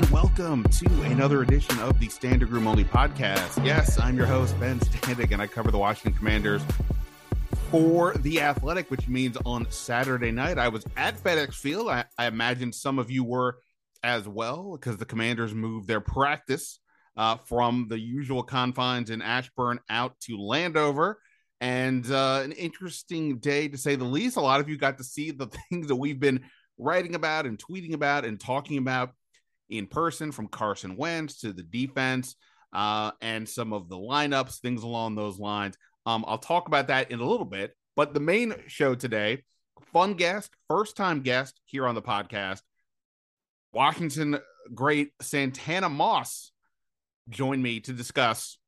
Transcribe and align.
and 0.00 0.10
welcome 0.10 0.64
to 0.70 0.86
another 1.02 1.42
edition 1.42 1.78
of 1.80 1.98
the 1.98 2.06
Standig 2.06 2.50
Room 2.50 2.66
Only 2.66 2.84
podcast. 2.84 3.62
Yes, 3.62 3.98
I'm 3.98 4.16
your 4.16 4.24
host, 4.24 4.58
Ben 4.58 4.80
Standig, 4.80 5.30
and 5.30 5.42
I 5.42 5.46
cover 5.46 5.70
the 5.70 5.76
Washington 5.76 6.14
Commanders 6.14 6.62
for 7.70 8.14
The 8.14 8.40
Athletic, 8.40 8.90
which 8.90 9.08
means 9.08 9.36
on 9.44 9.70
Saturday 9.70 10.30
night 10.30 10.56
I 10.56 10.68
was 10.68 10.86
at 10.96 11.22
FedEx 11.22 11.52
Field. 11.54 11.88
I, 11.88 12.06
I 12.16 12.28
imagine 12.28 12.72
some 12.72 12.98
of 12.98 13.10
you 13.10 13.24
were 13.24 13.58
as 14.02 14.26
well 14.26 14.72
because 14.72 14.96
the 14.96 15.04
Commanders 15.04 15.52
moved 15.52 15.86
their 15.86 16.00
practice 16.00 16.80
uh, 17.18 17.36
from 17.36 17.88
the 17.90 17.98
usual 17.98 18.42
confines 18.42 19.10
in 19.10 19.20
Ashburn 19.20 19.80
out 19.90 20.18
to 20.20 20.38
Landover. 20.38 21.18
And 21.60 22.10
uh, 22.10 22.40
an 22.42 22.52
interesting 22.52 23.36
day 23.36 23.68
to 23.68 23.76
say 23.76 23.96
the 23.96 24.04
least. 24.04 24.38
A 24.38 24.40
lot 24.40 24.60
of 24.60 24.68
you 24.70 24.78
got 24.78 24.96
to 24.96 25.04
see 25.04 25.30
the 25.30 25.48
things 25.68 25.88
that 25.88 25.96
we've 25.96 26.20
been 26.20 26.40
writing 26.78 27.14
about 27.14 27.44
and 27.44 27.58
tweeting 27.58 27.92
about 27.92 28.24
and 28.24 28.40
talking 28.40 28.78
about 28.78 29.12
in 29.70 29.86
person 29.86 30.32
from 30.32 30.48
Carson 30.48 30.96
Wentz 30.96 31.40
to 31.40 31.52
the 31.52 31.62
defense 31.62 32.36
uh, 32.72 33.12
and 33.20 33.48
some 33.48 33.72
of 33.72 33.88
the 33.88 33.96
lineups, 33.96 34.60
things 34.60 34.82
along 34.82 35.14
those 35.14 35.38
lines. 35.38 35.76
Um, 36.06 36.24
I'll 36.26 36.38
talk 36.38 36.68
about 36.68 36.88
that 36.88 37.10
in 37.10 37.20
a 37.20 37.26
little 37.26 37.46
bit. 37.46 37.74
But 37.96 38.14
the 38.14 38.20
main 38.20 38.54
show 38.66 38.94
today, 38.94 39.42
fun 39.92 40.14
guest, 40.14 40.50
first 40.68 40.96
time 40.96 41.20
guest 41.20 41.60
here 41.64 41.86
on 41.86 41.94
the 41.94 42.02
podcast, 42.02 42.60
Washington 43.72 44.38
great 44.74 45.12
Santana 45.20 45.88
Moss 45.88 46.52
joined 47.28 47.62
me 47.62 47.80
to 47.80 47.92
discuss 47.92 48.58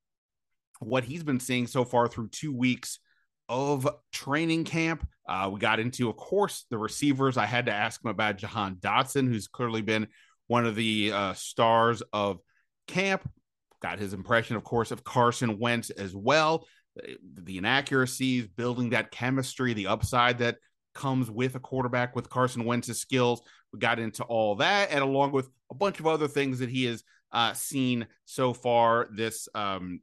what 0.80 1.05
he's 1.05 1.23
been 1.23 1.41
seeing 1.41 1.66
so 1.66 1.84
far 1.84 2.09
through 2.09 2.28
two 2.28 2.53
weeks 2.55 2.98
of 3.48 3.89
training 4.12 4.64
camp. 4.64 5.06
Uh, 5.28 5.48
we 5.53 5.61
got 5.61 5.78
into, 5.78 6.09
of 6.09 6.16
course, 6.16 6.66
the 6.70 6.78
receivers. 6.78 7.37
I 7.37 7.47
had 7.47 7.66
to 7.66 7.73
ask 7.73 8.05
him 8.05 8.11
about 8.11 8.39
Jahan 8.39 8.77
Dotson, 8.77 9.28
who's 9.28 9.47
clearly 9.47 9.83
been 9.83 10.09
one 10.52 10.66
of 10.66 10.74
the 10.74 11.11
uh, 11.11 11.33
stars 11.33 12.02
of 12.12 12.38
camp. 12.86 13.27
Got 13.81 13.98
his 13.98 14.12
impression, 14.12 14.55
of 14.55 14.62
course, 14.62 14.91
of 14.91 15.03
Carson 15.03 15.59
Wentz 15.59 15.89
as 15.89 16.14
well. 16.14 16.67
The 17.44 17.56
inaccuracies, 17.56 18.47
building 18.47 18.91
that 18.91 19.11
chemistry, 19.11 19.72
the 19.72 19.86
upside 19.86 20.41
that 20.41 20.59
comes 20.94 21.31
with 21.31 21.55
a 21.55 21.59
quarterback 21.59 22.14
with 22.14 22.28
Carson 22.28 22.64
Wentz's 22.64 23.00
skills. 23.00 23.41
We 23.72 23.78
got 23.78 23.98
into 23.98 24.25
all 24.25 24.56
that, 24.56 24.91
and 24.91 25.00
along 25.00 25.33
with 25.33 25.48
a 25.70 25.75
bunch 25.75 26.00
of 26.00 26.06
other 26.06 26.28
things 26.28 26.59
that 26.59 26.69
he 26.69 26.84
has 26.84 27.03
uh, 27.33 27.55
seen 27.55 28.06
so 28.27 28.53
far 28.53 29.09
this 29.11 29.48
um, 29.55 30.00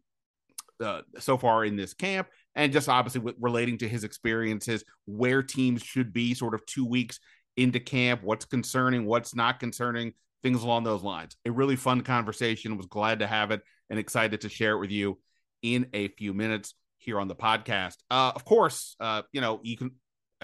uh, 0.84 1.02
so 1.20 1.38
far 1.38 1.64
in 1.64 1.76
this 1.76 1.94
camp, 1.94 2.28
and 2.56 2.74
just 2.74 2.90
obviously 2.90 3.22
with, 3.22 3.36
relating 3.40 3.78
to 3.78 3.88
his 3.88 4.04
experiences, 4.04 4.84
where 5.06 5.44
teams 5.44 5.84
should 5.84 6.12
be 6.12 6.34
sort 6.34 6.56
of 6.56 6.66
two 6.66 6.88
weeks 6.88 7.20
into 7.56 7.80
camp, 7.80 8.24
what's 8.24 8.46
concerning, 8.46 9.06
what's 9.06 9.36
not 9.36 9.60
concerning, 9.60 10.14
things 10.44 10.64
along 10.64 10.84
those 10.84 11.04
lines. 11.04 11.36
A 11.46 11.52
really 11.52 11.76
fun 11.76 12.02
conversation. 12.02 12.78
Was 12.78 12.88
glad 12.88 13.20
to 13.20 13.28
have 13.28 13.52
it 13.52 13.62
and 13.90 14.00
excited 14.00 14.42
to 14.42 14.50
share 14.50 14.74
it 14.74 14.80
with 14.80 14.92
you 14.92 15.20
in 15.62 15.88
a 15.94 16.08
few 16.10 16.34
minutes 16.34 16.74
here 16.98 17.20
on 17.20 17.28
the 17.28 17.36
podcast. 17.36 17.98
Uh, 18.10 18.32
of 18.36 18.46
course, 18.46 18.96
uh, 19.00 19.24
you 19.32 19.42
know 19.42 19.60
you 19.64 19.78
can. 19.78 19.92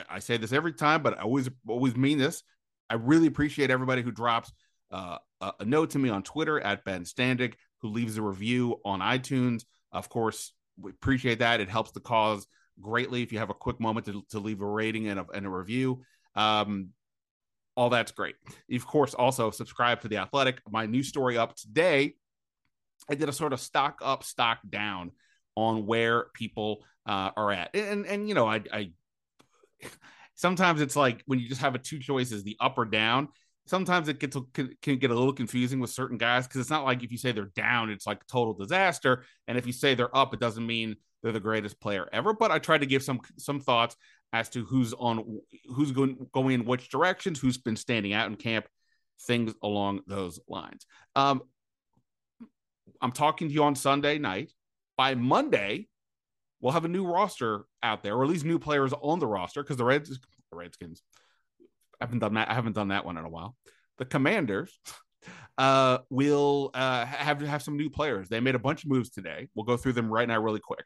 I 0.10 0.20
say 0.20 0.36
this 0.38 0.52
every 0.52 0.74
time, 0.74 1.04
but 1.04 1.18
I 1.18 1.22
always 1.22 1.50
always 1.68 1.96
mean 1.96 2.18
this. 2.18 2.44
I 2.90 2.96
really 2.96 3.28
appreciate 3.28 3.72
everybody 3.72 4.02
who 4.02 4.12
drops 4.12 4.52
uh, 4.92 5.18
a 5.60 5.66
note 5.66 5.92
to 5.92 6.00
me 6.00 6.10
on 6.10 6.24
Twitter 6.24 6.60
at 6.60 6.84
Ben 6.86 7.04
Standig, 7.04 7.54
who 7.82 7.90
leaves 7.90 8.18
a 8.18 8.22
review 8.22 8.80
on 8.86 9.00
iTunes. 9.00 9.64
Of 9.92 10.10
course, 10.10 10.54
we 10.80 10.92
appreciate 10.92 11.40
that. 11.40 11.62
It 11.62 11.70
helps 11.70 11.92
the 11.92 12.00
cause 12.00 12.48
greatly 12.82 13.22
if 13.24 13.32
you 13.32 13.40
have 13.40 13.50
a 13.50 13.56
quick 13.56 13.80
moment 13.80 14.06
to, 14.08 14.24
to 14.32 14.40
leave 14.40 14.62
a 14.62 14.66
rating 14.66 15.08
and 15.08 15.20
a, 15.20 15.26
and 15.34 15.46
a 15.46 15.50
review. 15.50 16.02
Um, 16.36 16.90
all 17.76 17.90
that's 17.90 18.12
great. 18.12 18.36
Of 18.72 18.86
course, 18.86 19.14
also 19.14 19.52
subscribe 19.52 20.02
to 20.02 20.08
The 20.08 20.18
Athletic. 20.18 20.62
My 20.70 20.86
new 20.86 21.04
story 21.04 21.38
up 21.38 21.56
today. 21.56 22.16
I 23.10 23.16
did 23.16 23.30
a 23.30 23.34
sort 23.34 23.54
of 23.54 23.60
stock 23.60 24.00
up, 24.02 24.24
stock 24.24 24.60
down 24.70 25.12
on 25.56 25.86
where 25.86 26.28
people 26.34 26.84
uh, 27.06 27.32
are 27.36 27.52
at. 27.52 27.76
And, 27.76 28.06
and, 28.06 28.28
you 28.28 28.36
know, 28.36 28.48
I, 28.48 28.62
I 28.72 28.92
sometimes 30.36 30.82
it's 30.82 30.96
like 30.96 31.24
when 31.26 31.40
you 31.40 31.48
just 31.48 31.62
have 31.62 31.76
a 31.76 31.80
two 31.80 32.00
choices, 32.00 32.44
the 32.44 32.58
up 32.60 32.78
or 32.78 32.86
down. 32.86 33.30
Sometimes 33.68 34.10
it 34.10 34.20
gets 34.20 34.38
can, 34.54 34.76
can 34.84 35.00
get 35.00 35.10
a 35.10 35.16
little 35.16 35.34
confusing 35.34 35.80
with 35.80 35.90
certain 35.90 36.20
guys 36.20 36.46
because 36.46 36.62
it's 36.62 36.70
not 36.70 36.86
like 36.86 37.02
if 37.02 37.12
you 37.12 37.18
say 37.18 37.32
they're 37.32 37.46
down, 37.56 37.90
it's 37.90 38.06
like 38.06 38.26
total 38.28 38.54
disaster, 38.54 39.24
and 39.48 39.58
if 39.58 39.66
you 39.66 39.74
say 39.74 39.96
they're 39.96 40.16
up, 40.16 40.36
it 40.36 40.40
doesn't 40.40 40.68
mean 40.68 40.96
they're 41.24 41.32
the 41.32 41.40
greatest 41.40 41.80
player 41.82 42.08
ever. 42.14 42.32
But 42.32 42.52
I 42.52 42.60
try 42.60 42.78
to 42.78 42.86
give 42.86 43.02
some 43.02 43.22
some 43.40 43.60
thoughts 43.60 43.96
as 44.36 44.50
to 44.50 44.66
who's 44.66 44.94
on 44.94 45.40
who's 45.74 45.94
going 45.94 46.28
going 46.34 46.52
in 46.52 46.66
which 46.66 46.90
directions, 46.90 47.40
who's 47.40 47.58
been 47.58 47.78
standing 47.78 48.12
out 48.12 48.28
in 48.28 48.36
camp, 48.36 48.68
things 49.22 49.54
along 49.64 50.02
those 50.08 50.42
lines. 50.50 50.86
Um, 51.16 51.42
I'm 53.02 53.14
talking 53.14 53.48
to 53.48 53.54
you 53.54 53.64
on 53.64 53.76
Sunday 53.76 54.18
night. 54.18 54.52
By 54.98 55.16
Monday, 55.16 55.88
we'll 56.60 56.74
have 56.74 56.84
a 56.84 56.90
new 56.90 57.08
roster 57.08 57.64
out 57.82 58.04
there, 58.04 58.14
or 58.14 58.26
at 58.26 58.30
least 58.30 58.44
new 58.44 58.60
players 58.60 58.92
on 59.02 59.20
the 59.20 59.28
roster, 59.28 59.64
because 59.64 59.78
the 59.78 59.86
Reds, 59.86 60.10
the 60.10 60.58
Redskins, 60.58 61.02
I 62.02 62.06
haven't 62.06 62.20
done 62.20 62.34
that. 62.34 62.50
I 62.50 62.56
haven't 62.56 62.76
done 62.76 62.90
that 62.90 63.06
one 63.06 63.18
in 63.18 63.24
a 63.24 63.30
while. 63.30 63.56
The 64.00 64.06
Commanders 64.06 64.78
uh, 65.58 66.00
will 66.10 66.72
uh, 66.74 67.06
have 67.06 67.40
to 67.40 67.48
have 67.48 67.64
some 67.64 67.78
new 67.78 67.90
players. 67.90 68.28
They 68.28 68.42
made 68.42 68.56
a 68.56 68.60
bunch 68.60 68.84
of 68.84 68.90
moves 68.90 69.12
today. 69.12 69.48
We'll 69.56 69.66
go 69.66 69.78
through 69.78 69.94
them 69.94 70.12
right 70.12 70.28
now, 70.28 70.42
really 70.42 70.60
quick. 70.60 70.84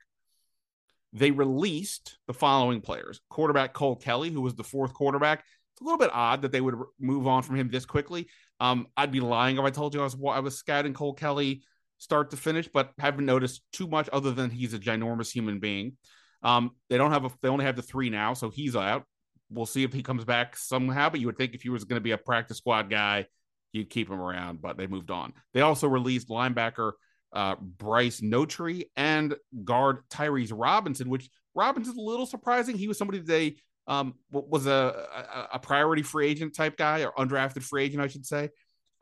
They 1.14 1.32
released 1.32 2.18
the 2.28 2.34
following 2.34 2.82
players: 2.82 3.22
quarterback 3.30 3.74
Cole 3.74 3.96
Kelly, 3.96 4.30
who 4.30 4.42
was 4.42 4.56
the 4.56 4.64
fourth 4.64 4.94
quarterback. 4.94 5.40
It's 5.74 5.82
a 5.82 5.84
little 5.84 6.00
bit 6.00 6.12
odd 6.14 6.42
that 6.42 6.52
they 6.52 6.62
would 6.62 6.76
move 7.00 7.28
on 7.28 7.44
from 7.44 7.56
him 7.56 7.70
this 7.70 7.86
quickly. 7.86 8.28
Um, 8.60 8.88
I'd 8.98 9.12
be 9.12 9.22
lying 9.22 9.58
if 9.58 9.64
I 9.64 9.70
told 9.70 9.94
you 9.94 10.02
I 10.02 10.04
was 10.04 10.18
I 10.30 10.40
was 10.40 10.58
scouting 10.58 10.94
Cole 10.94 11.14
Kelly 11.14 11.64
start 11.98 12.32
to 12.32 12.38
finish, 12.38 12.68
but 12.68 12.92
haven't 12.98 13.26
noticed 13.26 13.62
too 13.72 13.88
much 13.88 14.10
other 14.12 14.32
than 14.32 14.50
he's 14.50 14.74
a 14.74 14.80
ginormous 14.80 15.32
human 15.32 15.60
being. 15.60 15.98
Um, 16.42 16.72
they 16.90 16.98
don't 16.98 17.12
have 17.12 17.26
a 17.26 17.32
they 17.42 17.50
only 17.50 17.66
have 17.66 17.76
the 17.76 17.82
three 17.82 18.10
now, 18.10 18.34
so 18.34 18.50
he's 18.50 18.76
out. 18.76 19.04
We'll 19.50 19.66
see 19.66 19.84
if 19.84 19.94
he 19.94 20.04
comes 20.04 20.26
back 20.26 20.56
somehow. 20.56 21.10
But 21.10 21.20
you 21.20 21.28
would 21.28 21.38
think 21.38 21.54
if 21.54 21.62
he 21.62 21.70
was 21.70 21.84
going 21.84 21.98
to 21.98 22.04
be 22.04 22.12
a 22.12 22.18
practice 22.18 22.58
squad 22.58 22.90
guy, 22.90 23.26
you'd 23.72 23.90
keep 23.90 24.10
him 24.10 24.20
around. 24.20 24.62
But 24.62 24.78
they 24.78 24.88
moved 24.88 25.12
on. 25.12 25.34
They 25.54 25.62
also 25.62 25.88
released 25.88 26.30
linebacker 26.30 26.94
uh, 27.34 27.56
Bryce 27.60 28.22
Notree 28.22 28.86
and 28.96 29.36
guard 29.64 30.00
Tyrese 30.10 30.54
Robinson, 30.56 31.10
which 31.10 31.30
Robinson's 31.56 31.98
a 31.98 32.02
little 32.02 32.26
surprising. 32.26 32.78
He 32.78 32.88
was 32.88 32.98
somebody 32.98 33.20
they 33.20 33.58
um, 33.88 34.16
was 34.32 34.68
a, 34.68 35.08
a, 35.16 35.48
a 35.56 35.60
priority 35.60 36.04
free 36.04 36.28
agent 36.28 36.56
type 36.56 36.78
guy 36.78 37.04
or 37.04 37.12
undrafted 37.14 37.64
free 37.64 37.84
agent, 37.84 38.02
I 38.04 38.08
should 38.08 38.26
say. 38.26 38.50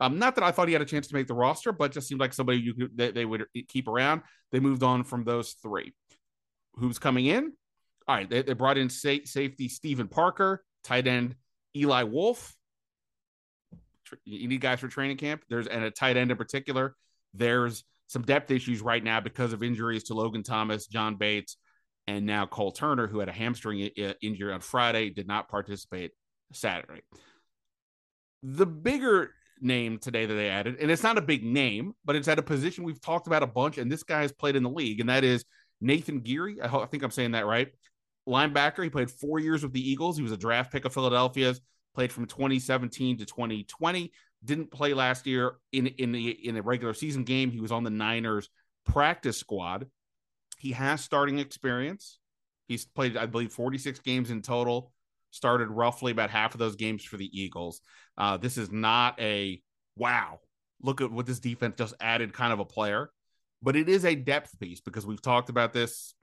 Um, 0.00 0.18
not 0.18 0.36
that 0.36 0.44
I 0.44 0.50
thought 0.50 0.68
he 0.68 0.72
had 0.72 0.82
a 0.82 0.86
chance 0.86 1.08
to 1.08 1.14
make 1.14 1.26
the 1.26 1.34
roster, 1.34 1.72
but 1.72 1.92
just 1.92 2.08
seemed 2.08 2.20
like 2.20 2.32
somebody 2.32 2.58
you 2.58 2.74
could 2.74 2.96
they, 2.96 3.10
they 3.10 3.24
would 3.24 3.44
keep 3.68 3.88
around. 3.88 4.22
They 4.52 4.60
moved 4.60 4.82
on 4.82 5.04
from 5.04 5.24
those 5.24 5.54
three. 5.62 5.92
Who's 6.74 6.98
coming 6.98 7.26
in? 7.26 7.52
All 8.06 8.16
right, 8.16 8.30
they, 8.30 8.42
they 8.42 8.54
brought 8.54 8.78
in 8.78 8.88
sa- 8.88 9.24
safety 9.24 9.68
Steven 9.68 10.08
Parker, 10.08 10.64
tight 10.84 11.06
end 11.06 11.34
Eli 11.76 12.04
Wolf. 12.04 12.54
You 14.24 14.48
need 14.48 14.60
guys 14.60 14.80
for 14.80 14.88
training 14.88 15.18
camp. 15.18 15.42
There's 15.50 15.66
and 15.66 15.84
a 15.84 15.90
tight 15.90 16.16
end 16.16 16.30
in 16.30 16.36
particular. 16.36 16.94
There's 17.34 17.84
some 18.08 18.22
depth 18.22 18.50
issues 18.50 18.80
right 18.80 19.04
now 19.04 19.20
because 19.20 19.52
of 19.52 19.62
injuries 19.62 20.04
to 20.04 20.14
Logan 20.14 20.42
Thomas, 20.42 20.86
John 20.86 21.16
Bates, 21.16 21.56
and 22.06 22.26
now 22.26 22.46
Cole 22.46 22.72
Turner, 22.72 23.06
who 23.06 23.20
had 23.20 23.28
a 23.28 23.32
hamstring 23.32 23.90
uh, 24.02 24.14
injury 24.22 24.52
on 24.52 24.60
Friday, 24.60 25.10
did 25.10 25.28
not 25.28 25.48
participate 25.48 26.12
Saturday. 26.52 27.02
The 28.42 28.66
bigger 28.66 29.34
name 29.60 29.98
today 29.98 30.24
that 30.24 30.34
they 30.34 30.48
added, 30.48 30.76
and 30.80 30.90
it's 30.90 31.02
not 31.02 31.18
a 31.18 31.22
big 31.22 31.44
name, 31.44 31.92
but 32.04 32.16
it's 32.16 32.28
at 32.28 32.38
a 32.38 32.42
position 32.42 32.84
we've 32.84 33.00
talked 33.00 33.26
about 33.26 33.42
a 33.42 33.46
bunch, 33.46 33.76
and 33.76 33.92
this 33.92 34.02
guy 34.02 34.22
has 34.22 34.32
played 34.32 34.56
in 34.56 34.62
the 34.62 34.70
league, 34.70 35.00
and 35.00 35.10
that 35.10 35.22
is 35.22 35.44
Nathan 35.80 36.24
Gerry. 36.24 36.58
I, 36.62 36.86
think 36.86 37.02
I'm 37.02 37.10
saying 37.10 37.32
that 37.32 37.46
right. 37.46 37.68
Linebacker. 38.28 38.84
He 38.84 38.90
played 38.90 39.10
four 39.10 39.38
years 39.38 39.62
with 39.62 39.72
the 39.72 39.90
Eagles. 39.90 40.16
He 40.16 40.22
was 40.22 40.32
a 40.32 40.36
draft 40.36 40.72
pick 40.72 40.84
of 40.84 40.92
Philadelphia's. 40.92 41.60
Played 41.94 42.12
from 42.12 42.26
2017 42.26 43.18
to 43.18 43.24
2020. 43.24 44.12
Didn't 44.44 44.70
play 44.70 44.94
last 44.94 45.26
year 45.26 45.56
in 45.72 45.86
in 45.86 46.12
the 46.12 46.30
in 46.30 46.56
a 46.56 46.62
regular 46.62 46.94
season 46.94 47.24
game. 47.24 47.50
He 47.50 47.60
was 47.60 47.72
on 47.72 47.84
the 47.84 47.90
Niners 47.90 48.48
practice 48.84 49.36
squad. 49.36 49.86
He 50.58 50.72
has 50.72 51.00
starting 51.00 51.38
experience. 51.38 52.18
He's 52.66 52.84
played, 52.84 53.16
I 53.16 53.26
believe, 53.26 53.52
46 53.52 54.00
games 54.00 54.30
in 54.30 54.42
total 54.42 54.92
started 55.30 55.68
roughly 55.68 56.12
about 56.12 56.30
half 56.30 56.54
of 56.54 56.58
those 56.58 56.76
games 56.76 57.04
for 57.04 57.16
the 57.16 57.30
Eagles. 57.38 57.80
Uh, 58.16 58.36
this 58.36 58.56
is 58.56 58.70
not 58.70 59.18
a 59.20 59.60
wow, 59.96 60.38
look 60.82 61.00
at 61.00 61.10
what 61.10 61.26
this 61.26 61.40
defense 61.40 61.74
just 61.76 61.94
added 62.00 62.32
kind 62.32 62.52
of 62.52 62.60
a 62.60 62.64
player, 62.64 63.10
but 63.62 63.76
it 63.76 63.88
is 63.88 64.04
a 64.04 64.14
depth 64.14 64.58
piece 64.60 64.80
because 64.80 65.06
we've 65.06 65.22
talked 65.22 65.50
about 65.50 65.72
this 65.72 66.14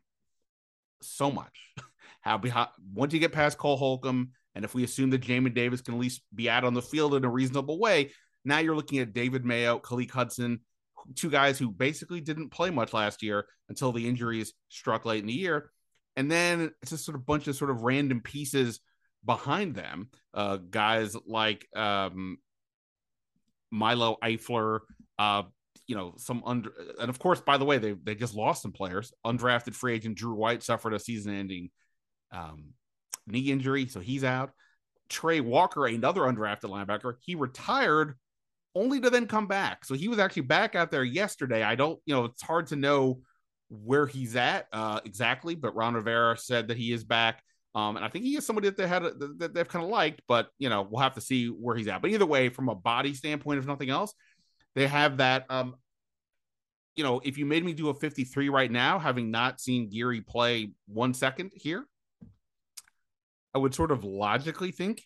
so 1.01 1.31
much. 1.31 1.73
How 2.21 2.38
behind, 2.38 2.69
once 2.94 3.13
you 3.13 3.19
get 3.19 3.31
past 3.31 3.57
Cole 3.57 3.77
Holcomb, 3.77 4.31
and 4.55 4.63
if 4.63 4.73
we 4.73 4.83
assume 4.83 5.09
that 5.11 5.21
Jamin 5.21 5.53
Davis 5.53 5.81
can 5.81 5.93
at 5.95 5.99
least 5.99 6.21
be 6.33 6.49
out 6.49 6.63
on 6.63 6.73
the 6.73 6.81
field 6.81 7.13
in 7.13 7.25
a 7.25 7.29
reasonable 7.29 7.79
way, 7.79 8.11
now 8.45 8.59
you're 8.59 8.75
looking 8.75 8.99
at 8.99 9.13
David 9.13 9.45
Mayo, 9.45 9.79
Khaleke 9.79 10.11
Hudson, 10.11 10.61
two 11.15 11.29
guys 11.29 11.59
who 11.59 11.69
basically 11.71 12.21
didn't 12.21 12.49
play 12.49 12.69
much 12.69 12.93
last 12.93 13.21
year 13.21 13.45
until 13.69 13.91
the 13.91 14.07
injuries 14.07 14.53
struck 14.69 15.05
late 15.05 15.19
in 15.19 15.27
the 15.27 15.33
year. 15.33 15.71
And 16.15 16.31
then 16.31 16.71
it's 16.81 16.91
just 16.91 17.05
sort 17.05 17.15
of 17.15 17.25
bunch 17.25 17.47
of 17.47 17.55
sort 17.55 17.71
of 17.71 17.81
random 17.81 18.21
pieces 18.21 18.79
behind 19.25 19.75
them. 19.75 20.09
Uh, 20.33 20.57
guys 20.57 21.15
like 21.27 21.67
um, 21.75 22.37
Milo 23.71 24.17
Eifler, 24.23 24.79
uh, 25.19 25.43
you 25.87 25.95
know, 25.95 26.13
some 26.17 26.41
under, 26.45 26.71
and 26.99 27.09
of 27.09 27.19
course, 27.19 27.41
by 27.41 27.57
the 27.57 27.65
way, 27.65 27.77
they 27.77 27.91
they 27.91 28.15
just 28.15 28.33
lost 28.33 28.61
some 28.61 28.71
players. 28.71 29.11
Undrafted 29.25 29.75
free 29.75 29.93
agent 29.93 30.17
Drew 30.17 30.33
White 30.33 30.63
suffered 30.63 30.93
a 30.93 30.99
season-ending 30.99 31.69
um, 32.31 32.73
knee 33.27 33.51
injury, 33.51 33.88
so 33.88 34.00
he's 34.00 34.23
out. 34.23 34.51
Trey 35.09 35.39
Walker, 35.41 35.85
another 35.85 36.21
undrafted 36.21 36.69
linebacker, 36.69 37.15
he 37.21 37.35
retired 37.35 38.15
only 38.75 39.00
to 39.00 39.09
then 39.09 39.27
come 39.27 39.47
back. 39.47 39.85
So 39.85 39.95
he 39.95 40.07
was 40.07 40.19
actually 40.19 40.44
back 40.44 40.75
out 40.75 40.91
there 40.91 41.03
yesterday. 41.03 41.63
I 41.63 41.75
don't, 41.75 42.00
you 42.06 42.13
know, 42.13 42.25
it's 42.25 42.41
hard 42.41 42.67
to 42.67 42.75
know 42.75 43.21
where 43.69 44.06
he's 44.06 44.35
at 44.35 44.67
uh, 44.73 45.00
exactly, 45.06 45.56
but 45.56 45.75
Ron 45.75 45.94
Rivera 45.94 46.38
said 46.38 46.67
that 46.67 46.77
he 46.77 46.91
is 46.91 47.03
back. 47.03 47.41
Um, 47.73 47.97
and 47.97 48.06
I 48.06 48.09
think 48.09 48.23
he 48.23 48.38
is 48.38 48.45
somebody 48.45 48.69
that 48.69 48.77
they 48.77 48.88
had 48.88 49.03
a, 49.03 49.12
that 49.38 49.53
they've 49.53 49.67
kind 49.67 49.83
of 49.83 49.91
liked, 49.91 50.21
but 50.27 50.47
you 50.59 50.69
know 50.69 50.88
we'll 50.89 51.01
have 51.01 51.15
to 51.15 51.21
see 51.21 51.47
where 51.47 51.75
he's 51.75 51.89
at. 51.89 52.01
But 52.01 52.12
either 52.12 52.25
way, 52.25 52.47
from 52.47 52.69
a 52.69 52.75
body 52.75 53.13
standpoint, 53.13 53.59
if 53.59 53.65
nothing 53.65 53.89
else, 53.89 54.13
they 54.75 54.88
have 54.88 55.17
that. 55.17 55.45
Um, 55.50 55.75
you 56.95 57.03
know, 57.03 57.19
if 57.25 57.38
you 57.38 57.45
made 57.45 57.65
me 57.65 57.73
do 57.73 57.89
a 57.89 57.94
53 57.94 58.47
right 58.47 58.71
now, 58.71 58.97
having 58.97 59.29
not 59.29 59.59
seen 59.59 59.91
Gerry 59.91 60.21
play 60.21 60.71
one 60.88 61.13
second 61.13 61.51
here, 61.53 61.85
I 63.55 63.57
would 63.57 63.73
sort 63.73 63.91
of 63.91 64.03
logically 64.03 64.71
think 64.71 65.01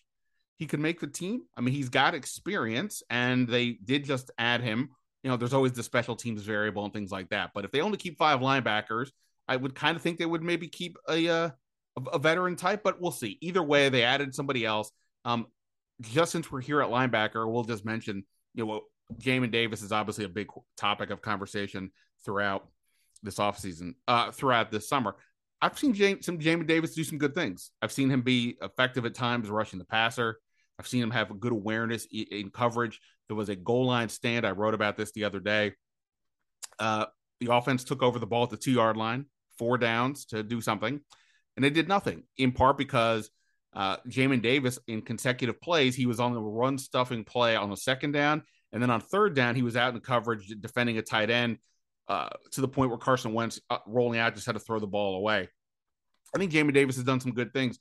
he 0.56 0.66
could 0.66 0.80
make 0.80 1.00
the 1.00 1.06
team. 1.06 1.42
I 1.56 1.60
mean, 1.60 1.72
he's 1.72 1.88
got 1.88 2.14
experience, 2.14 3.02
and 3.08 3.48
they 3.48 3.78
did 3.84 4.04
just 4.04 4.30
add 4.36 4.60
him. 4.60 4.90
You 5.22 5.30
know, 5.30 5.36
there's 5.36 5.54
always 5.54 5.72
the 5.72 5.84
special 5.84 6.16
teams 6.16 6.42
variable 6.42 6.84
and 6.84 6.92
things 6.92 7.12
like 7.12 7.28
that. 7.28 7.50
But 7.54 7.64
if 7.64 7.70
they 7.70 7.80
only 7.80 7.96
keep 7.96 8.18
five 8.18 8.40
linebackers, 8.40 9.10
I 9.46 9.56
would 9.56 9.74
kind 9.74 9.96
of 9.96 10.02
think 10.02 10.18
they 10.18 10.26
would 10.26 10.42
maybe 10.42 10.66
keep 10.66 10.96
a 11.08 11.28
uh, 11.28 11.50
a, 12.12 12.18
veteran 12.18 12.56
type, 12.56 12.82
but 12.82 13.00
we'll 13.00 13.10
see. 13.12 13.38
Either 13.40 13.62
way, 13.62 13.88
they 13.88 14.02
added 14.02 14.34
somebody 14.34 14.64
else. 14.64 14.90
Um, 15.24 15.46
just 16.00 16.32
since 16.32 16.50
we're 16.50 16.60
here 16.60 16.82
at 16.82 16.88
linebacker, 16.88 17.50
we'll 17.50 17.64
just 17.64 17.84
mention, 17.84 18.24
you 18.54 18.66
know, 18.66 18.82
Jamin 19.18 19.50
Davis 19.50 19.82
is 19.82 19.92
obviously 19.92 20.24
a 20.24 20.28
big 20.28 20.48
topic 20.76 21.10
of 21.10 21.22
conversation 21.22 21.90
throughout 22.24 22.68
this 23.22 23.36
offseason, 23.36 23.94
uh, 24.08 24.30
throughout 24.30 24.70
this 24.70 24.88
summer. 24.88 25.16
I've 25.62 25.78
seen 25.78 25.92
James, 25.92 26.24
some 26.26 26.38
Jamin 26.38 26.66
Davis 26.66 26.94
do 26.94 27.04
some 27.04 27.18
good 27.18 27.34
things. 27.34 27.70
I've 27.82 27.92
seen 27.92 28.10
him 28.10 28.22
be 28.22 28.56
effective 28.62 29.04
at 29.04 29.14
times 29.14 29.50
rushing 29.50 29.78
the 29.78 29.84
passer. 29.84 30.38
I've 30.78 30.86
seen 30.86 31.02
him 31.02 31.10
have 31.10 31.30
a 31.30 31.34
good 31.34 31.52
awareness 31.52 32.06
in 32.10 32.50
coverage. 32.50 33.00
There 33.28 33.36
was 33.36 33.50
a 33.50 33.56
goal 33.56 33.86
line 33.86 34.08
stand. 34.08 34.46
I 34.46 34.52
wrote 34.52 34.74
about 34.74 34.96
this 34.96 35.12
the 35.12 35.24
other 35.24 35.40
day. 35.40 35.74
Uh, 36.78 37.06
the 37.40 37.52
offense 37.52 37.84
took 37.84 38.02
over 38.02 38.18
the 38.18 38.26
ball 38.26 38.44
at 38.44 38.50
the 38.50 38.56
two 38.56 38.72
yard 38.72 38.96
line, 38.96 39.26
four 39.58 39.76
downs 39.76 40.24
to 40.26 40.42
do 40.42 40.60
something 40.60 41.00
and 41.56 41.64
they 41.64 41.70
did 41.70 41.88
nothing 41.88 42.22
in 42.38 42.52
part 42.52 42.78
because 42.78 43.30
uh, 43.74 43.98
Jamin 44.08 44.42
Davis 44.42 44.78
in 44.88 45.02
consecutive 45.02 45.60
plays, 45.60 45.94
he 45.94 46.06
was 46.06 46.18
on 46.18 46.32
the 46.32 46.40
run 46.40 46.78
stuffing 46.78 47.24
play 47.24 47.54
on 47.54 47.68
the 47.68 47.76
second 47.76 48.12
down. 48.12 48.42
And 48.72 48.82
then 48.82 48.90
on 48.90 49.00
third 49.00 49.34
down, 49.34 49.56
he 49.56 49.62
was 49.62 49.76
out 49.76 49.94
in 49.94 50.00
coverage 50.00 50.46
defending 50.60 50.96
a 50.96 51.02
tight 51.02 51.28
end 51.28 51.58
uh, 52.10 52.28
to 52.50 52.60
the 52.60 52.66
point 52.66 52.90
where 52.90 52.98
Carson 52.98 53.32
Wentz 53.32 53.60
uh, 53.70 53.78
rolling 53.86 54.18
out 54.18 54.34
just 54.34 54.44
had 54.44 54.54
to 54.54 54.58
throw 54.58 54.80
the 54.80 54.86
ball 54.86 55.14
away. 55.14 55.48
I 56.34 56.38
think 56.38 56.50
Jamin 56.50 56.74
Davis 56.74 56.96
has 56.96 57.04
done 57.04 57.20
some 57.20 57.32
good 57.32 57.52
things 57.52 57.78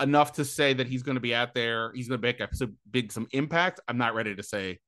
enough 0.00 0.32
to 0.32 0.46
say 0.46 0.72
that 0.72 0.86
he's 0.86 1.02
going 1.02 1.16
to 1.16 1.20
be 1.20 1.34
out 1.34 1.54
there. 1.54 1.92
He's 1.92 2.08
going 2.08 2.18
to 2.18 2.26
make 2.26 2.40
a 2.40 2.48
big 2.90 3.12
some 3.12 3.26
impact. 3.32 3.80
I'm 3.86 3.98
not 3.98 4.14
ready 4.14 4.34
to 4.34 4.42
say 4.42 4.78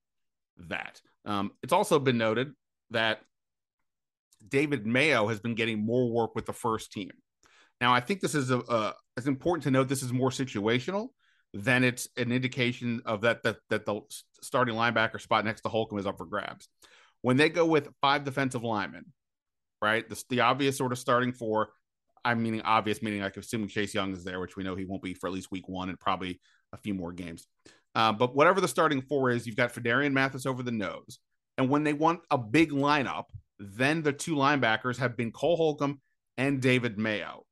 that. 0.69 1.03
Um, 1.27 1.51
it's 1.63 1.73
also 1.75 1.99
been 1.99 2.17
noted 2.17 2.53
that 2.91 3.21
David 4.47 4.87
Mayo 4.87 5.29
has 5.29 5.39
been 5.39 5.55
getting 5.55 5.85
more 5.85 6.11
work 6.11 6.35
with 6.35 6.47
the 6.47 6.55
first 6.55 6.91
team. 6.91 7.11
Now, 7.83 7.93
I 7.93 8.01
think 8.01 8.21
this 8.21 8.35
is 8.35 8.51
a, 8.51 8.59
a 8.59 8.95
it's 9.19 9.27
important 9.27 9.65
to 9.65 9.71
note 9.71 9.89
this 9.89 10.03
is 10.03 10.15
more 10.15 10.31
situational 10.31 11.09
than 11.53 11.85
it's 11.85 12.09
an 12.17 12.33
indication 12.33 13.03
of 13.05 13.21
that 13.21 13.43
that 13.43 13.57
that 13.69 13.85
the 13.85 14.01
starting 14.41 14.77
linebacker 14.77 15.21
spot 15.21 15.45
next 15.45 15.61
to 15.63 15.69
Holcomb 15.69 15.99
is 15.99 16.07
up 16.07 16.17
for 16.17 16.25
grabs. 16.25 16.69
When 17.23 17.37
they 17.37 17.49
go 17.49 17.67
with 17.67 17.89
five 18.01 18.25
defensive 18.25 18.63
linemen, 18.63 19.07
right? 19.83 20.09
The, 20.09 20.23
the 20.29 20.41
obvious 20.41 20.77
sort 20.77 20.93
of 20.93 20.99
starting 20.99 21.33
four. 21.33 21.71
I'm 22.25 22.43
meaning 22.43 22.63
obvious, 22.63 23.01
meaning 23.01 23.23
like 23.23 23.37
assuming 23.37 23.69
Chase 23.69 23.95
Young 23.95 24.13
is 24.13 24.25
there, 24.25 24.41
which 24.41 24.57
we 24.57 24.65
know 24.65 24.75
he 24.75 24.85
won't 24.85 25.03
be 25.03 25.15
for 25.15 25.29
at 25.29 25.33
least 25.33 25.51
week 25.51 25.69
one 25.69 25.89
and 25.89 25.99
probably 25.99 26.41
a 26.73 26.77
few 26.77 26.95
more 26.95 27.13
games. 27.13 27.47
Uh, 27.95 28.13
but 28.13 28.35
whatever 28.35 28.61
the 28.61 28.69
starting 28.69 29.01
four 29.03 29.31
is, 29.31 29.47
you've 29.47 29.57
got 29.57 29.73
Phidarian 29.73 30.13
Mathis 30.13 30.47
over 30.47 30.63
the 30.63 30.73
nose. 30.73 31.21
And 31.57 31.69
when 31.69 31.85
they 31.85 31.93
want 31.93 32.21
a 32.31 32.39
big 32.39 32.71
lineup, 32.71 33.25
then 33.59 34.03
the 34.03 34.13
two 34.13 34.35
linebackers 34.35 34.99
have 34.99 35.17
been 35.17 35.33
Cole 35.33 35.57
Holcomb 35.57 36.01
and 36.37 36.61
David 36.61 36.99
Mayo. 36.99 37.45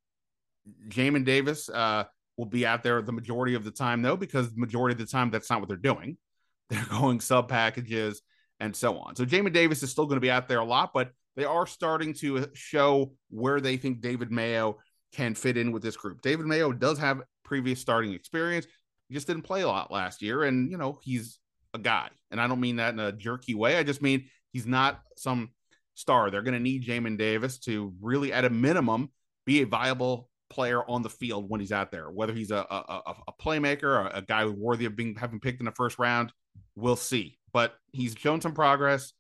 Jamin 0.89 1.25
Davis 1.25 1.69
uh, 1.69 2.05
will 2.37 2.47
be 2.47 2.67
out 2.67 2.83
there 2.83 3.03
the 3.03 3.13
majority 3.13 3.55
of 3.55 3.65
the 3.65 3.71
time, 3.71 4.03
though, 4.03 4.17
because 4.17 4.53
the 4.53 4.61
majority 4.61 4.93
of 4.93 4.99
the 4.99 5.11
time 5.11 5.31
that's 5.31 5.51
not 5.51 5.61
what 5.61 5.69
they're 5.69 5.77
doing. 5.77 6.19
They're 6.69 6.85
going 6.91 7.21
sub 7.21 7.49
packages 7.49 8.23
and 8.61 8.75
so 8.75 8.99
on. 8.99 9.17
So 9.17 9.25
Jamin 9.25 9.53
Davis 9.53 9.83
is 9.83 9.91
still 9.91 10.07
going 10.07 10.17
to 10.17 10.21
be 10.21 10.31
out 10.31 10.49
there 10.49 10.61
a 10.61 10.65
lot, 10.65 10.93
but 10.95 11.11
they 11.37 11.45
are 11.45 11.67
starting 11.67 12.15
to 12.15 12.49
show 12.55 13.13
where 13.31 13.61
they 13.61 13.77
think 13.77 14.01
David 14.01 14.31
Mayo 14.31 14.79
can 15.13 15.35
fit 15.35 15.57
in 15.57 15.73
with 15.73 15.83
this 15.83 15.97
group. 15.97 16.23
David 16.23 16.47
Mayo 16.47 16.73
does 16.73 16.99
have 16.99 17.23
previous 17.45 17.81
starting 17.81 18.13
experience. 18.13 18.67
He 19.09 19.15
just 19.15 19.27
didn't 19.27 19.43
play 19.43 19.63
a 19.63 19.69
lot 19.69 19.93
last 19.93 20.23
year, 20.23 20.45
and 20.45 20.71
you 20.71 20.77
know 20.77 20.99
he's 21.03 21.39
a 21.75 21.79
guy. 21.79 22.09
And 22.31 22.41
I 22.41 22.49
don't 22.49 22.61
mean 22.61 22.77
that 22.77 22.95
in 22.95 23.01
a 23.01 23.13
jerky 23.13 23.55
way. 23.55 23.77
I 23.77 23.83
just 23.83 24.03
mean 24.03 24.29
he's 24.53 24.67
not 24.67 25.01
some 25.17 25.51
star. 25.95 26.31
They're 26.31 26.43
going 26.43 26.55
to 26.55 26.61
need 26.61 26.85
Jamin 26.85 27.17
Davis 27.17 27.59
to 27.61 27.95
really, 28.01 28.33
at 28.33 28.45
a 28.45 28.51
minimum, 28.51 29.11
be 29.45 29.63
a 29.63 29.67
viable 29.67 30.29
player 30.49 30.83
on 30.89 31.03
the 31.03 31.11
field 31.11 31.49
when 31.49 31.61
he's 31.61 31.73
out 31.73 31.91
there. 31.91 32.11
Whether 32.11 32.33
he's 32.33 32.51
a 32.51 32.67
a, 32.71 33.15
a 33.29 33.33
playmaker, 33.41 34.11
a, 34.13 34.23
guy 34.23 34.47
worthy 34.47 34.87
of 34.87 34.97
being 34.97 35.15
having 35.15 35.41
picked 35.41 35.61
in 35.61 35.67
the 35.67 35.73
first 35.73 35.99
round, 35.99 36.33
we'll 36.75 36.97
see. 36.97 37.39
But 37.57 37.73
he's 37.91 38.15
shown 38.19 38.43
some 38.43 38.53
progress, 38.53 39.15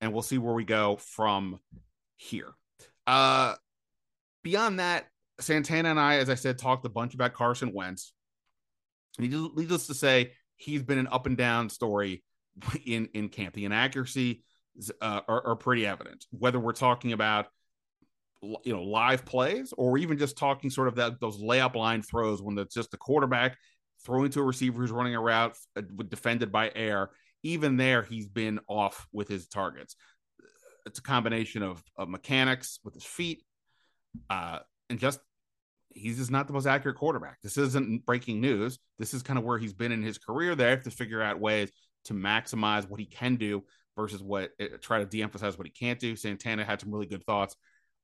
and 0.00 0.14
we'll 0.14 0.22
see 0.22 0.38
where 0.38 0.54
we 0.54 0.64
go 0.64 0.96
from 0.96 1.60
here. 2.16 2.54
Uh, 3.06 3.56
beyond 4.42 4.78
that, 4.80 5.08
Santana 5.38 5.90
and 5.90 6.00
I, 6.00 6.16
as 6.16 6.30
I 6.30 6.34
said, 6.34 6.56
talked 6.56 6.86
a 6.86 6.88
bunch 6.88 7.12
about 7.12 7.34
Carson 7.34 7.74
Wentz. 7.74 8.14
Needless 9.18 9.86
to 9.88 9.92
say, 9.92 10.32
he's 10.56 10.82
been 10.82 10.96
an 10.96 11.08
up 11.08 11.26
and 11.26 11.36
down 11.36 11.68
story 11.68 12.24
in 12.86 13.10
in 13.12 13.28
camp. 13.28 13.52
The 13.52 13.66
inaccuracy 13.66 14.42
uh, 15.02 15.20
are, 15.28 15.48
are 15.48 15.56
pretty 15.56 15.84
evident. 15.84 16.24
Whether 16.30 16.58
we're 16.58 16.72
talking 16.72 17.12
about 17.12 17.48
you 18.40 18.72
know 18.72 18.82
live 18.82 19.26
plays 19.26 19.74
or 19.76 19.98
even 19.98 20.16
just 20.16 20.38
talking 20.38 20.70
sort 20.70 20.88
of 20.88 20.94
that 20.94 21.20
those 21.20 21.42
layup 21.42 21.74
line 21.74 22.00
throws 22.00 22.40
when 22.40 22.56
it's 22.56 22.74
just 22.74 22.90
the 22.92 22.96
quarterback 22.96 23.58
throwing 24.06 24.30
to 24.30 24.40
a 24.40 24.42
receiver 24.42 24.80
who's 24.80 24.90
running 24.90 25.14
a 25.14 25.20
route 25.20 25.54
uh, 25.76 25.82
defended 26.08 26.50
by 26.50 26.72
air 26.74 27.10
even 27.46 27.76
there 27.76 28.02
he's 28.02 28.28
been 28.28 28.60
off 28.68 29.06
with 29.12 29.28
his 29.28 29.46
targets. 29.46 29.96
It's 30.84 30.98
a 30.98 31.02
combination 31.02 31.62
of, 31.62 31.82
of 31.96 32.08
mechanics 32.08 32.78
with 32.84 32.94
his 32.94 33.04
feet 33.04 33.44
uh, 34.30 34.60
and 34.88 34.98
just 34.98 35.20
he's 35.90 36.18
just 36.18 36.30
not 36.30 36.46
the 36.46 36.52
most 36.52 36.66
accurate 36.66 36.96
quarterback. 36.96 37.38
This 37.42 37.56
isn't 37.56 38.04
breaking 38.04 38.40
news. 38.40 38.78
This 38.98 39.14
is 39.14 39.22
kind 39.22 39.38
of 39.38 39.44
where 39.44 39.58
he's 39.58 39.72
been 39.72 39.92
in 39.92 40.02
his 40.02 40.18
career. 40.18 40.54
They 40.54 40.70
have 40.70 40.82
to 40.82 40.90
figure 40.90 41.22
out 41.22 41.40
ways 41.40 41.70
to 42.04 42.14
maximize 42.14 42.88
what 42.88 43.00
he 43.00 43.06
can 43.06 43.36
do 43.36 43.64
versus 43.96 44.22
what 44.22 44.50
uh, 44.60 44.66
try 44.80 44.98
to 44.98 45.06
de-emphasize 45.06 45.56
what 45.56 45.66
he 45.66 45.72
can't 45.72 45.98
do. 45.98 46.14
Santana 46.14 46.64
had 46.64 46.80
some 46.80 46.92
really 46.92 47.06
good 47.06 47.24
thoughts 47.24 47.56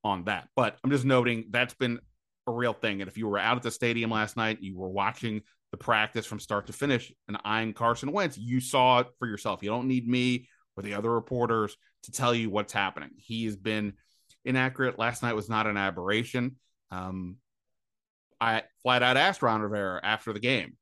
on 0.03 0.25
that. 0.25 0.49
But 0.57 0.77
I'm 0.83 0.91
just 0.91 1.05
noting 1.05 1.45
that's 1.51 1.75
been 1.75 2.01
a 2.47 2.53
real 2.53 2.73
thing. 2.73 3.01
And 3.01 3.09
if 3.09 3.17
you 3.17 3.29
were 3.29 3.39
out 3.39 3.57
at 3.57 3.63
the 3.63 3.71
stadium 3.71 4.11
last 4.11 4.37
night, 4.37 4.59
you 4.61 4.77
were 4.77 4.89
watching 4.89 5.43
the 5.71 5.77
practice 5.77 6.27
from 6.27 6.39
start 6.39 6.67
to 6.67 6.73
finish 6.73 7.13
and 7.29 7.39
eyeing 7.45 7.73
Carson 7.73 8.13
Wentz, 8.13 8.37
you 8.37 8.61
saw 8.61 9.01
it 9.01 9.07
for 9.19 9.27
yourself. 9.27 9.63
You 9.63 9.71
don't 9.71 9.89
need 9.89 10.07
me 10.07 10.49
or 10.77 10.83
the 10.83 10.95
other 10.95 11.11
reporters 11.11 11.77
to 12.05 12.13
tell 12.13 12.35
you 12.35 12.51
what's 12.51 12.73
happening. 12.73 13.11
He 13.17 13.47
has 13.47 13.57
been 13.57 13.95
inaccurate. 14.45 14.99
Last 14.99 15.23
night 15.23 15.35
was 15.35 15.49
not 15.49 15.67
an 15.67 15.77
aberration. 15.77 16.57
Um, 16.91 17.37
I 18.41 18.65
flat 18.83 19.03
out 19.03 19.17
asked 19.17 19.43
Ron 19.43 19.63
Rivera 19.63 20.01
after 20.03 20.33
the 20.33 20.41
game, 20.41 20.77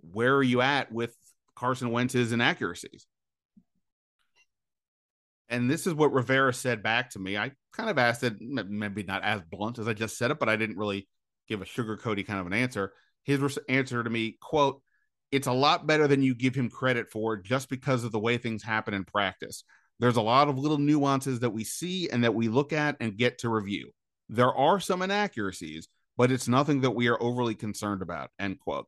where 0.00 0.34
are 0.34 0.42
you 0.42 0.60
at 0.60 0.92
with 0.92 1.14
Carson 1.54 1.90
Wentz's 1.90 2.32
inaccuracies? 2.32 3.06
And 5.50 5.68
this 5.68 5.86
is 5.86 5.94
what 5.94 6.12
Rivera 6.12 6.54
said 6.54 6.82
back 6.82 7.10
to 7.10 7.18
me. 7.18 7.36
I 7.36 7.50
kind 7.72 7.90
of 7.90 7.98
asked 7.98 8.22
it, 8.22 8.40
maybe 8.40 9.02
not 9.02 9.24
as 9.24 9.42
blunt 9.50 9.78
as 9.78 9.88
I 9.88 9.92
just 9.92 10.16
said 10.16 10.30
it, 10.30 10.38
but 10.38 10.48
I 10.48 10.56
didn't 10.56 10.78
really 10.78 11.08
give 11.48 11.60
a 11.60 11.64
sugarcoaty 11.64 12.26
kind 12.26 12.38
of 12.38 12.46
an 12.46 12.52
answer. 12.52 12.92
His 13.24 13.58
answer 13.68 14.02
to 14.02 14.08
me, 14.08 14.38
quote, 14.40 14.80
it's 15.32 15.48
a 15.48 15.52
lot 15.52 15.86
better 15.86 16.08
than 16.08 16.22
you 16.22 16.34
give 16.34 16.54
him 16.54 16.70
credit 16.70 17.10
for 17.10 17.36
just 17.36 17.68
because 17.68 18.04
of 18.04 18.12
the 18.12 18.18
way 18.18 18.38
things 18.38 18.62
happen 18.62 18.94
in 18.94 19.04
practice. 19.04 19.64
There's 19.98 20.16
a 20.16 20.22
lot 20.22 20.48
of 20.48 20.58
little 20.58 20.78
nuances 20.78 21.40
that 21.40 21.50
we 21.50 21.64
see 21.64 22.08
and 22.08 22.24
that 22.24 22.34
we 22.34 22.48
look 22.48 22.72
at 22.72 22.96
and 23.00 23.16
get 23.16 23.38
to 23.38 23.48
review. 23.48 23.90
There 24.28 24.54
are 24.54 24.80
some 24.80 25.02
inaccuracies, 25.02 25.88
but 26.16 26.32
it's 26.32 26.48
nothing 26.48 26.80
that 26.82 26.92
we 26.92 27.08
are 27.08 27.22
overly 27.22 27.54
concerned 27.54 28.02
about. 28.02 28.30
End 28.38 28.58
quote. 28.60 28.86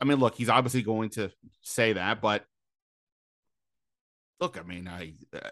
I 0.00 0.04
mean, 0.04 0.18
look, 0.18 0.36
he's 0.36 0.48
obviously 0.48 0.82
going 0.82 1.10
to 1.10 1.30
say 1.62 1.92
that, 1.92 2.20
but 2.20 2.44
look, 4.40 4.58
I 4.58 4.62
mean, 4.62 4.88
I 4.88 5.14
uh, 5.34 5.50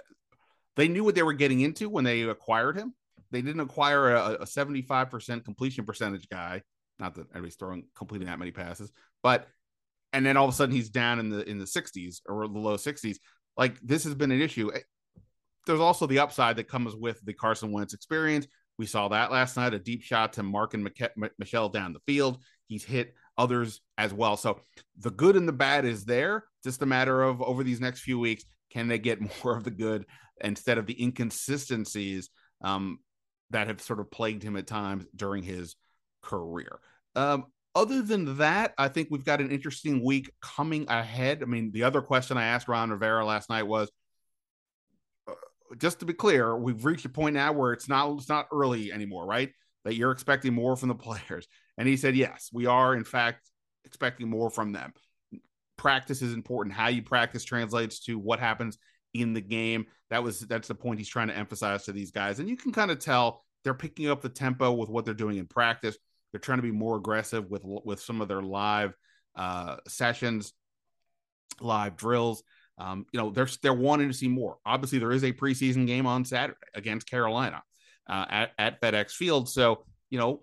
they 0.76 0.88
knew 0.88 1.05
what 1.05 1.14
they 1.14 1.23
were 1.23 1.33
getting 1.33 1.61
into 1.61 1.88
when 1.88 2.05
they 2.05 2.23
acquired 2.23 2.76
him. 2.76 2.95
They 3.31 3.43
didn't 3.43 3.61
acquire 3.61 4.14
a, 4.14 4.38
75% 4.45 5.45
completion 5.45 5.85
percentage 5.85 6.28
guy. 6.28 6.62
Not 6.99 7.14
that 7.16 7.28
everybody's 7.31 7.57
throwing 7.57 7.85
completing 7.95 8.28
that 8.28 8.38
many 8.38 8.52
passes, 8.52 8.93
but 9.23 9.49
and 10.12 10.25
then 10.25 10.37
all 10.37 10.47
of 10.47 10.55
a 10.55 10.57
sudden 10.57 10.75
he's 10.75 10.88
down 10.88 11.19
in 11.19 11.28
the 11.28 11.49
in 11.49 11.59
the 11.59 11.64
60s 11.64 12.21
or 12.26 12.47
the 12.47 12.59
low 12.59 12.76
60s. 12.76 13.16
Like 13.57 13.78
this 13.81 14.05
has 14.05 14.14
been 14.14 14.31
an 14.31 14.40
issue. 14.40 14.71
Eh, 14.73 14.81
there's 15.66 15.81
also 15.81 16.07
the 16.07 16.21
upside 16.21 16.57
that 16.57 16.69
comes 16.69 16.95
with 16.95 17.21
the 17.25 17.35
Carson 17.35 17.73
Wentz 17.73 17.93
experience. 17.93 18.47
We 18.78 18.87
saw 18.87 19.09
that 19.09 19.33
last 19.33 19.57
night, 19.57 19.75
a 19.75 19.78
deep 19.78 20.02
shot 20.02 20.35
to 20.35 20.43
Marken 20.43 20.88
Michel 21.38 21.69
down 21.69 21.93
the 21.93 22.00
field. 22.07 22.43
He's 22.69 22.85
hit 22.85 23.14
others 23.38 23.81
as 23.99 24.12
well. 24.12 24.37
So 24.37 24.61
the 24.99 25.11
good 25.11 25.37
and 25.37 25.49
the 25.49 25.52
bad 25.52 25.85
is 25.85 26.05
there. 26.05 26.45
Just 26.62 26.83
a 26.83 26.87
matter 26.87 27.23
of 27.23 27.43
over 27.43 27.64
these 27.64 27.81
next 27.81 28.00
few 28.00 28.19
weeks, 28.19 28.45
can 28.76 28.88
they 28.88 28.99
get 28.99 29.21
more 29.45 29.56
of 29.56 29.64
the 29.64 29.71
good 29.71 30.04
instead 30.42 30.78
of 30.78 30.87
the 30.87 31.02
inconsistencies 31.02 32.28
um, 32.62 32.99
that 33.50 33.68
have 33.68 33.80
sort 33.80 34.00
of 34.00 34.11
plagued 34.11 34.42
him 34.42 34.56
at 34.56 34.66
times 34.66 35.06
during 35.14 35.42
his 35.42 35.76
career? 36.23 36.78
Um, 37.14 37.47
other 37.75 38.02
than 38.02 38.37
that, 38.38 38.75
I 38.78 38.88
think 38.88 39.09
we've 39.11 39.25
got 39.25 39.40
an 39.40 39.50
interesting 39.50 40.04
week 40.04 40.30
coming 40.42 40.87
ahead. 40.88 41.42
I 41.42 41.47
mean, 41.47 41.73
the 41.73 41.85
other 41.85 42.02
question 42.02 42.37
I 42.37 42.47
asked 42.47 42.68
Ron 42.68 42.90
Rivera 42.90 43.25
last 43.25 43.49
night 43.50 43.64
was 43.64 43.90
uh, 45.28 45.33
just 45.78 46.00
to 46.00 46.06
be 46.06 46.12
clear, 46.12 46.56
we've 46.56 46.85
reached 46.85 47.04
a 47.04 47.11
point 47.11 47.35
now 47.35 47.52
where 47.52 47.73
it's 47.73 47.88
not 47.88 48.12
it's 48.16 48.28
not 48.28 48.47
early 48.52 48.92
anymore, 48.92 49.26
right? 49.26 49.50
That 49.85 49.95
you're 49.95 50.12
expecting 50.12 50.54
more 50.54 50.76
from 50.76 50.88
the 50.88 50.95
players. 51.09 51.47
And 51.78 51.88
he 51.88 51.97
said, 51.97 52.16
yes, 52.16 52.50
we 52.52 52.66
are, 52.66 52.95
in 52.95 53.04
fact, 53.04 53.50
expecting 53.85 54.28
more 54.28 54.50
from 54.50 54.73
them. 54.73 54.92
Practice 55.76 56.23
is 56.23 56.33
important. 56.33 56.75
How 56.75 56.88
you 56.88 57.02
practice 57.02 57.45
translates 57.45 58.00
to 58.06 58.18
what 58.18 58.40
happens 58.40 58.78
in 59.14 59.33
the 59.33 59.40
game. 59.40 59.87
That 60.11 60.23
was 60.23 60.40
that's 60.40 60.68
the 60.68 60.75
point 60.75 60.99
he's 60.99 61.09
trying 61.09 61.28
to 61.28 61.37
emphasize 61.37 61.85
to 61.85 61.92
these 61.92 62.11
guys. 62.11 62.38
And 62.38 62.49
you 62.49 62.56
can 62.56 62.73
kind 62.73 62.90
of 62.90 62.99
tell 62.99 63.45
they're 63.64 63.75
picking 63.75 64.09
up 64.09 64.23
the 64.23 64.28
tempo 64.28 64.73
with 64.73 64.88
what 64.88 65.04
they're 65.04 65.14
doing 65.14 65.38
in 65.38 65.47
practice. 65.47 65.97
They're 66.33 66.40
trying 66.40 66.59
to 66.59 66.62
be 66.62 66.71
more 66.71 66.97
aggressive 66.97 67.50
with 67.50 67.62
with 67.64 68.00
some 68.00 68.21
of 68.21 68.28
their 68.28 68.42
live 68.42 68.95
uh, 69.35 69.76
sessions, 69.88 70.52
live 71.61 71.97
drills. 71.97 72.42
Um, 72.78 73.06
you 73.12 73.18
know, 73.18 73.30
they're 73.30 73.49
they're 73.62 73.73
wanting 73.73 74.09
to 74.09 74.14
see 74.14 74.28
more. 74.28 74.59
Obviously, 74.64 74.99
there 74.99 75.12
is 75.12 75.25
a 75.25 75.33
preseason 75.33 75.87
game 75.87 76.06
on 76.06 76.25
Saturday 76.25 76.59
against 76.75 77.09
Carolina 77.09 77.62
uh, 78.09 78.26
at 78.28 78.52
at 78.59 78.80
FedEx 78.80 79.12
Field. 79.12 79.49
So 79.49 79.85
you 80.11 80.18
know, 80.18 80.42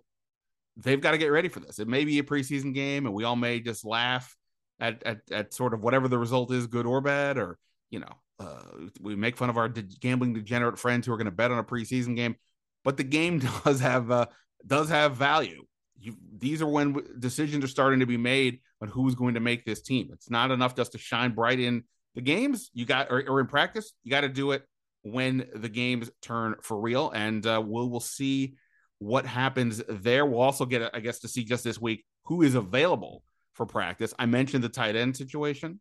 they've 0.78 1.02
got 1.02 1.12
to 1.12 1.18
get 1.18 1.28
ready 1.28 1.48
for 1.48 1.60
this. 1.60 1.80
It 1.80 1.88
may 1.88 2.06
be 2.06 2.20
a 2.20 2.24
preseason 2.24 2.74
game, 2.74 3.06
and 3.06 3.14
we 3.14 3.24
all 3.24 3.36
may 3.36 3.60
just 3.60 3.86
laugh 3.86 4.36
at 4.80 5.04
at, 5.04 5.22
at 5.32 5.54
sort 5.54 5.74
of 5.74 5.82
whatever 5.82 6.08
the 6.08 6.18
result 6.18 6.52
is, 6.52 6.68
good 6.68 6.86
or 6.86 7.02
bad, 7.02 7.38
or 7.38 7.58
you 7.90 8.00
know, 8.00 8.14
uh, 8.40 8.62
we 9.00 9.16
make 9.16 9.38
fun 9.38 9.50
of 9.50 9.58
our 9.58 9.70
de- 9.70 9.84
gambling 9.84 10.34
degenerate 10.34 10.80
friends 10.80 11.06
who 11.06 11.14
are 11.14 11.18
going 11.18 11.26
to 11.26 11.32
bet 11.32 11.52
on 11.52 11.60
a 11.60 11.64
preseason 11.64 12.16
game. 12.16 12.36
But 12.84 12.98
the 12.98 13.04
game 13.04 13.40
does 13.66 13.80
have 13.80 14.12
uh, 14.12 14.28
does 14.66 14.90
have 14.90 15.16
value. 15.16 15.64
You, 16.00 16.16
these 16.38 16.62
are 16.62 16.68
when 16.68 16.98
decisions 17.20 17.64
are 17.64 17.70
starting 17.70 18.02
to 18.02 18.06
be 18.06 18.18
made 18.18 18.60
on 18.82 18.90
who's 18.90 19.16
going 19.16 19.36
to 19.36 19.40
make 19.40 19.64
this 19.64 19.82
team. 19.82 20.10
It's 20.12 20.30
not 20.30 20.52
enough 20.52 20.76
just 20.76 20.92
to 20.94 20.98
shine 20.98 21.32
bright 21.32 21.60
in 21.60 21.84
the 22.16 22.22
games. 22.22 22.70
You 22.74 22.86
got 22.86 23.10
or, 23.10 23.24
or 23.28 23.40
in 23.40 23.48
practice. 23.48 23.94
You 24.04 24.12
got 24.12 24.22
to 24.22 24.30
do 24.30 24.52
it 24.52 24.64
when 25.04 25.48
the 25.54 25.70
games 25.70 26.10
turn 26.22 26.56
for 26.62 26.80
real, 26.80 27.12
and 27.12 27.46
uh, 27.46 27.62
we'll 27.66 27.90
we'll 27.90 28.00
see 28.00 28.56
what 29.00 29.26
happens 29.26 29.82
there. 29.88 30.26
We'll 30.26 30.42
also 30.42 30.66
get, 30.66 30.90
I 30.94 31.00
guess, 31.00 31.20
to 31.20 31.28
see 31.28 31.44
just 31.44 31.64
this 31.64 31.80
week 31.80 32.06
who 32.26 32.42
is 32.42 32.56
available 32.56 33.24
for 33.54 33.66
practice. 33.66 34.14
I 34.18 34.26
mentioned 34.26 34.64
the 34.64 34.70
tight 34.70 34.96
end 34.96 35.16
situation. 35.16 35.80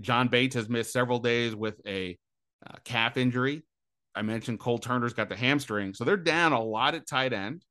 John 0.00 0.28
Bates 0.28 0.54
has 0.54 0.68
missed 0.68 0.92
several 0.92 1.18
days 1.18 1.54
with 1.54 1.80
a 1.86 2.18
uh, 2.66 2.74
calf 2.84 3.16
injury. 3.16 3.62
I 4.14 4.22
mentioned 4.22 4.58
Cole 4.58 4.78
Turner's 4.78 5.12
got 5.12 5.28
the 5.28 5.36
hamstring, 5.36 5.94
so 5.94 6.04
they're 6.04 6.16
down 6.16 6.52
a 6.52 6.62
lot 6.62 6.94
at 6.94 7.06
tight 7.06 7.32
end. 7.32 7.64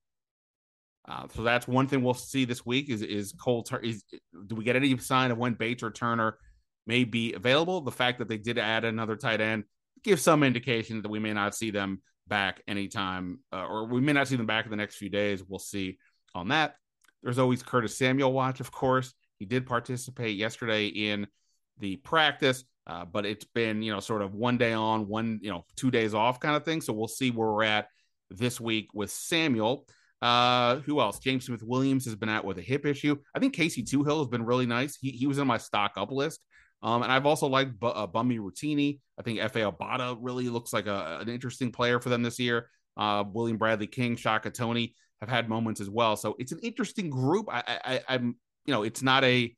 Uh, 1.08 1.27
so 1.34 1.41
that's 1.41 1.67
one 1.67 1.88
thing 1.88 2.03
we'll 2.03 2.13
see 2.13 2.44
this 2.46 2.65
week 2.65 2.89
is 2.89 3.01
is 3.01 3.34
Cole 3.34 3.63
Tur- 3.63 3.79
is 3.79 4.03
do 4.48 4.56
we 4.56 4.63
get 4.63 4.75
any 4.75 4.98
sign 4.98 5.32
of 5.32 5.38
when 5.38 5.53
Bates 5.53 5.84
or 5.84 5.91
Turner 5.91 6.38
may 6.86 7.06
be 7.06 7.34
available? 7.34 7.82
The 7.82 7.91
fact 7.91 8.20
that 8.20 8.27
they 8.27 8.38
did 8.38 8.58
add 8.58 8.84
another 8.84 9.15
tight 9.15 9.39
end 9.39 9.63
gives 10.03 10.22
some 10.22 10.44
indication 10.44 11.01
that 11.01 11.10
we 11.10 11.20
may 11.20 11.34
not 11.34 11.56
see 11.56 11.72
them 11.72 12.01
back 12.27 12.62
anytime, 12.67 13.39
uh, 13.53 13.65
or 13.65 13.88
we 13.88 14.01
may 14.01 14.13
not 14.13 14.27
see 14.27 14.36
them 14.36 14.46
back 14.46 14.65
in 14.65 14.72
the 14.72 14.77
next 14.77 14.96
few 14.96 15.10
days. 15.10 15.44
We'll 15.48 15.60
see 15.60 15.98
on 16.36 16.50
that. 16.50 16.75
There's 17.24 17.39
always 17.39 17.63
Curtis 17.63 17.98
Samuel 17.98 18.34
watch, 18.34 18.60
of 18.60 18.72
course. 18.72 19.13
He 19.39 19.46
did 19.46 19.65
participate 19.65 20.36
yesterday 20.36 20.88
in 20.88 21.27
the 21.79 21.98
practice, 21.98 22.63
uh, 22.88 23.06
but 23.06 23.25
it's 23.25 23.46
been, 23.46 23.82
you 23.82 23.94
know, 23.94 24.00
sort 24.00 24.22
of 24.22 24.34
one 24.34 24.58
day 24.58 24.74
on, 24.74 25.08
one, 25.08 25.39
you 25.41 25.51
know, 25.51 25.65
two 25.75 25.91
days 25.91 26.13
off 26.13 26.39
kind 26.39 26.56
of 26.56 26.63
thing. 26.63 26.82
So 26.82 26.94
we'll 26.94 27.08
see 27.08 27.32
where 27.32 27.51
we're 27.51 27.63
at 27.63 27.88
this 28.29 28.60
week 28.60 28.89
with 28.94 29.12
Samuel. 29.12 29.86
Uh, 30.22 30.77
who 30.77 31.00
else? 31.00 31.20
James 31.20 31.46
Smith 31.46 31.62
Williams 31.62 32.06
has 32.06 32.15
been 32.15 32.29
out 32.29 32.46
with 32.46 32.58
a 32.58 32.62
hip 32.62 32.86
issue. 32.86 33.15
I 33.36 33.39
think 33.39 33.53
Casey 33.53 33.84
Toohill 33.84 34.20
has 34.20 34.27
been 34.27 34.44
really 34.44 34.65
nice. 34.65 34.98
He, 35.00 35.12
he 35.12 35.27
was 35.27 35.38
in 35.38 35.48
my 35.48 35.58
stock 35.58 35.94
up 35.98 36.12
list. 36.12 36.39
Um, 36.82 37.03
and 37.03 37.12
I've 37.12 37.25
also 37.25 37.48
liked 37.48 37.79
B- 37.79 37.91
uh, 37.94 38.08
Bunmi 38.08 38.39
Rotimi. 38.39 39.00
I 39.20 39.24
think 39.24 39.39
Efe 39.39 39.72
Obada 39.72 40.17
really 40.20 40.50
looks 40.50 40.74
like 40.74 40.88
a, 40.88 41.20
an 41.22 41.29
interesting 41.29 41.72
player 41.72 42.00
for 42.00 42.10
them 42.10 42.24
this 42.24 42.39
year. 42.39 42.70
Uh, 42.96 43.24
William 43.32 43.58
Bradley 43.58 43.88
King, 43.88 44.15
Shaka 44.15 44.50
Toney 44.50 44.96
have 45.22 45.29
had 45.29 45.50
moments 45.50 45.82
as 45.82 45.89
well. 45.89 46.15
So 46.15 46.36
it's 46.39 46.51
an 46.51 46.60
interesting 46.63 47.10
group. 47.10 47.48
I, 47.51 47.63
I, 47.67 48.01
I'm, 48.08 48.36
you 48.68 48.74
know, 48.74 48.84
it's 48.84 49.02
not 49.02 49.24
a, 49.24 49.56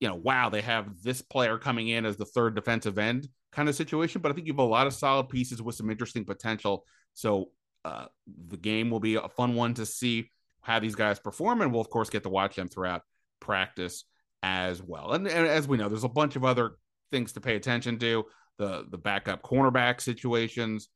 you 0.00 0.08
know, 0.08 0.16
wow, 0.16 0.50
they 0.50 0.60
have 0.60 1.02
this 1.02 1.22
player 1.22 1.56
coming 1.58 1.88
in 1.88 2.04
as 2.04 2.16
the 2.16 2.24
third 2.26 2.54
defensive 2.54 2.98
end 2.98 3.28
kind 3.52 3.68
of 3.68 3.74
situation, 3.74 4.20
but 4.20 4.30
I 4.30 4.34
think 4.34 4.46
you 4.46 4.52
have 4.52 4.58
a 4.58 4.62
lot 4.64 4.86
of 4.86 4.92
solid 4.92 5.28
pieces 5.28 5.62
with 5.62 5.76
some 5.76 5.90
interesting 5.90 6.24
potential. 6.24 6.84
So 7.14 7.50
uh, 7.84 8.06
the 8.48 8.56
game 8.56 8.90
will 8.90 9.00
be 9.00 9.14
a 9.14 9.28
fun 9.28 9.54
one 9.54 9.74
to 9.74 9.86
see 9.86 10.30
how 10.60 10.78
these 10.80 10.94
guys 10.94 11.18
perform, 11.18 11.62
and 11.62 11.72
we'll 11.72 11.80
of 11.80 11.88
course 11.88 12.10
get 12.10 12.24
to 12.24 12.28
watch 12.28 12.56
them 12.56 12.68
throughout 12.68 13.02
practice 13.40 14.04
as 14.42 14.82
well. 14.82 15.12
And, 15.12 15.26
and 15.26 15.46
as 15.46 15.66
we 15.66 15.78
know, 15.78 15.88
there's 15.88 16.04
a 16.04 16.08
bunch 16.08 16.36
of 16.36 16.44
other 16.44 16.72
things 17.10 17.32
to 17.32 17.40
pay 17.40 17.56
attention 17.56 17.98
to 18.00 18.26
the 18.58 18.84
the 18.90 18.98
backup 18.98 19.42
cornerback 19.42 20.00
situations, 20.00 20.88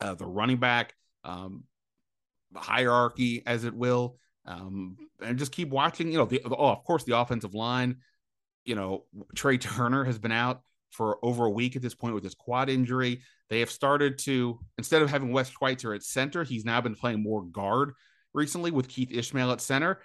uh, 0.00 0.14
the 0.14 0.26
running 0.26 0.58
back 0.58 0.94
um, 1.24 1.64
hierarchy, 2.56 3.42
as 3.46 3.64
it 3.64 3.74
will, 3.74 4.16
um, 4.46 4.96
and 5.22 5.38
just 5.38 5.52
keep 5.52 5.68
watching. 5.70 6.10
You 6.10 6.18
know, 6.18 6.26
the 6.26 6.42
oh, 6.44 6.70
of 6.70 6.84
course, 6.84 7.04
the 7.04 7.18
offensive 7.18 7.54
line. 7.54 7.96
You 8.64 8.74
know, 8.74 9.04
Trai 9.34 9.60
Turner 9.76 10.04
has 10.04 10.18
been 10.18 10.32
out 10.32 10.62
for 10.90 11.18
over 11.24 11.46
a 11.46 11.50
week 11.50 11.74
at 11.74 11.82
this 11.82 11.94
point 11.94 12.14
with 12.14 12.24
his 12.24 12.34
quad 12.34 12.68
injury. 12.68 13.22
They 13.48 13.60
have 13.60 13.70
started 13.70 14.18
to 14.20 14.58
instead 14.78 15.02
of 15.02 15.10
having 15.10 15.32
Wes 15.32 15.50
Schweitzer 15.50 15.94
at 15.94 16.02
center, 16.02 16.44
he's 16.44 16.64
now 16.64 16.80
been 16.80 16.94
playing 16.94 17.22
more 17.22 17.42
guard 17.42 17.92
recently 18.34 18.70
with 18.70 18.88
Keith 18.88 19.10
Ismael 19.10 19.52
at 19.52 19.60
center. 19.60 20.00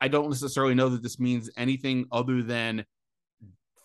I 0.00 0.08
don't 0.08 0.28
necessarily 0.28 0.74
know 0.74 0.90
that 0.90 1.02
this 1.02 1.18
means 1.18 1.50
anything 1.56 2.06
other 2.12 2.42
than 2.42 2.84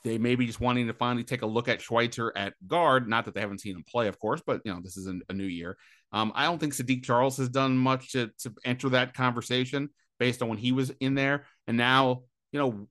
they 0.03 0.17
may 0.17 0.35
be 0.35 0.45
just 0.45 0.59
wanting 0.59 0.87
to 0.87 0.93
finally 0.93 1.23
take 1.23 1.43
a 1.43 1.47
look 1.47 1.67
at 1.67 1.81
Schweitzer 1.81 2.33
at 2.35 2.53
guard. 2.67 3.07
Not 3.07 3.25
that 3.25 3.33
they 3.33 3.41
haven't 3.41 3.61
seen 3.61 3.75
him 3.75 3.83
play, 3.89 4.07
of 4.07 4.19
course, 4.19 4.41
but 4.45 4.61
you 4.65 4.73
know 4.73 4.81
this 4.83 4.97
is 4.97 5.07
a, 5.07 5.19
a 5.29 5.33
new 5.33 5.45
year. 5.45 5.77
Um, 6.11 6.31
I 6.35 6.45
don't 6.45 6.59
think 6.59 6.73
Saahdiq 6.73 7.03
Charles 7.03 7.37
has 7.37 7.49
done 7.49 7.77
much 7.77 8.11
to, 8.11 8.29
to 8.39 8.53
enter 8.65 8.89
that 8.89 9.13
conversation 9.13 9.89
based 10.19 10.41
on 10.41 10.49
when 10.49 10.57
he 10.57 10.71
was 10.71 10.91
in 10.99 11.15
there, 11.15 11.45
and 11.67 11.77
now 11.77 12.23
you 12.51 12.59
know 12.59 12.87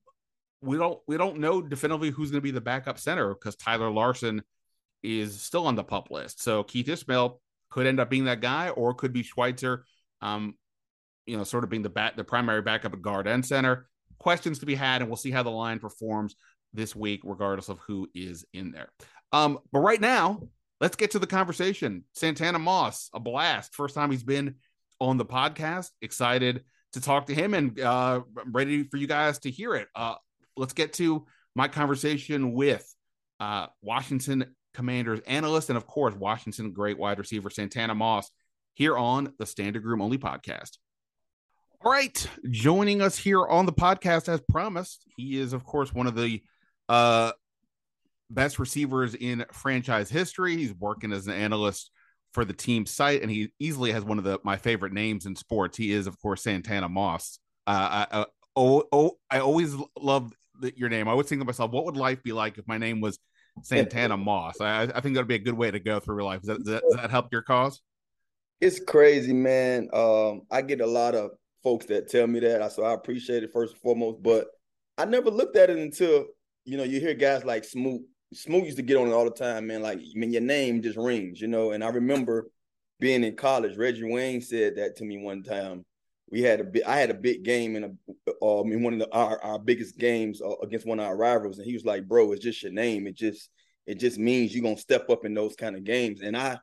we 0.63 0.79
don't 0.79 1.01
we 1.07 1.17
don't 1.17 1.39
know 1.39 1.61
definitively 1.61 2.11
who's 2.11 2.31
going 2.31 2.41
to 2.41 2.43
be 2.43 2.51
the 2.51 2.61
backup 2.61 2.99
center 2.99 3.35
because 3.35 3.57
Tyler 3.57 3.91
Larsen 3.91 4.43
is 5.03 5.43
still 5.43 5.67
on 5.67 5.75
the 5.75 5.85
pup 5.85 6.09
list. 6.11 6.43
So 6.43 6.63
Keith 6.63 6.89
Ismael 6.89 7.41
could 7.71 7.87
end 7.87 8.01
up 8.01 8.09
being 8.09 8.25
that 8.25 8.41
guy, 8.41 8.71
or 8.71 8.95
could 8.95 9.13
be 9.13 9.23
Schweitzer. 9.23 9.85
Um, 10.21 10.55
you 11.27 11.37
know, 11.37 11.45
sort 11.45 11.65
of 11.65 11.71
being 11.71 11.83
the 11.83 11.89
bat, 11.89 12.17
the 12.17 12.25
primary 12.25 12.63
backup 12.63 12.95
at 12.95 13.03
guard 13.03 13.27
and 13.27 13.45
center. 13.45 13.87
Questions 14.19 14.61
to 14.61 14.67
be 14.67 14.75
had, 14.75 15.03
and 15.03 15.11
we'll 15.11 15.17
see 15.17 15.31
how 15.31 15.43
the 15.43 15.51
line 15.51 15.79
performs 15.79 16.37
this 16.75 16.97
week, 16.97 17.21
regardless 17.25 17.69
of 17.69 17.79
who 17.81 18.09
is 18.15 18.45
in 18.53 18.73
there. 18.73 18.89
Um, 19.33 19.59
but 19.73 19.81
right 19.81 20.01
now, 20.01 20.49
let's 20.81 20.97
get 20.97 21.13
to 21.13 21.19
the 21.19 21.27
conversation. 21.27 22.05
Santana 22.15 22.59
Moss, 22.59 23.09
a 23.15 23.21
blast. 23.21 23.75
First 23.75 23.95
time 23.95 24.11
he's 24.11 24.25
been 24.25 24.57
on 25.01 25.17
the 25.17 25.25
podcast. 25.25 25.91
Excited 26.01 26.65
to 26.93 27.01
talk 27.01 27.27
to 27.27 27.35
him 27.35 27.55
and 27.55 27.81
uh, 27.81 28.21
ready 28.47 28.85
for 28.85 28.97
you 28.97 29.07
guys 29.07 29.39
to 29.41 29.51
hear 29.51 29.75
it. 29.75 29.89
Uh, 29.95 30.15
let's 30.57 30.73
get 30.73 30.93
to 30.95 31.27
my 31.55 31.69
conversation 31.69 32.53
with 32.53 32.87
uh, 33.41 33.67
Washington 33.81 34.55
Commanders 34.75 35.21
analyst 35.27 35.71
and, 35.71 35.77
of 35.77 35.87
course, 35.87 36.15
Washington 36.15 36.73
great 36.73 36.99
wide 36.99 37.19
receiver 37.19 37.51
Santana 37.51 37.95
Moss 37.95 38.31
here 38.75 38.97
on 38.97 39.33
the 39.39 39.45
Standig 39.45 39.85
Room 39.85 40.01
Only 40.01 40.19
podcast. 40.19 40.79
All 41.85 41.91
right, 41.91 42.27
joining 42.49 43.03
us 43.03 43.19
here 43.19 43.45
on 43.45 43.67
the 43.67 43.73
podcast 43.73 44.29
as 44.29 44.41
promised, 44.49 45.05
he 45.17 45.39
is 45.39 45.53
of 45.53 45.65
course 45.65 45.93
one 45.93 46.07
of 46.07 46.15
the 46.15 46.41
uh, 46.93 47.33
best 48.29 48.59
receivers 48.59 49.15
in 49.15 49.47
franchise 49.51 50.11
history. 50.11 50.57
He's 50.59 50.75
working 50.75 51.11
as 51.11 51.27
an 51.27 51.33
analyst 51.33 51.91
for 52.35 52.45
the 52.45 52.53
team 52.53 52.85
site, 52.85 53.23
and 53.23 53.31
he 53.31 53.51
easily 53.59 53.93
has 53.93 54.05
one 54.05 54.19
of 54.19 54.25
the 54.25 54.39
my 54.45 54.59
favorite 54.59 54.93
names 54.93 55.25
in 55.25 55.35
sports. 55.35 55.79
He 55.79 55.91
is 55.91 56.07
of 56.07 56.21
course 56.21 56.43
Santana 56.43 56.91
Moss. 56.91 57.39
Uh, 57.67 58.07
I, 58.11 58.27
oh, 58.55 58.85
oh, 58.93 59.13
I 59.31 59.39
always 59.39 59.75
love 59.99 60.33
your 60.77 60.91
name. 60.91 61.09
I 61.09 61.13
always 61.13 61.29
think 61.29 61.41
to 61.41 61.47
myself, 61.47 61.71
what 61.71 61.87
would 61.87 61.97
life 61.97 62.23
be 62.23 62.33
like 62.33 62.59
if 62.59 62.69
my 62.69 62.77
name 62.77 63.01
was 63.01 63.19
Santana 63.63 64.19
Moss? 64.19 64.61
I, 64.61 64.83
I 64.83 65.01
think 65.01 65.15
that'd 65.15 65.27
be 65.27 65.37
a 65.37 65.39
good 65.39 65.55
way 65.55 65.71
to 65.71 65.81
go 65.81 65.99
through 65.99 66.23
life. 66.25 66.43
Does 66.43 66.49
that, 66.49 66.59
does 66.59 66.75
that, 66.75 66.83
does 66.83 67.01
that 67.01 67.11
help 67.11 67.33
your 67.33 67.43
cause? 67.43 67.81
It's 68.61 68.81
crazy, 68.81 69.33
man. 69.33 69.89
Um, 69.95 70.43
I 70.51 70.61
get 70.61 70.83
a 70.83 70.87
lot 70.87 71.15
of 71.15 71.31
folks 71.63 71.87
that 71.87 72.11
tell 72.11 72.27
me 72.27 72.41
that. 72.41 72.73
So 72.73 72.85
I 72.85 72.93
appreciate 72.93 73.45
it 73.45 73.53
first 73.53 73.73
and 73.75 73.83
foremost. 73.83 74.23
But 74.23 74.49
I 74.99 75.07
never 75.07 75.31
looked 75.31 75.57
at 75.57 75.71
it 75.71 75.79
until 75.79 76.27
you 76.65 76.77
know 76.77 76.85
you 76.85 77.01
hear 77.01 77.15
guys 77.15 77.45
like 77.45 77.65
Smoot. 77.65 78.03
Smoot 78.35 78.65
used 78.65 78.79
to 78.79 78.83
get 78.83 78.97
on 78.97 79.09
it 79.09 79.13
all 79.13 79.25
the 79.25 79.31
time, 79.31 79.67
man. 79.67 79.83
Like, 79.83 79.99
I 79.99 80.19
mean, 80.19 80.33
your 80.33 80.41
name 80.41 80.81
just 80.81 80.97
rings, 80.97 81.39
you 81.41 81.49
know. 81.49 81.73
And 81.73 81.85
I 81.85 81.89
remember 81.89 82.49
being 82.99 83.25
in 83.25 83.37
college. 83.37 83.77
Reggie 83.77 84.11
Wayne 84.11 84.41
said 84.41 84.77
that 84.77 84.97
to 84.97 85.05
me 85.05 85.19
one 85.19 85.43
time. 85.43 85.85
We 86.31 86.41
had 86.41 86.61
a 86.61 86.65
bit. 86.65 86.85
I 86.87 86.97
had 86.97 87.11
a 87.11 87.15
big 87.15 87.43
game 87.43 87.77
in 87.77 87.85
a 87.85 88.45
um 88.45 88.83
one 88.83 88.95
of 88.95 89.01
the, 89.01 89.13
our, 89.13 89.43
our 89.43 89.59
biggest 89.59 89.99
games 89.99 90.41
uh, 90.41 90.57
against 90.63 90.87
one 90.87 90.99
of 90.99 91.07
our 91.07 91.17
rivals, 91.17 91.59
and 91.59 91.67
he 91.67 91.75
was 91.75 91.85
like, 91.85 92.09
"Bro, 92.09 92.33
it's 92.33 92.43
just 92.43 92.63
your 92.63 92.73
name. 92.73 93.07
It 93.07 93.17
just 93.17 93.51
it 93.87 93.97
just 93.99 94.19
means 94.19 94.55
you're 94.55 94.63
gonna 94.63 94.79
step 94.79 95.11
up 95.11 95.27
in 95.27 95.35
those 95.35 95.55
kind 95.57 95.77
of 95.77 95.85
games." 95.85 96.23
And 96.23 96.37
I 96.37 96.59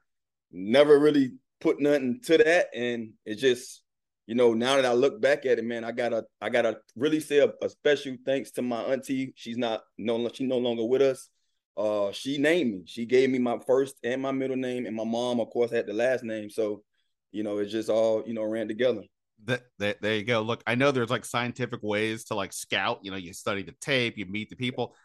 never 0.52 0.98
really 0.98 1.34
put 1.62 1.80
nothing 1.80 2.22
to 2.24 2.38
that, 2.40 2.68
and 2.74 3.12
it 3.26 3.36
just 3.36 3.84
you 4.30 4.36
know, 4.36 4.54
now 4.54 4.76
that 4.76 4.86
I 4.86 4.94
look 4.94 5.20
back 5.20 5.48
at 5.48 5.58
it, 5.58 5.66
man, 5.66 5.84
I 5.84 5.92
gotta 5.92 6.24
I 6.40 6.50
gotta 6.50 6.78
really 6.96 7.20
say 7.20 7.40
a, 7.40 7.52
a 7.64 7.68
special 7.68 8.16
thanks 8.28 8.52
to 8.52 8.62
my 8.62 8.80
auntie. 8.84 9.34
She's 9.36 9.58
not 9.58 9.82
no 9.98 10.30
she's 10.30 10.48
no 10.48 10.60
longer 10.60 10.86
with 10.86 11.02
us. 11.02 11.30
Uh, 11.76 12.12
she 12.12 12.38
named 12.38 12.72
me. 12.72 12.84
She 12.86 13.08
gave 13.08 13.32
me 13.32 13.40
my 13.40 13.58
first 13.66 13.96
and 14.04 14.22
my 14.22 14.32
middle 14.32 14.56
name, 14.56 14.86
and 14.86 14.96
my 14.96 15.04
mom, 15.04 15.40
of 15.40 15.50
course, 15.50 15.72
had 15.72 15.88
the 15.88 15.94
last 15.94 16.24
name. 16.24 16.52
So, 16.52 16.84
you 17.32 17.42
know, 17.42 17.58
it 17.58 17.70
just 17.70 17.90
all 17.90 18.22
you 18.24 18.36
know 18.36 18.44
ran 18.44 18.68
together. 18.68 19.02
That, 19.46 19.64
that 19.80 20.00
there 20.04 20.18
you 20.18 20.24
go. 20.24 20.42
Look, 20.42 20.62
I 20.68 20.76
know 20.76 20.92
there's 20.92 21.10
like 21.10 21.26
scientific 21.26 21.80
ways 21.82 22.26
to 22.26 22.36
like 22.36 22.54
scout. 22.54 23.00
You 23.02 23.10
know, 23.10 23.18
you 23.18 23.34
study 23.34 23.64
the 23.64 23.74
tape, 23.82 24.16
you 24.16 24.28
meet 24.28 24.52
the 24.52 24.56
people. 24.56 24.96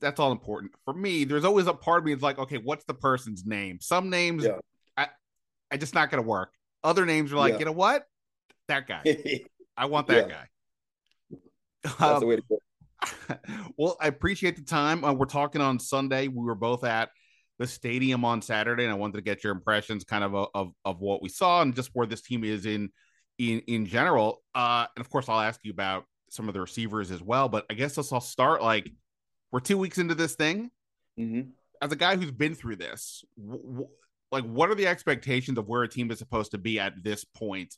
That's 0.00 0.18
all 0.18 0.32
important. 0.32 0.72
For 0.86 0.94
me, 0.94 1.24
there's 1.24 1.44
always 1.44 1.66
a 1.66 1.74
part 1.74 1.98
of 1.98 2.06
me 2.06 2.14
that's 2.14 2.22
like, 2.22 2.38
okay, 2.38 2.56
what's 2.56 2.86
the 2.86 2.94
person's 2.94 3.44
name? 3.44 3.80
Some 3.82 4.08
names, 4.08 4.44
yeah. 4.44 4.60
I, 4.96 5.08
I 5.70 5.76
just 5.76 5.92
not 5.92 6.10
gonna 6.10 6.22
work. 6.22 6.54
Other 6.82 7.04
names 7.04 7.34
are 7.34 7.36
like, 7.36 7.54
yeah. 7.54 7.58
you 7.58 7.64
know 7.66 7.72
what? 7.72 8.06
That 8.68 8.86
guy. 8.86 9.42
I 9.76 9.86
want 9.86 10.06
that 10.08 10.28
guy. 10.28 10.46
That's 11.82 12.00
um, 12.00 12.20
the 12.20 12.26
way 12.26 12.36
to 12.36 12.42
go. 12.48 12.58
well, 13.76 13.96
I 14.00 14.08
appreciate 14.08 14.56
the 14.56 14.62
time. 14.62 15.04
Uh, 15.04 15.12
we're 15.12 15.26
talking 15.26 15.60
on 15.60 15.78
Sunday. 15.78 16.28
We 16.28 16.44
were 16.44 16.54
both 16.54 16.84
at 16.84 17.10
the 17.58 17.66
stadium 17.66 18.24
on 18.24 18.42
Saturday, 18.42 18.84
and 18.84 18.92
I 18.92 18.96
wanted 18.96 19.14
to 19.14 19.22
get 19.22 19.44
your 19.44 19.52
impressions, 19.52 20.04
kind 20.04 20.24
of 20.24 20.34
of, 20.34 20.48
of, 20.54 20.72
of 20.84 21.00
what 21.00 21.22
we 21.22 21.28
saw 21.28 21.62
and 21.62 21.74
just 21.74 21.90
where 21.92 22.06
this 22.06 22.22
team 22.22 22.44
is 22.44 22.66
in 22.66 22.90
in 23.38 23.60
in 23.60 23.86
general. 23.86 24.42
Uh, 24.54 24.86
and 24.96 25.04
of 25.04 25.10
course, 25.10 25.28
I'll 25.28 25.40
ask 25.40 25.60
you 25.62 25.72
about 25.72 26.04
some 26.30 26.48
of 26.48 26.54
the 26.54 26.60
receivers 26.60 27.10
as 27.10 27.22
well. 27.22 27.48
But 27.48 27.66
I 27.70 27.74
guess 27.74 27.96
let's 27.96 28.12
all 28.12 28.20
start. 28.20 28.62
Like, 28.62 28.90
we're 29.52 29.60
two 29.60 29.78
weeks 29.78 29.98
into 29.98 30.14
this 30.14 30.34
thing. 30.34 30.70
Mm-hmm. 31.18 31.50
As 31.80 31.92
a 31.92 31.96
guy 31.96 32.16
who's 32.16 32.30
been 32.30 32.54
through 32.54 32.76
this, 32.76 33.24
w- 33.38 33.62
w- 33.62 33.88
like, 34.32 34.44
what 34.44 34.70
are 34.70 34.74
the 34.74 34.86
expectations 34.86 35.58
of 35.58 35.68
where 35.68 35.82
a 35.82 35.88
team 35.88 36.10
is 36.10 36.18
supposed 36.18 36.52
to 36.52 36.58
be 36.58 36.80
at 36.80 36.94
this 37.02 37.24
point 37.24 37.76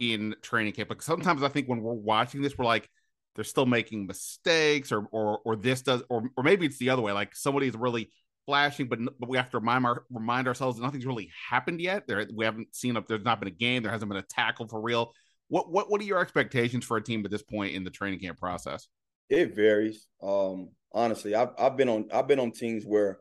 in 0.00 0.34
training 0.42 0.72
camp. 0.72 0.90
Like 0.90 1.02
sometimes 1.02 1.44
I 1.44 1.48
think 1.48 1.68
when 1.68 1.80
we're 1.80 1.92
watching 1.92 2.42
this, 2.42 2.58
we're 2.58 2.64
like, 2.64 2.88
they're 3.36 3.44
still 3.44 3.66
making 3.66 4.06
mistakes, 4.06 4.90
or 4.90 5.06
or 5.12 5.38
or 5.44 5.54
this 5.54 5.82
does, 5.82 6.02
or 6.08 6.24
or 6.36 6.42
maybe 6.42 6.66
it's 6.66 6.78
the 6.78 6.90
other 6.90 7.02
way. 7.02 7.12
Like 7.12 7.36
somebody's 7.36 7.76
really 7.76 8.10
flashing, 8.46 8.88
but 8.88 8.98
but 9.20 9.28
we 9.28 9.36
have 9.36 9.50
to 9.50 9.58
remind 9.58 9.86
our, 9.86 10.04
remind 10.10 10.48
ourselves 10.48 10.76
that 10.76 10.82
nothing's 10.82 11.06
really 11.06 11.30
happened 11.48 11.80
yet. 11.80 12.08
There 12.08 12.26
we 12.34 12.44
haven't 12.44 12.74
seen 12.74 12.96
a, 12.96 13.04
there's 13.06 13.24
not 13.24 13.38
been 13.38 13.46
a 13.48 13.52
game, 13.52 13.84
there 13.84 13.92
hasn't 13.92 14.08
been 14.10 14.18
a 14.18 14.22
tackle 14.22 14.66
for 14.66 14.80
real. 14.80 15.12
What 15.48 15.70
what 15.70 15.88
what 15.90 16.00
are 16.00 16.04
your 16.04 16.20
expectations 16.20 16.84
for 16.84 16.96
a 16.96 17.02
team 17.02 17.24
at 17.24 17.30
this 17.30 17.42
point 17.42 17.74
in 17.74 17.84
the 17.84 17.90
training 17.90 18.18
camp 18.18 18.38
process? 18.38 18.88
It 19.28 19.54
varies. 19.54 20.08
Um, 20.22 20.70
honestly, 20.92 21.34
I've 21.34 21.50
I've 21.58 21.76
been 21.76 21.88
on 21.88 22.08
I've 22.12 22.26
been 22.26 22.40
on 22.40 22.50
teams 22.50 22.84
where 22.84 23.20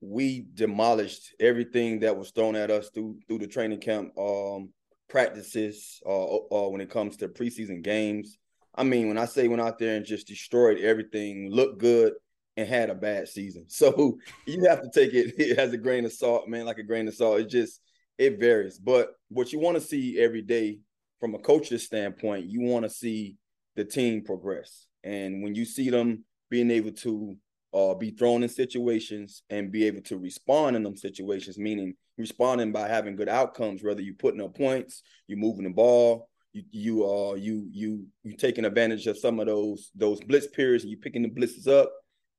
we 0.00 0.46
demolished 0.54 1.34
everything 1.38 2.00
that 2.00 2.16
was 2.16 2.30
thrown 2.30 2.56
at 2.56 2.70
us 2.70 2.88
through 2.90 3.18
through 3.28 3.38
the 3.38 3.46
training 3.46 3.80
camp. 3.80 4.16
Um, 4.18 4.70
practices 5.12 6.00
uh, 6.06 6.36
uh, 6.36 6.68
when 6.70 6.80
it 6.80 6.90
comes 6.90 7.18
to 7.18 7.28
preseason 7.28 7.82
games. 7.82 8.38
I 8.74 8.82
mean, 8.82 9.08
when 9.08 9.18
I 9.18 9.26
say 9.26 9.46
went 9.46 9.60
out 9.60 9.78
there 9.78 9.94
and 9.94 10.06
just 10.06 10.26
destroyed 10.26 10.78
everything, 10.78 11.50
looked 11.50 11.78
good, 11.78 12.14
and 12.56 12.66
had 12.66 12.88
a 12.88 12.94
bad 12.94 13.28
season. 13.28 13.66
So 13.68 14.18
you 14.46 14.64
have 14.68 14.80
to 14.80 14.90
take 14.92 15.12
it, 15.12 15.34
it 15.38 15.58
as 15.58 15.74
a 15.74 15.76
grain 15.76 16.06
of 16.06 16.12
salt, 16.12 16.48
man, 16.48 16.64
like 16.64 16.78
a 16.78 16.82
grain 16.82 17.06
of 17.06 17.14
salt. 17.14 17.40
It 17.40 17.50
just 17.50 17.80
it 18.16 18.40
varies. 18.40 18.78
But 18.78 19.10
what 19.28 19.52
you 19.52 19.58
want 19.58 19.76
to 19.76 19.80
see 19.80 20.18
every 20.18 20.42
day 20.42 20.80
from 21.20 21.34
a 21.34 21.38
coach's 21.38 21.84
standpoint, 21.84 22.46
you 22.46 22.62
want 22.62 22.84
to 22.84 22.90
see 22.90 23.36
the 23.76 23.84
team 23.84 24.24
progress. 24.24 24.86
And 25.04 25.42
when 25.42 25.54
you 25.54 25.66
see 25.66 25.90
them 25.90 26.24
being 26.48 26.70
able 26.70 26.92
to 26.92 27.36
uh, 27.74 27.94
be 27.94 28.10
thrown 28.10 28.42
in 28.42 28.48
situations 28.48 29.42
and 29.50 29.72
be 29.72 29.86
able 29.86 30.02
to 30.02 30.18
respond 30.18 30.76
in 30.76 30.82
them 30.82 30.96
situations, 30.96 31.58
meaning 31.58 31.94
responding 32.18 32.72
by 32.72 32.88
having 32.88 33.16
good 33.16 33.28
outcomes, 33.28 33.82
whether 33.82 34.02
you're 34.02 34.14
putting 34.14 34.42
up 34.42 34.54
points, 34.54 35.02
you're 35.26 35.38
moving 35.38 35.64
the 35.64 35.70
ball, 35.70 36.28
you 36.52 36.62
you 36.70 37.10
uh 37.10 37.34
you 37.34 37.66
you 37.72 38.06
you 38.22 38.36
taking 38.36 38.64
advantage 38.64 39.06
of 39.06 39.18
some 39.18 39.40
of 39.40 39.46
those 39.46 39.90
those 39.94 40.20
blitz 40.20 40.46
periods 40.48 40.84
and 40.84 40.90
you 40.90 40.98
picking 40.98 41.22
the 41.22 41.28
blitzes 41.28 41.66
up, 41.66 41.90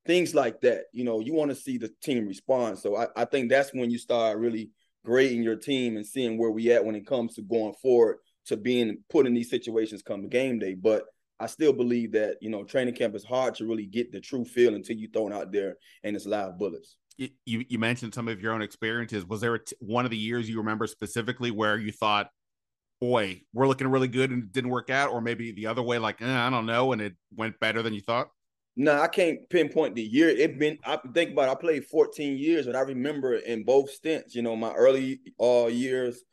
things 0.06 0.36
like 0.36 0.62
that. 0.62 0.84
You 0.91 1.04
know, 1.04 1.19
you 1.19 1.34
want 1.34 1.50
to 1.50 1.56
see 1.56 1.78
the 1.78 1.91
team 2.02 2.28
respond. 2.28 2.78
So 2.80 2.96
I, 2.96 3.08
I 3.15 3.26
think 3.26 3.50
that's 3.50 3.74
when 3.74 3.89
you 3.89 3.98
start 3.98 4.38
really 4.38 4.69
grading 5.04 5.43
your 5.43 5.56
team 5.56 5.98
and 5.98 6.06
seeing 6.06 6.38
where 6.38 6.52
we 6.52 6.72
at 6.72 6.86
when 6.86 6.96
it 6.96 7.08
comes 7.08 7.36
to 7.36 7.41
going 7.41 7.74
forward 7.82 8.17
to 8.46 8.58
being 8.58 8.98
put 9.10 9.26
in 9.26 9.34
these 9.34 9.50
situations 9.50 10.02
come 10.02 10.28
game 10.30 10.60
day. 10.60 10.76
But 10.76 11.04
I 11.39 11.48
still 11.48 11.74
believe 11.74 12.12
that 12.13 12.38
you 12.41 12.50
know 12.50 12.63
training 12.63 12.96
camp 12.96 13.15
is 13.15 13.24
hard 13.24 13.56
to 13.56 13.65
really 13.65 13.86
get 13.86 14.12
the 14.12 14.22
true 14.22 14.46
feel 14.46 14.76
until 14.76 14.96
you 14.96 15.08
thrown 15.08 15.34
out 15.34 15.52
there 15.52 15.78
and 16.04 16.15
it's 16.15 16.26
live 16.26 16.58
bullets. 16.58 16.96
You 17.17 17.30
you 17.46 17.78
mentioned 17.78 18.13
some 18.13 18.28
of 18.28 18.41
your 18.41 18.54
own 18.54 18.62
experiences. 18.62 19.26
Was 19.26 19.41
there 19.41 19.60
one 19.80 20.06
of 20.06 20.12
the 20.12 20.17
years 20.17 20.50
you 20.50 20.58
remember 20.58 20.88
specifically 20.88 21.52
where 21.52 21.78
you 21.78 21.91
thought, 21.91 22.30
"Boy, 23.00 23.43
we're 23.54 23.67
looking 23.67 23.88
really 23.88 24.08
good," 24.08 24.32
and 24.32 24.43
it 24.43 24.52
didn't 24.52 24.72
work 24.72 24.89
out, 24.89 25.12
or 25.12 25.22
maybe 25.22 25.52
the 25.52 25.67
other 25.67 25.84
way, 25.84 26.00
like 26.00 26.22
eh, 26.22 26.26
I 26.48 26.50
don't 26.50 26.65
know, 26.65 26.91
and 26.91 27.02
it 27.02 27.13
went 27.36 27.60
better 27.60 27.82
than 27.84 27.93
you 27.93 28.02
thought? 28.02 28.30
No, 28.76 29.00
I 29.00 29.08
can't 29.08 29.48
pinpoint 29.50 29.93
the 29.96 30.02
year. 30.02 30.30
It 30.30 30.58
been 30.58 30.80
I 30.84 30.98
think 31.13 31.32
about 31.32 31.50
it, 31.50 31.52
I 31.52 31.56
played 31.56 31.86
14 31.86 32.38
years, 32.38 32.65
but 32.65 32.76
I 32.76 32.82
remember 32.82 33.36
in 33.36 33.63
both 33.63 33.91
stints, 33.91 34.34
you 34.34 34.41
know, 34.41 34.56
my 34.56 34.74
early 34.74 35.19
uh 35.39 35.67
years 35.67 36.24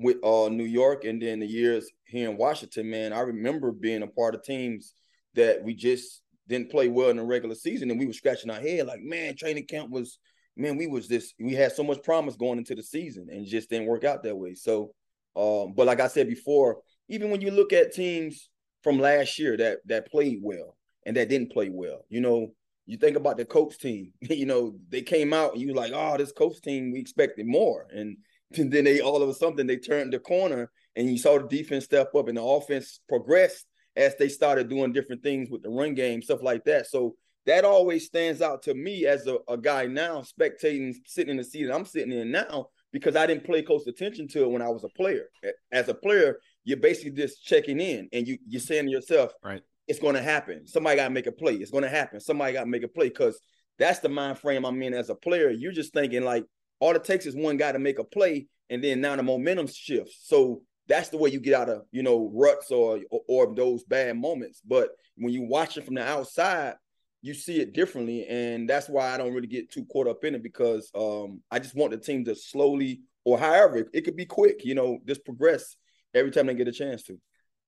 with 0.00 0.16
uh 0.24 0.48
New 0.48 0.64
York 0.64 1.04
and 1.04 1.20
then 1.20 1.40
the 1.40 1.46
years 1.46 1.90
here 2.06 2.30
in 2.30 2.36
Washington, 2.36 2.90
man, 2.90 3.12
I 3.12 3.20
remember 3.20 3.70
being 3.70 4.02
a 4.02 4.06
part 4.06 4.34
of 4.34 4.42
teams 4.42 4.94
that 5.34 5.62
we 5.62 5.74
just 5.74 6.22
didn't 6.48 6.70
play 6.70 6.88
well 6.88 7.10
in 7.10 7.16
the 7.16 7.22
regular 7.22 7.54
season 7.54 7.90
and 7.90 8.00
we 8.00 8.06
were 8.06 8.12
scratching 8.12 8.50
our 8.50 8.60
head 8.60 8.86
like, 8.86 9.00
man, 9.00 9.36
training 9.36 9.66
camp 9.66 9.90
was 9.90 10.18
man, 10.56 10.76
we 10.76 10.86
was 10.86 11.06
this 11.06 11.34
we 11.38 11.54
had 11.54 11.72
so 11.72 11.82
much 11.82 12.02
promise 12.02 12.36
going 12.36 12.58
into 12.58 12.74
the 12.74 12.82
season 12.82 13.28
and 13.30 13.46
just 13.46 13.70
didn't 13.70 13.86
work 13.86 14.04
out 14.04 14.22
that 14.22 14.36
way. 14.36 14.54
So 14.54 14.92
um, 15.36 15.74
but 15.76 15.86
like 15.86 16.00
I 16.00 16.08
said 16.08 16.28
before, 16.28 16.78
even 17.08 17.30
when 17.30 17.40
you 17.40 17.50
look 17.50 17.72
at 17.72 17.92
teams 17.92 18.48
from 18.82 18.98
last 18.98 19.38
year 19.38 19.56
that 19.56 19.78
that 19.86 20.10
played 20.10 20.38
well 20.42 20.76
and 21.06 21.16
that 21.16 21.28
didn't 21.28 21.52
play 21.52 21.68
well, 21.68 22.04
you 22.08 22.20
know, 22.20 22.52
you 22.86 22.96
think 22.96 23.16
about 23.16 23.36
the 23.36 23.44
coach 23.44 23.78
team, 23.78 24.12
you 24.20 24.46
know, 24.46 24.76
they 24.88 25.02
came 25.02 25.32
out 25.32 25.52
and 25.52 25.60
you 25.60 25.74
like, 25.74 25.92
oh, 25.94 26.16
this 26.16 26.32
coach 26.32 26.60
team, 26.60 26.90
we 26.92 26.98
expected 26.98 27.46
more. 27.46 27.86
And 27.92 28.16
and 28.56 28.72
then 28.72 28.84
they 28.84 29.00
all 29.00 29.22
of 29.22 29.28
a 29.28 29.34
sudden 29.34 29.66
they 29.66 29.76
turned 29.76 30.12
the 30.12 30.18
corner 30.18 30.70
and 30.96 31.08
you 31.08 31.18
saw 31.18 31.38
the 31.38 31.48
defense 31.48 31.84
step 31.84 32.14
up 32.14 32.28
and 32.28 32.36
the 32.36 32.42
offense 32.42 33.00
progressed 33.08 33.66
as 33.96 34.16
they 34.16 34.28
started 34.28 34.68
doing 34.68 34.92
different 34.92 35.22
things 35.22 35.50
with 35.50 35.62
the 35.62 35.68
run 35.68 35.94
game, 35.94 36.22
stuff 36.22 36.42
like 36.42 36.64
that. 36.64 36.86
So 36.86 37.16
that 37.46 37.64
always 37.64 38.06
stands 38.06 38.42
out 38.42 38.62
to 38.62 38.74
me 38.74 39.06
as 39.06 39.26
a, 39.26 39.38
a 39.48 39.56
guy 39.56 39.86
now 39.86 40.22
spectating, 40.22 40.94
sitting 41.06 41.32
in 41.32 41.36
the 41.36 41.44
seat 41.44 41.64
that 41.64 41.74
I'm 41.74 41.84
sitting 41.84 42.12
in 42.12 42.30
now 42.30 42.66
because 42.92 43.16
I 43.16 43.26
didn't 43.26 43.44
play 43.44 43.62
close 43.62 43.86
attention 43.86 44.28
to 44.28 44.44
it 44.44 44.50
when 44.50 44.62
I 44.62 44.68
was 44.68 44.84
a 44.84 44.88
player. 44.88 45.26
As 45.72 45.88
a 45.88 45.94
player, 45.94 46.38
you're 46.64 46.76
basically 46.76 47.12
just 47.12 47.44
checking 47.44 47.80
in 47.80 48.08
and 48.12 48.26
you 48.26 48.38
you're 48.46 48.60
saying 48.60 48.86
to 48.86 48.90
yourself, 48.90 49.32
right, 49.42 49.62
it's 49.88 49.98
going 49.98 50.14
to 50.14 50.22
happen. 50.22 50.66
Somebody 50.66 50.96
got 50.96 51.08
to 51.08 51.14
make 51.14 51.26
a 51.26 51.32
play. 51.32 51.54
It's 51.54 51.70
going 51.70 51.84
to 51.84 51.90
happen. 51.90 52.20
Somebody 52.20 52.52
got 52.52 52.60
to 52.60 52.70
make 52.70 52.84
a 52.84 52.88
play 52.88 53.08
because 53.08 53.40
that's 53.78 54.00
the 54.00 54.08
mind 54.08 54.38
frame 54.38 54.64
I'm 54.64 54.80
in 54.82 54.94
as 54.94 55.10
a 55.10 55.14
player. 55.14 55.50
You're 55.50 55.72
just 55.72 55.92
thinking 55.92 56.22
like 56.22 56.44
all 56.80 56.96
it 56.96 57.04
takes 57.04 57.26
is 57.26 57.36
one 57.36 57.56
guy 57.56 57.72
to 57.72 57.78
make 57.78 57.98
a 57.98 58.04
play, 58.04 58.48
and 58.68 58.82
then 58.82 59.00
now 59.00 59.16
the 59.16 59.22
momentum 59.22 59.66
shifts. 59.66 60.20
So 60.24 60.62
that's 60.88 61.08
the 61.08 61.18
way 61.18 61.30
you 61.30 61.38
get 61.40 61.54
out 61.54 61.68
of 61.68 61.82
you 61.92 62.02
know 62.02 62.30
ruts 62.34 62.70
or, 62.70 63.00
or, 63.10 63.20
or 63.28 63.54
those 63.54 63.84
bad 63.84 64.16
moments. 64.16 64.60
But 64.66 64.90
when 65.16 65.32
you 65.32 65.42
watch 65.42 65.76
it 65.76 65.84
from 65.84 65.94
the 65.94 66.06
outside, 66.06 66.74
you 67.22 67.34
see 67.34 67.60
it 67.60 67.72
differently, 67.74 68.26
and 68.26 68.68
that's 68.68 68.88
why 68.88 69.14
I 69.14 69.18
don't 69.18 69.34
really 69.34 69.46
get 69.46 69.70
too 69.70 69.84
caught 69.84 70.08
up 70.08 70.24
in 70.24 70.34
it 70.34 70.42
because 70.42 70.90
um, 70.94 71.42
I 71.50 71.58
just 71.58 71.76
want 71.76 71.92
the 71.92 71.98
team 71.98 72.24
to 72.24 72.34
slowly 72.34 73.02
or 73.24 73.38
however 73.38 73.86
it 73.92 74.02
could 74.02 74.16
be 74.16 74.24
quick, 74.24 74.64
you 74.64 74.74
know, 74.74 74.98
just 75.06 75.24
progress 75.24 75.76
every 76.14 76.30
time 76.30 76.46
they 76.46 76.54
get 76.54 76.68
a 76.68 76.72
chance 76.72 77.02
to. 77.04 77.20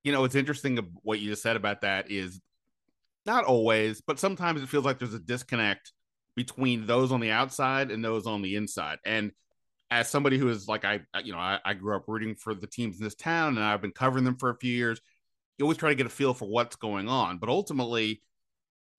You 0.05 0.12
know, 0.12 0.25
it's 0.25 0.35
interesting 0.35 0.79
what 1.03 1.20
you 1.20 1.31
just 1.31 1.42
said 1.42 1.57
about 1.57 1.83
that 1.83 2.11
is 2.11 2.40
not 3.25 3.44
always, 3.44 4.01
but 4.01 4.18
sometimes 4.18 4.62
it 4.62 4.68
feels 4.68 4.85
like 4.85 4.98
there's 4.98 5.14
a 5.14 5.20
disconnect 5.20 5.92
between 6.37 6.87
those 6.87 7.12
on 7.12 7.21
the 7.21 7.31
outside 7.31 7.90
and 7.90 8.05
those 8.05 8.27
on 8.27 8.42
the 8.42 8.57
inside. 8.57 8.99
And 9.05 9.33
as 9.90 10.09
somebody 10.09 10.38
who 10.38 10.49
is 10.49 10.66
like 10.66 10.85
I, 10.85 11.01
you 11.23 11.33
know, 11.33 11.38
I, 11.38 11.59
I, 11.64 11.75
grew 11.75 11.95
up 11.95 12.05
rooting 12.09 12.35
for 12.35 12.55
the 12.55 12.66
teams 12.66 12.97
in 12.97 13.05
this 13.05 13.14
town, 13.14 13.57
and 13.57 13.64
I've 13.64 13.83
been 13.83 13.92
covering 13.92 14.25
them 14.25 14.37
for 14.37 14.49
a 14.49 14.57
few 14.57 14.75
years. 14.75 15.01
You 15.59 15.66
always 15.66 15.77
try 15.77 15.90
to 15.90 15.95
get 15.95 16.07
a 16.07 16.11
feel 16.11 16.33
for 16.33 16.49
what's 16.49 16.77
going 16.77 17.09
on, 17.09 17.37
but 17.37 17.51
ultimately, 17.51 18.23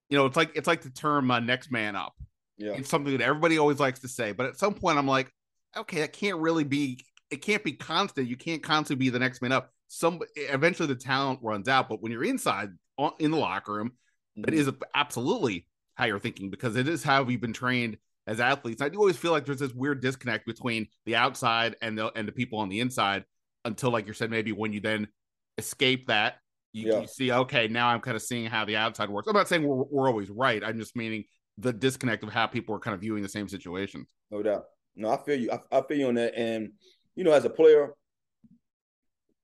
you 0.10 0.18
know, 0.18 0.28
it's 0.28 0.38
like 0.38 0.52
it's 0.56 0.68
like 0.68 0.84
the 0.84 0.92
term 0.92 1.32
uh, 1.32 1.40
"next 1.40 1.72
man 1.72 1.96
up." 1.96 2.14
Yeah, 2.58 2.74
it's 2.74 2.90
something 2.90 3.18
that 3.18 3.24
everybody 3.24 3.58
always 3.58 3.80
likes 3.80 4.02
to 4.02 4.08
say, 4.08 4.34
but 4.34 4.46
at 4.46 4.60
some 4.60 4.76
point, 4.76 5.00
I'm 5.00 5.08
like, 5.08 5.32
okay, 5.76 6.02
that 6.02 6.14
can't 6.14 6.38
really 6.38 6.64
be. 6.64 7.04
It 7.32 7.42
can't 7.42 7.64
be 7.64 7.72
constant. 7.72 8.28
You 8.28 8.38
can't 8.38 8.62
constantly 8.62 9.08
be 9.08 9.10
the 9.10 9.18
next 9.18 9.42
man 9.42 9.52
up. 9.52 9.72
Some 9.88 10.20
eventually 10.36 10.88
the 10.88 10.96
talent 10.96 11.40
runs 11.42 11.68
out, 11.68 11.90
but 11.90 12.04
when 12.04 12.12
you're 12.12 12.24
inside 12.24 12.70
in 13.18 13.32
the 13.32 13.38
locker 13.38 13.74
room, 13.74 13.94
mm-hmm. 14.38 14.48
it 14.48 14.54
is 14.54 14.70
absolutely 14.94 15.66
how 15.96 16.06
you're 16.06 16.20
thinking 16.20 16.50
because 16.50 16.76
it 16.76 16.88
is 16.88 17.04
how 17.04 17.24
we've 17.24 17.42
been 17.42 17.54
trained 17.54 17.98
as 18.28 18.40
athletes. 18.40 18.82
I 18.82 18.90
do 18.90 19.00
always 19.00 19.18
feel 19.18 19.32
like 19.32 19.46
there's 19.46 19.60
this 19.60 19.74
weird 19.74 20.02
disconnect 20.02 20.46
between 20.46 20.88
the 21.06 21.16
outside 21.16 21.76
and 21.82 21.98
the 21.98 22.12
and 22.18 22.28
the 22.28 22.32
people 22.32 22.60
on 22.60 22.70
the 22.70 22.80
inside 22.80 23.26
until, 23.66 23.92
like 23.92 24.08
you 24.08 24.14
said, 24.14 24.30
maybe 24.30 24.52
when 24.52 24.74
you 24.74 24.80
then 24.80 25.08
escape 25.58 26.08
that, 26.08 26.36
you, 26.72 26.92
yeah. 26.92 27.02
you 27.02 27.08
see, 27.08 27.32
okay, 27.32 27.68
now 27.68 27.90
I'm 27.90 28.02
kind 28.02 28.16
of 28.16 28.22
seeing 28.22 28.46
how 28.46 28.66
the 28.66 28.78
outside 28.78 29.10
works. 29.10 29.28
I'm 29.28 29.36
not 29.36 29.48
saying 29.48 29.64
we're, 29.64 29.84
we're 29.90 30.08
always 30.08 30.30
right. 30.30 30.64
I'm 30.64 30.80
just 30.80 30.96
meaning 30.96 31.26
the 31.58 31.72
disconnect 31.72 32.24
of 32.24 32.32
how 32.32 32.48
people 32.48 32.76
are 32.76 32.80
kind 32.80 32.96
of 32.96 33.02
viewing 33.02 33.24
the 33.24 33.30
same 33.30 33.48
situations. 33.48 34.10
No 34.32 34.42
doubt. 34.42 34.66
No, 34.96 35.12
I 35.12 35.18
feel 35.18 35.40
you. 35.40 35.52
I, 35.52 35.78
I 35.78 35.82
feel 35.82 35.98
you 35.98 36.08
on 36.08 36.16
that. 36.16 36.34
And 36.36 36.72
you 37.16 37.24
know, 37.24 37.32
as 37.32 37.46
a 37.46 37.50
player, 37.50 37.94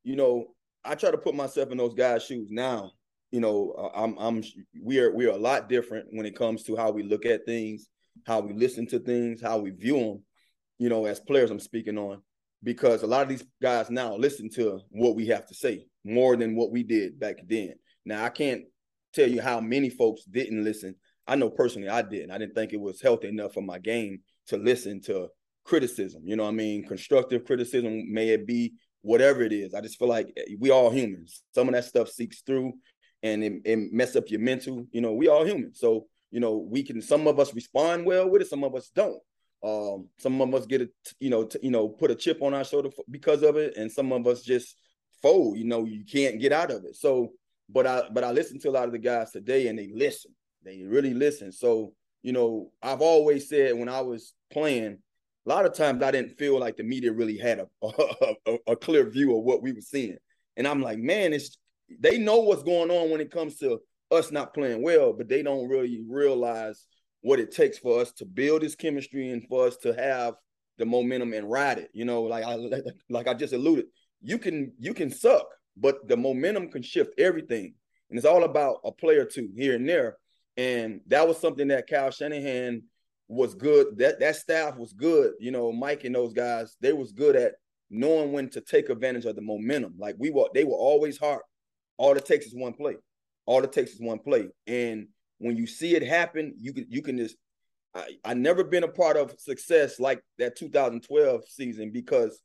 you 0.03 0.15
know, 0.15 0.47
I 0.83 0.95
try 0.95 1.12
to 1.12 1.17
put 1.17 1.35
myself 1.35 1.71
in 1.71 1.77
those 1.77 1.93
guys' 1.93 2.23
shoes 2.23 2.49
now. 2.49 2.91
You 3.31 3.39
know, 3.41 3.73
uh, 3.77 3.91
I'm 3.95 4.17
I'm 4.17 4.43
we 4.81 4.99
are 4.99 5.13
we 5.13 5.25
are 5.25 5.31
a 5.31 5.37
lot 5.37 5.69
different 5.69 6.07
when 6.11 6.25
it 6.25 6.35
comes 6.35 6.63
to 6.63 6.75
how 6.75 6.91
we 6.91 7.03
look 7.03 7.25
at 7.25 7.45
things, 7.45 7.87
how 8.25 8.39
we 8.39 8.53
listen 8.53 8.87
to 8.87 8.99
things, 8.99 9.41
how 9.41 9.59
we 9.59 9.71
view 9.71 9.99
them. 9.99 10.23
You 10.79 10.89
know, 10.89 11.05
as 11.05 11.19
players, 11.19 11.51
I'm 11.51 11.59
speaking 11.59 11.97
on 11.97 12.21
because 12.63 13.03
a 13.03 13.07
lot 13.07 13.23
of 13.23 13.29
these 13.29 13.43
guys 13.61 13.89
now 13.89 14.15
listen 14.15 14.49
to 14.51 14.81
what 14.89 15.15
we 15.15 15.27
have 15.27 15.45
to 15.47 15.53
say 15.53 15.85
more 16.03 16.35
than 16.35 16.55
what 16.55 16.71
we 16.71 16.83
did 16.83 17.19
back 17.19 17.37
then. 17.47 17.73
Now, 18.05 18.23
I 18.23 18.29
can't 18.29 18.63
tell 19.13 19.29
you 19.29 19.41
how 19.41 19.59
many 19.59 19.89
folks 19.89 20.23
didn't 20.23 20.63
listen. 20.63 20.95
I 21.27 21.35
know 21.35 21.49
personally 21.49 21.89
I 21.89 22.01
didn't. 22.01 22.31
I 22.31 22.37
didn't 22.37 22.55
think 22.55 22.73
it 22.73 22.79
was 22.79 23.01
healthy 23.01 23.27
enough 23.27 23.53
for 23.53 23.61
my 23.61 23.79
game 23.79 24.21
to 24.47 24.57
listen 24.57 25.01
to 25.01 25.29
criticism. 25.63 26.23
You 26.25 26.35
know 26.35 26.47
I 26.47 26.51
mean? 26.51 26.83
Constructive 26.85 27.45
criticism, 27.45 28.11
may 28.11 28.29
it 28.29 28.47
be 28.47 28.73
whatever 29.01 29.41
it 29.41 29.53
is. 29.53 29.73
I 29.73 29.81
just 29.81 29.97
feel 29.97 30.07
like 30.07 30.31
eh, 30.35 30.55
we 30.59 30.71
all 30.71 30.89
humans. 30.89 31.43
Some 31.53 31.67
of 31.67 31.73
that 31.75 31.85
stuff 31.85 32.09
seeks 32.09 32.41
through 32.41 32.73
and 33.23 33.43
it, 33.43 33.62
it 33.65 33.93
mess 33.93 34.15
up 34.15 34.29
your 34.29 34.39
mental. 34.39 34.86
You 34.91 35.01
know, 35.01 35.13
we 35.13 35.27
all 35.27 35.45
human. 35.45 35.73
So, 35.73 36.08
you 36.32 36.39
know, 36.39 36.58
we 36.58 36.84
can 36.84 37.01
some 37.01 37.27
of 37.27 37.39
us 37.39 37.53
respond 37.53 38.05
well 38.05 38.29
with 38.29 38.41
it, 38.41 38.47
some 38.47 38.63
of 38.63 38.75
us 38.75 38.89
don't. 38.93 39.21
Um, 39.62 40.08
some 40.19 40.39
of 40.41 40.53
us 40.53 40.65
get 40.65 40.82
a 40.82 40.89
you 41.19 41.29
know, 41.29 41.43
t- 41.45 41.60
you 41.62 41.71
know, 41.71 41.89
put 41.89 42.12
a 42.12 42.15
chip 42.15 42.41
on 42.41 42.53
our 42.53 42.63
shoulder 42.63 42.89
because 43.10 43.43
of 43.43 43.58
it, 43.58 43.75
and 43.75 43.91
some 43.91 44.12
of 44.12 44.25
us 44.25 44.41
just 44.41 44.75
fold. 45.21 45.58
You 45.58 45.65
know, 45.65 45.86
you 45.86 46.05
can't 46.05 46.39
get 46.39 46.53
out 46.53 46.71
of 46.71 46.86
it. 46.86 46.95
So, 46.95 47.34
but 47.67 47.86
I 47.86 48.03
but 48.12 48.23
I 48.23 48.32
listen 48.32 48.60
to 48.62 48.69
a 48.69 48.71
lot 48.71 48.86
of 48.86 48.93
the 48.93 48.99
guys 48.99 49.32
today, 49.32 49.67
and 49.67 49.77
they 49.77 49.91
listen. 49.93 50.32
They 50.63 50.84
really 50.84 51.13
listen. 51.13 51.51
So, 51.51 51.93
you 52.23 52.32
know, 52.32 52.71
I've 52.82 53.01
always 53.01 53.49
said 53.49 53.77
when 53.77 53.89
I 53.89 54.01
was 54.01 54.34
playing, 54.51 54.97
a 55.45 55.49
lot 55.49 55.65
of 55.65 55.73
times 55.73 56.03
I 56.03 56.12
didn't 56.12 56.38
feel 56.38 56.60
like 56.60 56.77
the 56.77 56.84
media 56.84 57.12
really 57.12 57.38
had 57.38 57.60
a, 57.60 57.67
a, 58.45 58.58
a, 58.67 58.75
clear 58.75 59.10
view 59.10 59.38
of 59.38 59.43
what 59.43 59.62
we 59.62 59.71
were 59.71 59.82
seeing. 59.82 60.17
And 60.58 60.67
I'm 60.67 60.82
like, 60.82 60.99
man, 60.99 61.32
it's 61.32 61.58
they 61.99 62.17
know 62.17 62.39
what's 62.39 62.63
going 62.63 62.91
on 62.91 63.10
when 63.10 63.21
it 63.21 63.32
comes 63.32 63.58
to 63.58 63.80
us 64.12 64.32
not 64.32 64.54
playing 64.54 64.82
well, 64.82 65.13
but 65.13 65.28
they 65.30 65.41
don't 65.41 65.67
really 65.67 66.04
realize 66.08 66.86
what 67.21 67.39
it 67.39 67.52
takes 67.52 67.78
for 67.78 67.99
us 68.02 68.12
to 68.13 68.25
build 68.25 68.62
this 68.62 68.75
chemistry 68.75 69.30
and 69.30 69.47
for 69.47 69.67
us 69.67 69.78
to 69.78 69.93
have 69.93 70.36
the 70.78 70.86
momentum 70.86 71.34
and 71.34 71.49
ride 71.49 71.78
it. 71.78 71.89
You 71.93 72.06
know, 72.06 72.23
like 72.23 72.43
I 72.43 72.58
like 73.10 73.28
I 73.28 73.34
just 73.34 73.54
alluded, 73.54 73.86
you 74.21 74.38
can 74.38 74.73
you 74.80 74.93
can 74.93 75.12
suck, 75.12 75.47
but 75.78 76.08
the 76.08 76.17
momentum 76.17 76.69
can 76.69 76.82
shift 76.82 77.19
everything. 77.19 77.73
And 78.10 78.17
it's 78.17 78.25
all 78.25 78.43
about 78.43 78.78
a 78.84 78.91
player 78.91 79.25
two 79.25 79.49
here 79.56 79.75
and 79.75 79.88
there. 79.88 80.17
And 80.58 81.02
that 81.08 81.28
was 81.28 81.38
something 81.38 81.67
that 81.67 81.88
Kyle 81.88 82.12
Shanahan 82.12 82.84
was 83.28 83.54
good. 83.54 83.97
That 83.97 84.19
that 84.19 84.36
staff 84.36 84.78
was 84.78 84.93
good. 84.93 85.34
You 85.39 85.52
know, 85.52 85.71
Mike 85.71 86.04
and 86.06 86.15
those 86.15 86.34
guys, 86.34 86.75
they 86.82 86.93
was 86.93 87.12
good 87.12 87.36
at 87.36 87.54
knowing 87.89 88.32
when 88.32 88.49
to 88.49 88.62
take 88.62 88.89
advantage 88.89 89.25
of 89.25 89.36
the 89.36 89.41
momentum. 89.41 89.95
Like 89.97 90.15
we 90.17 90.32
were, 90.32 90.49
they 90.54 90.63
were 90.63 90.73
always 90.73 91.17
hard. 91.17 91.41
All 91.99 92.15
it 92.15 92.25
takes 92.25 92.47
is 92.47 92.55
one 92.55 92.73
play. 92.73 92.95
All 93.45 93.63
it 93.63 93.73
takes 93.73 93.91
is 93.91 93.99
one 93.99 94.19
play. 94.19 94.47
And 94.65 95.09
when 95.38 95.57
you 95.57 95.67
see 95.67 95.95
it 95.95 96.01
happen, 96.01 96.55
you 96.57 96.73
can 96.73 96.88
you 96.89 97.03
can 97.03 97.17
just 97.17 97.35
I, 97.93 98.07
I 98.23 98.33
never 98.33 98.63
been 98.63 98.83
a 98.83 98.88
part 98.88 99.17
of 99.17 99.35
success 99.38 99.99
like 99.99 100.21
that 100.38 100.55
2012 100.55 101.41
season 101.47 101.91
because 101.91 102.39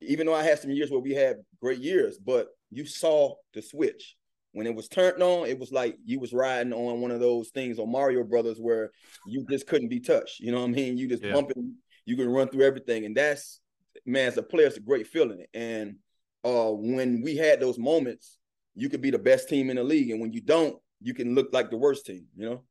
even 0.00 0.26
though 0.26 0.34
I 0.34 0.42
had 0.42 0.58
some 0.58 0.70
years 0.70 0.90
where 0.90 1.00
we 1.00 1.12
had 1.12 1.36
great 1.60 1.78
years, 1.78 2.18
but 2.18 2.48
you 2.70 2.86
saw 2.86 3.34
the 3.52 3.62
switch. 3.62 4.16
When 4.52 4.68
it 4.68 4.74
was 4.74 4.86
turned 4.86 5.20
on, 5.20 5.48
it 5.48 5.58
was 5.58 5.72
like 5.72 5.96
you 6.04 6.20
was 6.20 6.32
riding 6.32 6.72
on 6.72 7.00
one 7.00 7.10
of 7.10 7.18
those 7.18 7.48
things 7.48 7.80
on 7.80 7.90
Mario 7.90 8.22
Brothers 8.22 8.58
where 8.58 8.92
you 9.26 9.44
just 9.50 9.66
couldn't 9.66 9.88
be 9.88 9.98
touched. 9.98 10.38
You 10.38 10.52
know 10.52 10.60
what 10.60 10.70
I 10.70 10.72
mean? 10.72 10.96
You 10.96 11.08
just 11.08 11.24
yeah. 11.24 11.32
bumping, 11.32 11.74
you 12.06 12.16
can 12.16 12.28
run 12.28 12.48
through 12.48 12.62
everything. 12.62 13.04
And 13.04 13.16
that's 13.16 13.60
man, 14.06 14.28
as 14.28 14.36
a 14.36 14.42
player, 14.44 14.68
it's 14.68 14.76
a 14.76 14.80
great 14.80 15.08
feeling. 15.08 15.44
And 15.52 15.96
uh 16.44 16.70
when 16.70 17.20
we 17.22 17.36
had 17.36 17.58
those 17.58 17.78
moments, 17.78 18.38
you 18.74 18.88
could 18.88 19.00
be 19.00 19.10
the 19.10 19.18
best 19.18 19.48
team 19.48 19.70
in 19.70 19.76
the 19.76 19.84
league. 19.84 20.10
And 20.10 20.20
when 20.20 20.32
you 20.32 20.40
don't, 20.40 20.76
you 21.00 21.14
can 21.14 21.34
look 21.34 21.52
like 21.52 21.70
the 21.70 21.76
worst 21.76 22.06
team, 22.06 22.26
you 22.36 22.48
know? 22.48 22.62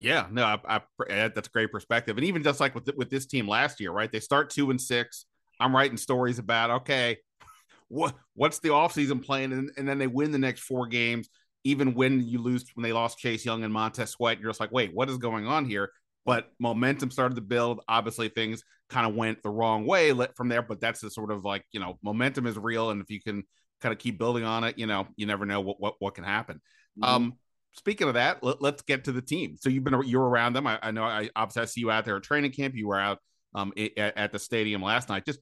Yeah, 0.00 0.26
no, 0.32 0.44
I, 0.44 0.58
I, 0.66 0.80
eh, 1.08 1.28
that's 1.32 1.48
great 1.48 1.70
perspective. 1.70 2.16
And 2.16 2.26
even 2.26 2.42
just 2.42 2.58
like 2.58 2.74
with 2.74 2.90
with 2.96 3.08
this 3.08 3.26
team 3.26 3.46
last 3.46 3.78
year, 3.78 3.92
right? 3.92 4.10
They 4.10 4.18
start 4.18 4.50
two 4.50 4.70
and 4.70 4.80
six. 4.80 5.26
I'm 5.60 5.74
writing 5.74 5.96
stories 5.96 6.40
about 6.40 6.70
okay, 6.70 7.18
what 7.88 8.16
what's 8.34 8.58
the 8.58 8.70
offseason 8.70 9.24
plan, 9.24 9.52
and, 9.52 9.70
and 9.76 9.88
then 9.88 9.98
they 9.98 10.08
win 10.08 10.32
the 10.32 10.38
next 10.38 10.62
four 10.62 10.88
games. 10.88 11.28
Even 11.62 11.94
when 11.94 12.20
you 12.26 12.40
lose, 12.40 12.64
when 12.74 12.82
they 12.82 12.92
lost 12.92 13.18
Chase 13.18 13.44
Young 13.44 13.62
and 13.62 13.72
Montez 13.72 14.10
Sweat, 14.10 14.40
you're 14.40 14.50
just 14.50 14.58
like, 14.58 14.72
wait, 14.72 14.92
what 14.92 15.08
is 15.08 15.18
going 15.18 15.46
on 15.46 15.66
here? 15.66 15.92
But 16.26 16.50
momentum 16.58 17.12
started 17.12 17.36
to 17.36 17.40
build. 17.40 17.80
Obviously, 17.86 18.28
things 18.28 18.64
kind 18.90 19.06
of 19.06 19.14
went 19.14 19.40
the 19.44 19.50
wrong 19.50 19.86
way 19.86 20.12
from 20.34 20.48
there. 20.48 20.62
But 20.62 20.80
that's 20.80 21.00
the 21.00 21.12
sort 21.12 21.30
of 21.30 21.44
like 21.44 21.64
you 21.70 21.78
know, 21.78 22.00
momentum 22.02 22.48
is 22.48 22.58
real, 22.58 22.90
and 22.90 23.00
if 23.00 23.08
you 23.08 23.20
can 23.20 23.44
kind 23.82 23.92
of 23.92 23.98
keep 23.98 24.18
building 24.18 24.44
on 24.44 24.64
it, 24.64 24.78
you 24.78 24.86
know, 24.86 25.06
you 25.16 25.26
never 25.26 25.44
know 25.44 25.60
what 25.60 25.80
what, 25.80 25.94
what 25.98 26.14
can 26.14 26.24
happen. 26.24 26.60
Mm-hmm. 26.98 27.04
Um, 27.04 27.32
speaking 27.72 28.08
of 28.08 28.14
that, 28.14 28.42
let, 28.42 28.62
us 28.62 28.82
get 28.82 29.04
to 29.04 29.12
the 29.12 29.22
team. 29.22 29.56
So 29.58 29.68
you've 29.68 29.84
been 29.84 30.00
you're 30.04 30.26
around 30.26 30.54
them. 30.54 30.66
I, 30.66 30.78
I 30.82 30.90
know 30.90 31.04
I 31.04 31.30
obviously 31.36 31.62
I 31.62 31.64
see 31.66 31.80
you 31.80 31.90
out 31.90 32.04
there 32.04 32.16
at 32.16 32.22
training 32.22 32.52
camp. 32.52 32.74
You 32.74 32.88
were 32.88 32.98
out 32.98 33.18
um, 33.54 33.72
at, 33.76 34.16
at, 34.16 34.32
the 34.32 34.38
stadium 34.38 34.82
last 34.82 35.08
night. 35.08 35.24
Just 35.26 35.40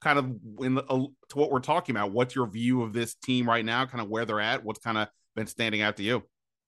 kind 0.00 0.18
of 0.18 0.36
in 0.60 0.74
the, 0.74 0.84
uh, 0.84 1.06
to 1.30 1.38
what 1.38 1.50
we're 1.50 1.60
talking 1.60 1.96
about. 1.96 2.12
What's 2.12 2.34
your 2.34 2.46
view 2.46 2.82
of 2.82 2.92
this 2.92 3.14
team 3.14 3.48
right 3.48 3.64
now? 3.64 3.86
Kind 3.86 4.02
of 4.02 4.08
where 4.08 4.24
they're 4.24 4.40
at. 4.40 4.64
What's 4.64 4.80
kind 4.80 4.98
of 4.98 5.08
been 5.34 5.46
standing 5.46 5.82
out 5.82 5.96
to 5.96 6.02
you? 6.02 6.22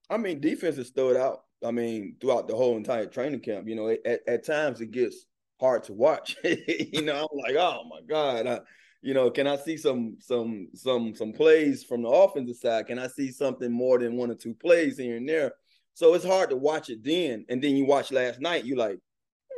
I 0.08 0.16
mean, 0.16 0.40
defense 0.40 0.76
has 0.76 0.88
stood 0.88 1.16
out. 1.16 1.42
I 1.64 1.70
mean, 1.70 2.16
throughout 2.20 2.48
the 2.48 2.56
whole 2.56 2.76
entire 2.76 3.06
training 3.06 3.40
camp. 3.40 3.68
You 3.68 3.76
know, 3.76 3.88
at, 3.88 4.20
at 4.26 4.46
times 4.46 4.80
it 4.80 4.90
gets 4.90 5.26
hard 5.60 5.84
to 5.84 5.92
watch. 5.92 6.36
you 6.44 7.02
know, 7.02 7.28
I'm 7.30 7.38
like, 7.38 7.56
oh 7.56 7.82
my 7.88 8.00
god. 8.06 8.46
I, 8.46 8.60
you 9.02 9.14
know, 9.14 9.30
can 9.30 9.46
I 9.46 9.56
see 9.56 9.76
some 9.76 10.16
some 10.20 10.68
some 10.74 11.14
some 11.14 11.32
plays 11.32 11.84
from 11.84 12.02
the 12.02 12.08
offensive 12.08 12.56
side? 12.56 12.86
Can 12.86 12.98
I 12.98 13.06
see 13.06 13.30
something 13.30 13.70
more 13.70 13.98
than 13.98 14.16
one 14.16 14.30
or 14.30 14.34
two 14.34 14.54
plays 14.54 14.98
here 14.98 15.16
and 15.16 15.28
there? 15.28 15.52
So 15.94 16.14
it's 16.14 16.24
hard 16.24 16.50
to 16.50 16.56
watch 16.56 16.90
it 16.90 17.02
then, 17.02 17.44
and 17.48 17.62
then 17.62 17.76
you 17.76 17.84
watch 17.84 18.12
last 18.12 18.40
night. 18.40 18.64
You 18.64 18.76
like, 18.76 18.98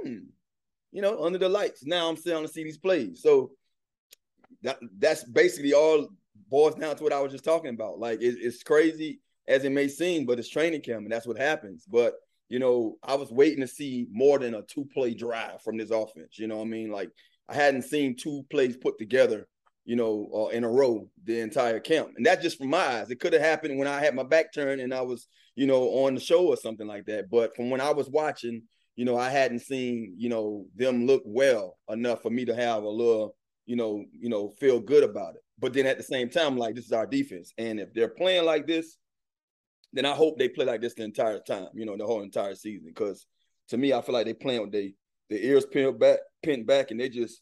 hmm, 0.03 0.19
you 0.93 1.03
know, 1.03 1.25
under 1.25 1.39
the 1.39 1.49
lights. 1.49 1.85
Now 1.85 2.09
I'm 2.09 2.17
starting 2.17 2.47
to 2.47 2.53
see 2.53 2.65
these 2.65 2.79
plays. 2.79 3.23
So 3.23 3.53
that 4.63 4.79
that's 4.99 5.25
basically 5.25 5.75
all 5.75 6.09
boils 6.49 6.75
down 6.75 6.97
to 6.97 7.03
what 7.03 7.13
I 7.13 7.21
was 7.21 7.33
just 7.33 7.45
talking 7.45 7.75
about. 7.75 7.99
Like 7.99 8.21
it, 8.21 8.37
it's 8.41 8.63
crazy 8.63 9.21
as 9.47 9.65
it 9.65 9.73
may 9.73 9.89
seem, 9.89 10.27
but 10.27 10.39
it's 10.39 10.49
training 10.49 10.83
camp, 10.83 11.05
and 11.05 11.13
that's 11.13 11.27
what 11.27 11.39
happens. 11.39 11.85
But 11.89 12.15
you 12.49 12.59
know, 12.59 12.97
I 13.03 13.15
was 13.15 13.31
waiting 13.31 13.61
to 13.61 13.69
see 13.69 14.07
more 14.11 14.39
than 14.39 14.55
a 14.55 14.63
two 14.63 14.87
play 14.93 15.15
drive 15.15 15.63
from 15.63 15.77
this 15.77 15.91
offense. 15.91 16.39
You 16.39 16.49
know 16.49 16.59
what 16.59 16.67
I 16.67 16.69
mean? 16.69 16.91
Like 16.91 17.11
I 17.49 17.55
hadn't 17.55 17.83
seen 17.83 18.17
two 18.17 18.45
plays 18.51 18.77
put 18.77 18.99
together, 18.99 19.49
you 19.85 19.97
know, 19.97 20.29
uh, 20.35 20.49
in 20.49 20.65
a 20.65 20.69
row 20.69 21.09
the 21.25 21.41
entire 21.41 21.81
camp. 21.81 22.11
And 22.17 22.25
that's 22.25 22.43
just 22.43 22.59
from 22.59 22.69
my 22.69 22.79
eyes. 22.79 23.11
It 23.11 23.21
could 23.21 23.33
have 23.33 23.43
happened 23.43 23.79
when 23.79 23.89
I 23.89 24.01
had 24.01 24.15
my 24.15 24.23
back 24.23 24.53
turned 24.53 24.81
and 24.81 24.93
I 24.93 25.01
was, 25.01 25.29
you 25.55 25.67
know, 25.67 25.83
on 26.05 26.15
the 26.15 26.21
show 26.21 26.47
or 26.47 26.57
something 26.57 26.87
like 26.87 27.07
that. 27.07 27.31
But 27.31 27.57
from 27.57 27.71
when 27.71 27.81
I 27.81 27.91
was 27.91 28.09
watching, 28.11 28.63
you 28.97 29.05
know, 29.05 29.17
I 29.17 29.31
hadn't 29.31 29.61
seen, 29.61 30.15
you 30.19 30.29
know, 30.29 30.67
them 30.75 31.07
look 31.07 31.23
well 31.25 31.79
enough 31.89 32.21
for 32.23 32.31
me 32.31 32.45
to 32.45 32.55
have 32.55 32.83
a 32.83 32.89
little, 32.89 33.37
you 33.65 33.77
know, 33.77 34.05
you 34.13 34.29
know, 34.29 34.51
feel 34.61 34.81
good 34.81 35.05
about 35.05 35.37
it. 35.37 35.43
But 35.59 35.73
then 35.73 35.87
at 35.87 35.97
the 35.97 36.03
same 36.03 36.29
time, 36.29 36.57
like 36.57 36.75
this 36.75 36.87
is 36.87 36.93
our 36.93 37.07
defense. 37.07 37.53
And 37.59 37.81
if 37.81 37.95
they're 37.95 38.09
playing 38.09 38.45
like 38.45 38.67
this, 38.67 38.97
then 39.93 40.05
I 40.05 40.13
hope 40.13 40.39
they 40.39 40.49
play 40.49 40.67
like 40.67 40.81
this 40.81 40.95
the 40.95 41.05
entire 41.05 41.41
time, 41.41 41.69
you 41.75 41.87
know, 41.87 41.97
the 41.97 42.07
whole 42.07 42.23
entire 42.23 42.55
season. 42.55 42.89
Because 42.89 43.27
to 43.69 43.77
me, 43.77 43.93
I 43.93 44.03
feel 44.03 44.15
like 44.15 44.27
they 44.27 44.35
playing 44.35 44.63
with 44.63 44.73
they 44.73 44.95
the 45.29 45.45
ears 45.45 45.67
pinned 45.67 45.99
back, 45.99 46.19
pinned 46.43 46.67
back, 46.67 46.91
and 46.91 47.01
they 47.01 47.09
just 47.09 47.41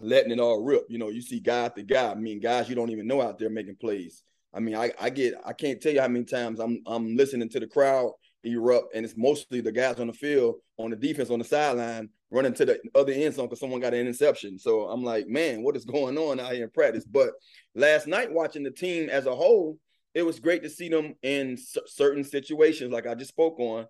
letting 0.00 0.32
it 0.32 0.40
all 0.40 0.62
rip. 0.62 0.84
You 0.88 0.98
know, 0.98 1.08
you 1.08 1.22
see 1.22 1.40
guy 1.40 1.66
after 1.66 1.82
guy. 1.82 2.10
I 2.10 2.14
mean, 2.14 2.40
guys 2.40 2.68
you 2.68 2.74
don't 2.74 2.90
even 2.90 3.06
know 3.06 3.22
out 3.22 3.38
there 3.38 3.50
making 3.50 3.76
plays. 3.76 4.22
I 4.52 4.60
mean, 4.60 4.76
I, 4.76 4.92
I 5.00 5.10
get 5.10 5.34
I 5.44 5.52
can't 5.52 5.80
tell 5.80 5.92
you 5.92 6.00
how 6.00 6.08
many 6.08 6.24
times 6.24 6.60
I'm 6.60 6.80
I'm 6.86 7.16
listening 7.16 7.48
to 7.50 7.60
the 7.60 7.66
crowd 7.66 8.12
erupt, 8.44 8.94
and 8.94 9.04
it's 9.04 9.16
mostly 9.16 9.60
the 9.60 9.72
guys 9.72 9.98
on 9.98 10.06
the 10.06 10.12
field, 10.12 10.56
on 10.76 10.90
the 10.90 10.96
defense, 10.96 11.30
on 11.30 11.38
the 11.38 11.44
sideline, 11.44 12.08
running 12.30 12.54
to 12.54 12.64
the 12.64 12.78
other 12.94 13.12
end 13.12 13.34
zone 13.34 13.46
because 13.46 13.60
someone 13.60 13.80
got 13.80 13.94
an 13.94 14.00
interception. 14.00 14.58
So 14.58 14.88
I'm 14.88 15.02
like, 15.02 15.26
man, 15.28 15.62
what 15.62 15.76
is 15.76 15.84
going 15.84 16.18
on 16.18 16.40
out 16.40 16.52
here 16.52 16.64
in 16.64 16.70
practice? 16.70 17.04
But 17.04 17.30
last 17.74 18.06
night, 18.06 18.32
watching 18.32 18.62
the 18.62 18.70
team 18.70 19.08
as 19.08 19.26
a 19.26 19.34
whole, 19.34 19.78
it 20.14 20.22
was 20.22 20.40
great 20.40 20.62
to 20.62 20.70
see 20.70 20.88
them 20.88 21.14
in 21.22 21.56
certain 21.86 22.22
situations, 22.22 22.92
like 22.92 23.06
I 23.06 23.14
just 23.14 23.30
spoke 23.30 23.58
on, 23.58 23.86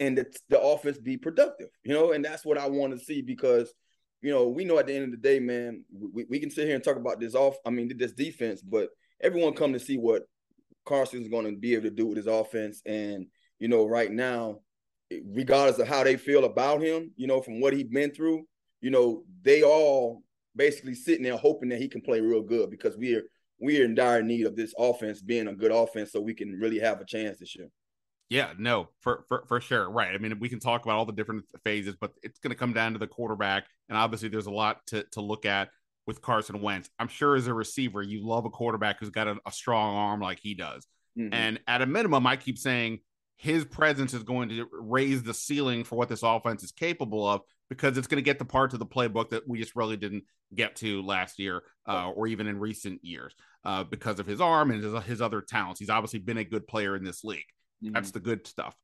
and 0.00 0.18
the, 0.18 0.26
the 0.48 0.60
offense 0.60 0.98
be 0.98 1.16
productive, 1.16 1.68
you 1.84 1.92
know, 1.92 2.12
and 2.12 2.24
that's 2.24 2.44
what 2.44 2.58
I 2.58 2.68
want 2.68 2.92
to 2.92 3.04
see 3.04 3.22
because, 3.22 3.72
you 4.22 4.30
know, 4.30 4.48
we 4.48 4.64
know 4.64 4.78
at 4.78 4.86
the 4.86 4.94
end 4.94 5.04
of 5.04 5.10
the 5.10 5.16
day, 5.16 5.40
man, 5.40 5.84
we, 5.92 6.24
we 6.28 6.38
can 6.38 6.50
sit 6.50 6.66
here 6.66 6.74
and 6.74 6.84
talk 6.84 6.96
about 6.96 7.20
this 7.20 7.34
off, 7.34 7.56
I 7.66 7.70
mean, 7.70 7.90
this 7.96 8.12
defense, 8.12 8.62
but 8.62 8.90
everyone 9.20 9.54
come 9.54 9.72
to 9.72 9.80
see 9.80 9.98
what 9.98 10.22
Carson's 10.84 11.28
going 11.28 11.46
to 11.46 11.56
be 11.56 11.74
able 11.74 11.84
to 11.84 11.90
do 11.90 12.06
with 12.06 12.16
his 12.16 12.26
offense. 12.26 12.82
And 12.86 13.26
you 13.58 13.68
know, 13.68 13.86
right 13.86 14.10
now, 14.10 14.60
regardless 15.32 15.78
of 15.78 15.88
how 15.88 16.04
they 16.04 16.16
feel 16.16 16.44
about 16.44 16.80
him, 16.80 17.12
you 17.16 17.26
know, 17.26 17.40
from 17.40 17.60
what 17.60 17.72
he's 17.72 17.84
been 17.84 18.12
through, 18.12 18.46
you 18.80 18.90
know, 18.90 19.24
they 19.42 19.62
all 19.62 20.22
basically 20.56 20.94
sitting 20.94 21.22
there 21.22 21.36
hoping 21.36 21.68
that 21.68 21.80
he 21.80 21.88
can 21.88 22.00
play 22.00 22.20
real 22.20 22.42
good 22.42 22.70
because 22.70 22.96
we're 22.96 23.22
we're 23.60 23.84
in 23.84 23.94
dire 23.94 24.22
need 24.22 24.46
of 24.46 24.54
this 24.54 24.72
offense 24.78 25.20
being 25.20 25.48
a 25.48 25.54
good 25.54 25.72
offense 25.72 26.12
so 26.12 26.20
we 26.20 26.34
can 26.34 26.52
really 26.52 26.78
have 26.78 27.00
a 27.00 27.04
chance 27.04 27.38
this 27.38 27.56
year. 27.56 27.68
Yeah, 28.30 28.52
no, 28.58 28.88
for, 29.00 29.24
for 29.28 29.44
for 29.46 29.60
sure. 29.60 29.90
Right. 29.90 30.14
I 30.14 30.18
mean, 30.18 30.38
we 30.38 30.50
can 30.50 30.60
talk 30.60 30.84
about 30.84 30.98
all 30.98 31.06
the 31.06 31.12
different 31.12 31.44
phases, 31.64 31.96
but 31.98 32.12
it's 32.22 32.38
going 32.38 32.50
to 32.50 32.56
come 32.56 32.74
down 32.74 32.92
to 32.92 32.98
the 32.98 33.06
quarterback. 33.06 33.64
And 33.88 33.96
obviously, 33.96 34.28
there's 34.28 34.46
a 34.46 34.50
lot 34.50 34.86
to, 34.88 35.04
to 35.12 35.20
look 35.22 35.46
at 35.46 35.70
with 36.06 36.20
Carson 36.20 36.60
Wentz. 36.60 36.90
I'm 36.98 37.08
sure 37.08 37.36
as 37.36 37.46
a 37.46 37.54
receiver, 37.54 38.02
you 38.02 38.26
love 38.26 38.44
a 38.44 38.50
quarterback 38.50 39.00
who's 39.00 39.10
got 39.10 39.28
a, 39.28 39.36
a 39.46 39.52
strong 39.52 39.96
arm 39.96 40.20
like 40.20 40.40
he 40.40 40.54
does. 40.54 40.86
Mm-hmm. 41.18 41.32
And 41.32 41.60
at 41.66 41.82
a 41.82 41.86
minimum, 41.86 42.26
I 42.26 42.36
keep 42.36 42.58
saying 42.58 43.00
his 43.36 43.64
presence 43.64 44.12
is 44.12 44.24
going 44.24 44.48
to 44.50 44.66
raise 44.72 45.22
the 45.22 45.34
ceiling 45.34 45.84
for 45.84 45.96
what 45.96 46.08
this 46.08 46.22
offense 46.22 46.62
is 46.62 46.72
capable 46.72 47.26
of 47.26 47.42
because 47.70 47.96
it's 47.96 48.06
going 48.06 48.16
to 48.16 48.22
get 48.22 48.38
the 48.38 48.44
parts 48.44 48.74
of 48.74 48.80
the 48.80 48.86
playbook 48.86 49.30
that 49.30 49.48
we 49.48 49.58
just 49.58 49.76
really 49.76 49.96
didn't 49.96 50.24
get 50.54 50.76
to 50.76 51.02
last 51.02 51.38
year 51.38 51.62
uh, 51.86 52.10
or 52.10 52.26
even 52.26 52.46
in 52.46 52.58
recent 52.58 53.04
years 53.04 53.34
uh, 53.64 53.84
because 53.84 54.18
of 54.18 54.26
his 54.26 54.40
arm 54.40 54.70
and 54.70 54.82
his, 54.82 55.04
his 55.04 55.22
other 55.22 55.40
talents. 55.40 55.78
He's 55.78 55.90
obviously 55.90 56.18
been 56.18 56.38
a 56.38 56.44
good 56.44 56.66
player 56.66 56.96
in 56.96 57.04
this 57.04 57.22
league. 57.22 57.44
Mm-hmm. 57.82 57.94
That's 57.94 58.10
the 58.10 58.20
good 58.20 58.46
stuff. 58.46 58.74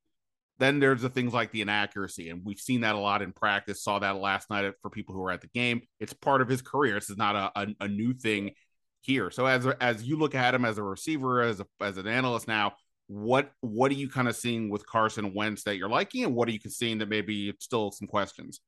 Then 0.58 0.78
there's 0.78 1.02
the 1.02 1.08
things 1.08 1.32
like 1.32 1.50
the 1.50 1.62
inaccuracy, 1.62 2.30
and 2.30 2.42
we've 2.44 2.60
seen 2.60 2.82
that 2.82 2.94
a 2.94 2.98
lot 2.98 3.22
in 3.22 3.32
practice. 3.32 3.82
Saw 3.82 3.98
that 3.98 4.16
last 4.16 4.50
night 4.50 4.72
for 4.82 4.90
people 4.90 5.14
who 5.14 5.20
were 5.20 5.32
at 5.32 5.40
the 5.40 5.48
game. 5.48 5.82
It's 5.98 6.12
part 6.12 6.40
of 6.40 6.48
his 6.48 6.62
career. 6.62 6.94
This 6.94 7.10
is 7.10 7.16
not 7.16 7.34
a, 7.34 7.60
a, 7.60 7.66
a 7.80 7.88
new 7.88 8.14
thing 8.14 8.52
here. 9.00 9.30
So 9.30 9.46
as 9.46 9.66
as 9.80 10.04
you 10.04 10.16
look 10.16 10.34
at 10.34 10.54
him 10.54 10.64
as 10.64 10.78
a 10.78 10.82
receiver, 10.82 11.42
as 11.42 11.60
a, 11.60 11.66
as 11.80 11.96
an 11.96 12.06
analyst 12.06 12.46
now, 12.46 12.74
what 13.08 13.50
what 13.62 13.90
are 13.90 13.96
you 13.96 14.08
kind 14.08 14.28
of 14.28 14.36
seeing 14.36 14.70
with 14.70 14.86
Carson 14.86 15.34
Wentz 15.34 15.64
that 15.64 15.76
you're 15.76 15.88
liking, 15.88 16.24
and 16.24 16.36
what 16.36 16.48
are 16.48 16.52
you 16.52 16.60
seeing 16.68 16.98
that 16.98 17.08
maybe 17.08 17.52
still 17.58 17.90
some 17.90 18.06
questions? 18.06 18.60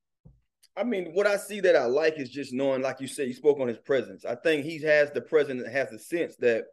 I 0.77 0.85
mean, 0.85 1.13
what 1.15 1.27
I 1.27 1.37
see 1.37 1.61
that 1.61 1.75
I 1.75 1.87
like 1.87 2.19
is 2.19 2.29
just 2.29 2.53
knowing, 2.53 2.83
like 2.83 3.01
you 3.01 3.07
said, 3.07 3.29
you 3.29 3.35
spoke 3.35 3.61
on 3.61 3.69
his 3.69 3.79
presence. 3.79 4.25
I 4.27 4.35
think 4.35 4.65
he 4.65 4.83
has 4.83 5.11
the 5.11 5.23
presence, 5.23 5.67
has 5.73 5.89
the 5.91 5.99
sense 5.99 6.37
that 6.41 6.65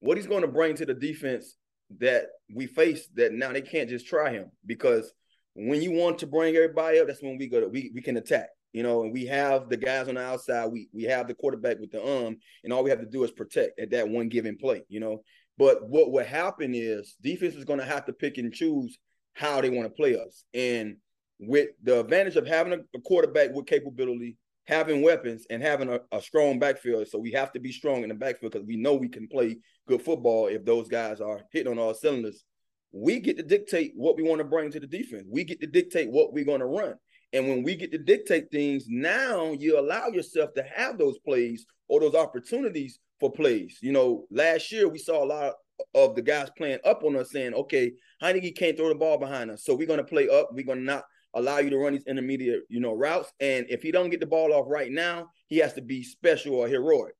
what 0.00 0.18
he's 0.18 0.26
going 0.26 0.42
to 0.42 0.48
bring 0.48 0.74
to 0.76 0.84
the 0.84 0.92
defense 0.92 1.56
that 1.98 2.26
we 2.52 2.66
face 2.66 3.08
that 3.14 3.32
now 3.32 3.52
they 3.52 3.62
can't 3.62 3.88
just 3.88 4.06
try 4.06 4.30
him 4.30 4.50
because 4.64 5.12
when 5.54 5.80
you 5.80 5.92
want 5.92 6.18
to 6.18 6.26
bring 6.26 6.54
everybody 6.54 6.98
up, 6.98 7.06
that's 7.06 7.22
when 7.22 7.38
we 7.38 7.46
go 7.46 7.60
to 7.60 7.68
we, 7.68 7.90
we 7.94 8.02
can 8.02 8.16
attack. 8.16 8.48
You 8.72 8.82
know, 8.82 9.02
and 9.02 9.12
we 9.12 9.24
have 9.26 9.70
the 9.70 9.76
guys 9.78 10.06
on 10.08 10.16
the 10.16 10.22
outside. 10.22 10.66
We 10.66 10.88
we 10.92 11.04
have 11.04 11.28
the 11.28 11.34
quarterback 11.34 11.78
with 11.78 11.92
the 11.92 12.02
arm, 12.02 12.36
and 12.62 12.72
all 12.72 12.84
we 12.84 12.90
have 12.90 13.00
to 13.00 13.06
do 13.06 13.24
is 13.24 13.30
protect 13.30 13.80
at 13.80 13.90
that 13.92 14.08
one 14.08 14.28
given 14.28 14.58
play. 14.58 14.82
You 14.88 15.00
know, 15.00 15.22
but 15.56 15.88
what 15.88 16.12
will 16.12 16.24
happen 16.24 16.72
is 16.74 17.16
defense 17.22 17.54
is 17.54 17.64
going 17.64 17.78
to 17.78 17.86
have 17.86 18.04
to 18.06 18.12
pick 18.12 18.36
and 18.36 18.52
choose 18.52 18.98
how 19.32 19.60
they 19.60 19.70
want 19.70 19.88
to 19.88 19.94
play 19.94 20.18
us. 20.18 20.44
And 20.52 20.96
with 21.38 21.68
the 21.82 22.00
advantage 22.00 22.36
of 22.36 22.46
having 22.46 22.74
a, 22.74 22.78
a 22.96 23.00
quarterback 23.00 23.52
with 23.52 23.66
capability, 23.66 24.36
having 24.66 25.02
weapons, 25.02 25.46
and 25.48 25.62
having 25.62 25.88
a, 25.88 26.00
a, 26.12 26.20
strong 26.20 26.58
backfield, 26.58 27.06
so 27.08 27.18
we 27.18 27.30
have 27.30 27.52
to 27.52 27.60
be 27.60 27.70
strong 27.70 28.02
in 28.02 28.08
the 28.08 28.14
backfield 28.14 28.52
because 28.52 28.66
we 28.66 28.76
know 28.76 28.94
we 28.94 29.08
can 29.08 29.28
play 29.28 29.56
good 29.86 30.02
football 30.02 30.48
if 30.48 30.64
those 30.64 30.88
guys 30.88 31.20
are 31.20 31.40
hitting 31.52 31.70
on 31.70 31.78
all 31.78 31.94
cylinders. 31.94 32.44
We 32.92 33.20
get 33.20 33.36
to 33.36 33.42
dictate 33.42 33.92
what 33.94 34.16
we 34.16 34.22
want 34.22 34.40
to 34.40 34.44
bring 34.44 34.70
to 34.72 34.80
the 34.80 34.86
defense. 34.86 35.24
We 35.30 35.44
get 35.44 35.60
to 35.60 35.66
dictate 35.66 36.10
what 36.10 36.32
we're 36.32 36.44
going 36.44 36.60
to 36.60 36.66
run. 36.66 36.94
And 37.32 37.48
when 37.48 37.62
we 37.62 37.76
get 37.76 37.92
to 37.92 37.98
dictate 37.98 38.50
things, 38.50 38.86
now 38.88 39.52
you 39.52 39.78
allow 39.78 40.08
yourself 40.08 40.54
to 40.54 40.64
have 40.74 40.98
those 40.98 41.18
plays 41.18 41.66
or 41.88 42.00
those 42.00 42.14
opportunities 42.14 42.98
for 43.20 43.30
plays. 43.30 43.78
You 43.82 43.92
know, 43.92 44.26
last 44.30 44.72
year 44.72 44.88
we 44.88 44.98
saw 44.98 45.22
a 45.22 45.26
lot 45.26 45.54
of 45.94 46.14
the 46.14 46.22
guys 46.22 46.50
playing 46.56 46.78
up 46.84 47.04
on 47.04 47.16
us 47.16 47.32
saying, 47.32 47.54
okay, 47.54 47.92
Heinicke 48.22 48.56
can't 48.56 48.76
throw 48.76 48.88
the 48.88 48.94
ball 48.94 49.18
behind 49.18 49.50
us. 49.50 49.64
So 49.64 49.74
we're 49.74 49.86
going 49.86 49.98
to 49.98 50.04
play 50.04 50.28
up. 50.28 50.50
We're 50.52 50.64
going 50.64 50.78
to 50.78 50.84
not 50.84 51.04
allow 51.34 51.58
you 51.58 51.70
to 51.70 51.78
run 51.78 51.92
these 51.92 52.06
intermediate, 52.06 52.62
you 52.68 52.80
know, 52.80 52.94
routes. 52.94 53.32
And 53.40 53.66
if 53.68 53.82
he 53.82 53.92
don't 53.92 54.10
get 54.10 54.20
the 54.20 54.26
ball 54.26 54.52
off 54.52 54.66
right 54.68 54.90
now, 54.90 55.28
he 55.48 55.58
has 55.58 55.74
to 55.74 55.82
be 55.82 56.02
special 56.02 56.54
or 56.54 56.68
heroic. 56.68 57.14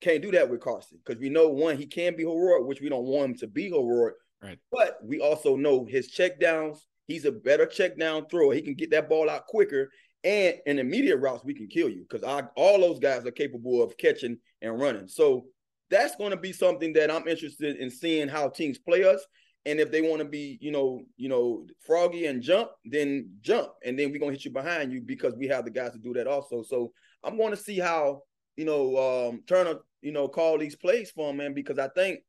Can't 0.00 0.22
do 0.22 0.30
that 0.32 0.50
with 0.50 0.60
Carson 0.60 0.98
because 1.04 1.20
we 1.20 1.30
know 1.30 1.48
one, 1.48 1.78
he 1.78 1.86
can 1.86 2.14
be 2.14 2.24
heroic, 2.24 2.66
which 2.66 2.82
we 2.82 2.90
don't 2.90 3.06
want 3.06 3.30
him 3.30 3.36
to 3.38 3.46
be 3.46 3.70
heroic. 3.70 4.14
Right. 4.42 4.58
But 4.70 4.98
we 5.02 5.20
also 5.20 5.56
know 5.56 5.86
his 5.86 6.08
check 6.08 6.38
downs, 6.38 6.86
he's 7.06 7.24
a 7.24 7.32
better 7.32 7.64
check 7.64 7.98
down 7.98 8.26
thrower. 8.26 8.52
He 8.52 8.60
can 8.60 8.74
get 8.74 8.90
that 8.90 9.08
ball 9.08 9.30
out 9.30 9.46
quicker. 9.46 9.88
And 10.24 10.56
in 10.66 10.78
immediate 10.78 11.18
routes, 11.18 11.44
we 11.44 11.54
can 11.54 11.68
kill 11.68 11.88
you 11.88 12.04
because 12.08 12.22
all 12.56 12.80
those 12.80 12.98
guys 12.98 13.24
are 13.24 13.30
capable 13.30 13.82
of 13.82 13.96
catching 13.96 14.36
and 14.60 14.78
running. 14.78 15.08
So 15.08 15.46
that's 15.90 16.16
going 16.16 16.30
to 16.30 16.36
be 16.36 16.52
something 16.52 16.92
that 16.94 17.10
I'm 17.10 17.28
interested 17.28 17.76
in 17.76 17.90
seeing 17.90 18.28
how 18.28 18.48
teams 18.48 18.78
play 18.78 19.04
us. 19.04 19.24
And 19.66 19.80
if 19.80 19.90
they 19.90 20.02
want 20.02 20.20
to 20.20 20.26
be, 20.26 20.58
you 20.60 20.70
know, 20.70 21.02
you 21.16 21.28
know, 21.28 21.66
froggy 21.86 22.26
and 22.26 22.42
jump, 22.42 22.70
then 22.84 23.30
jump, 23.40 23.68
and 23.84 23.98
then 23.98 24.10
we're 24.10 24.18
gonna 24.18 24.32
hit 24.32 24.44
you 24.44 24.50
behind 24.50 24.92
you 24.92 25.00
because 25.00 25.34
we 25.36 25.46
have 25.48 25.64
the 25.64 25.70
guys 25.70 25.92
to 25.92 25.98
do 25.98 26.12
that 26.14 26.26
also. 26.26 26.62
So 26.62 26.92
I'm 27.22 27.38
going 27.38 27.50
to 27.50 27.56
see 27.56 27.78
how 27.78 28.22
you 28.56 28.64
know, 28.64 29.28
um, 29.28 29.42
Turner, 29.46 29.80
you 30.02 30.12
know, 30.12 30.28
call 30.28 30.58
these 30.58 30.76
plays 30.76 31.10
for 31.10 31.30
him, 31.30 31.38
man, 31.38 31.54
because 31.54 31.78
I 31.78 31.88
think 31.88 32.20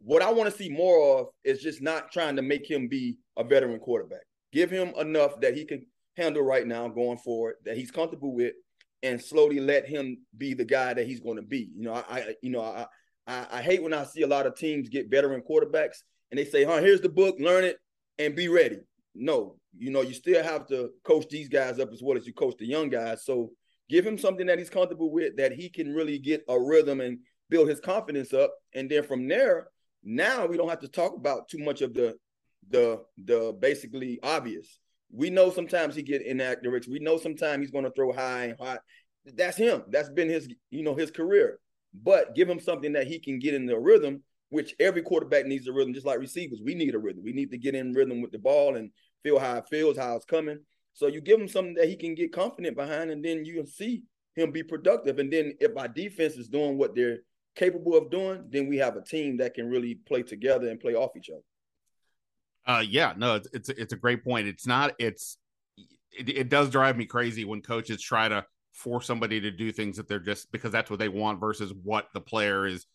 what 0.00 0.22
I 0.22 0.32
want 0.32 0.50
to 0.50 0.56
see 0.56 0.68
more 0.68 1.20
of 1.20 1.26
is 1.44 1.60
just 1.60 1.82
not 1.82 2.12
trying 2.12 2.36
to 2.36 2.42
make 2.42 2.68
him 2.68 2.88
be 2.88 3.16
a 3.36 3.44
veteran 3.44 3.78
quarterback. 3.80 4.22
Give 4.52 4.70
him 4.70 4.94
enough 4.98 5.40
that 5.40 5.54
he 5.54 5.64
can 5.64 5.84
handle 6.16 6.42
right 6.42 6.66
now 6.66 6.88
going 6.88 7.18
forward, 7.18 7.56
that 7.64 7.76
he's 7.76 7.90
comfortable 7.90 8.34
with, 8.34 8.54
and 9.02 9.20
slowly 9.20 9.60
let 9.60 9.86
him 9.86 10.18
be 10.36 10.54
the 10.54 10.64
guy 10.64 10.94
that 10.94 11.06
he's 11.06 11.20
going 11.20 11.36
to 11.36 11.42
be. 11.42 11.70
You 11.76 11.84
know, 11.84 11.92
I, 11.92 12.02
I 12.08 12.34
you 12.42 12.50
know, 12.50 12.62
I, 12.62 12.86
I, 13.26 13.46
I 13.50 13.62
hate 13.62 13.82
when 13.82 13.94
I 13.94 14.04
see 14.04 14.22
a 14.22 14.26
lot 14.26 14.46
of 14.46 14.56
teams 14.56 14.88
get 14.88 15.10
veteran 15.10 15.42
quarterbacks 15.48 15.98
and 16.30 16.38
they 16.38 16.44
say, 16.44 16.64
"Huh, 16.64 16.80
here's 16.80 17.00
the 17.00 17.08
book, 17.08 17.36
learn 17.38 17.64
it 17.64 17.78
and 18.18 18.36
be 18.36 18.48
ready." 18.48 18.78
No, 19.14 19.56
you 19.76 19.90
know, 19.90 20.02
you 20.02 20.14
still 20.14 20.42
have 20.42 20.66
to 20.68 20.90
coach 21.04 21.26
these 21.28 21.48
guys 21.48 21.78
up 21.78 21.92
as 21.92 22.02
well 22.02 22.16
as 22.16 22.26
you 22.26 22.32
coach 22.32 22.56
the 22.58 22.66
young 22.66 22.88
guys. 22.88 23.24
So 23.24 23.50
give 23.88 24.06
him 24.06 24.18
something 24.18 24.46
that 24.46 24.58
he's 24.58 24.70
comfortable 24.70 25.10
with 25.10 25.36
that 25.36 25.52
he 25.52 25.68
can 25.68 25.94
really 25.94 26.18
get 26.18 26.44
a 26.48 26.58
rhythm 26.60 27.00
and 27.00 27.18
build 27.48 27.68
his 27.68 27.80
confidence 27.80 28.32
up. 28.32 28.52
And 28.74 28.90
then 28.90 29.02
from 29.02 29.28
there 29.28 29.68
now 30.04 30.46
we 30.46 30.56
don't 30.56 30.68
have 30.68 30.80
to 30.80 30.88
talk 30.88 31.14
about 31.16 31.48
too 31.48 31.58
much 31.58 31.82
of 31.82 31.94
the 31.94 32.16
the 32.70 33.02
the 33.24 33.56
basically 33.58 34.18
obvious. 34.22 34.78
We 35.10 35.30
know 35.30 35.50
sometimes 35.50 35.94
he 35.94 36.02
get 36.02 36.22
inaccurate. 36.22 36.86
We 36.86 36.98
know 36.98 37.16
sometimes 37.16 37.62
he's 37.62 37.70
going 37.70 37.84
to 37.84 37.90
throw 37.92 38.12
high 38.12 38.46
and 38.46 38.58
hot. 38.58 38.80
That's 39.24 39.56
him. 39.56 39.84
That's 39.88 40.10
been 40.10 40.28
his 40.28 40.48
you 40.70 40.82
know 40.82 40.94
his 40.94 41.10
career. 41.10 41.58
But 41.94 42.34
give 42.34 42.48
him 42.48 42.60
something 42.60 42.92
that 42.92 43.06
he 43.06 43.18
can 43.18 43.38
get 43.38 43.54
in 43.54 43.66
the 43.66 43.78
rhythm 43.78 44.22
which 44.50 44.74
every 44.80 45.02
quarterback 45.02 45.46
needs 45.46 45.68
a 45.68 45.72
rhythm 45.72 45.92
just 45.92 46.06
like 46.06 46.18
receivers 46.18 46.60
we 46.64 46.74
need 46.74 46.94
a 46.94 46.98
rhythm 46.98 47.22
we 47.24 47.32
need 47.32 47.50
to 47.50 47.58
get 47.58 47.74
in 47.74 47.92
rhythm 47.92 48.20
with 48.22 48.32
the 48.32 48.38
ball 48.38 48.76
and 48.76 48.90
feel 49.22 49.38
how 49.38 49.56
it 49.56 49.68
feels 49.68 49.96
how 49.96 50.16
it's 50.16 50.24
coming 50.24 50.58
so 50.98 51.06
you 51.06 51.20
give 51.20 51.40
him 51.40 51.46
something 51.46 51.74
that 51.74 51.88
he 51.88 51.94
can 51.94 52.16
get 52.16 52.32
confident 52.32 52.76
behind, 52.76 53.12
and 53.12 53.24
then 53.24 53.44
you 53.44 53.54
can 53.54 53.68
see 53.68 54.02
him 54.34 54.50
be 54.50 54.64
productive. 54.64 55.20
And 55.20 55.32
then 55.32 55.52
if 55.60 55.76
our 55.76 55.86
defense 55.86 56.34
is 56.34 56.48
doing 56.48 56.76
what 56.76 56.96
they're 56.96 57.20
capable 57.54 57.96
of 57.96 58.10
doing, 58.10 58.46
then 58.50 58.66
we 58.66 58.78
have 58.78 58.96
a 58.96 59.04
team 59.04 59.36
that 59.36 59.54
can 59.54 59.68
really 59.68 59.94
play 59.94 60.24
together 60.24 60.68
and 60.68 60.80
play 60.80 60.96
off 60.96 61.12
each 61.16 61.30
other. 61.30 61.42
Uh, 62.66 62.80
yeah, 62.80 63.14
no, 63.16 63.36
it's 63.36 63.48
it's, 63.52 63.68
it's 63.68 63.92
a 63.92 63.96
great 63.96 64.24
point. 64.24 64.48
It's 64.48 64.66
not. 64.66 64.92
It's 64.98 65.38
it, 66.10 66.28
it 66.28 66.48
does 66.48 66.68
drive 66.68 66.96
me 66.96 67.06
crazy 67.06 67.44
when 67.44 67.62
coaches 67.62 68.02
try 68.02 68.28
to 68.28 68.44
force 68.72 69.06
somebody 69.06 69.40
to 69.40 69.52
do 69.52 69.70
things 69.70 69.98
that 69.98 70.08
they're 70.08 70.18
just 70.18 70.50
because 70.50 70.72
that's 70.72 70.90
what 70.90 70.98
they 70.98 71.08
want 71.08 71.38
versus 71.38 71.72
what 71.84 72.08
the 72.12 72.20
player 72.20 72.66
is 72.66 72.86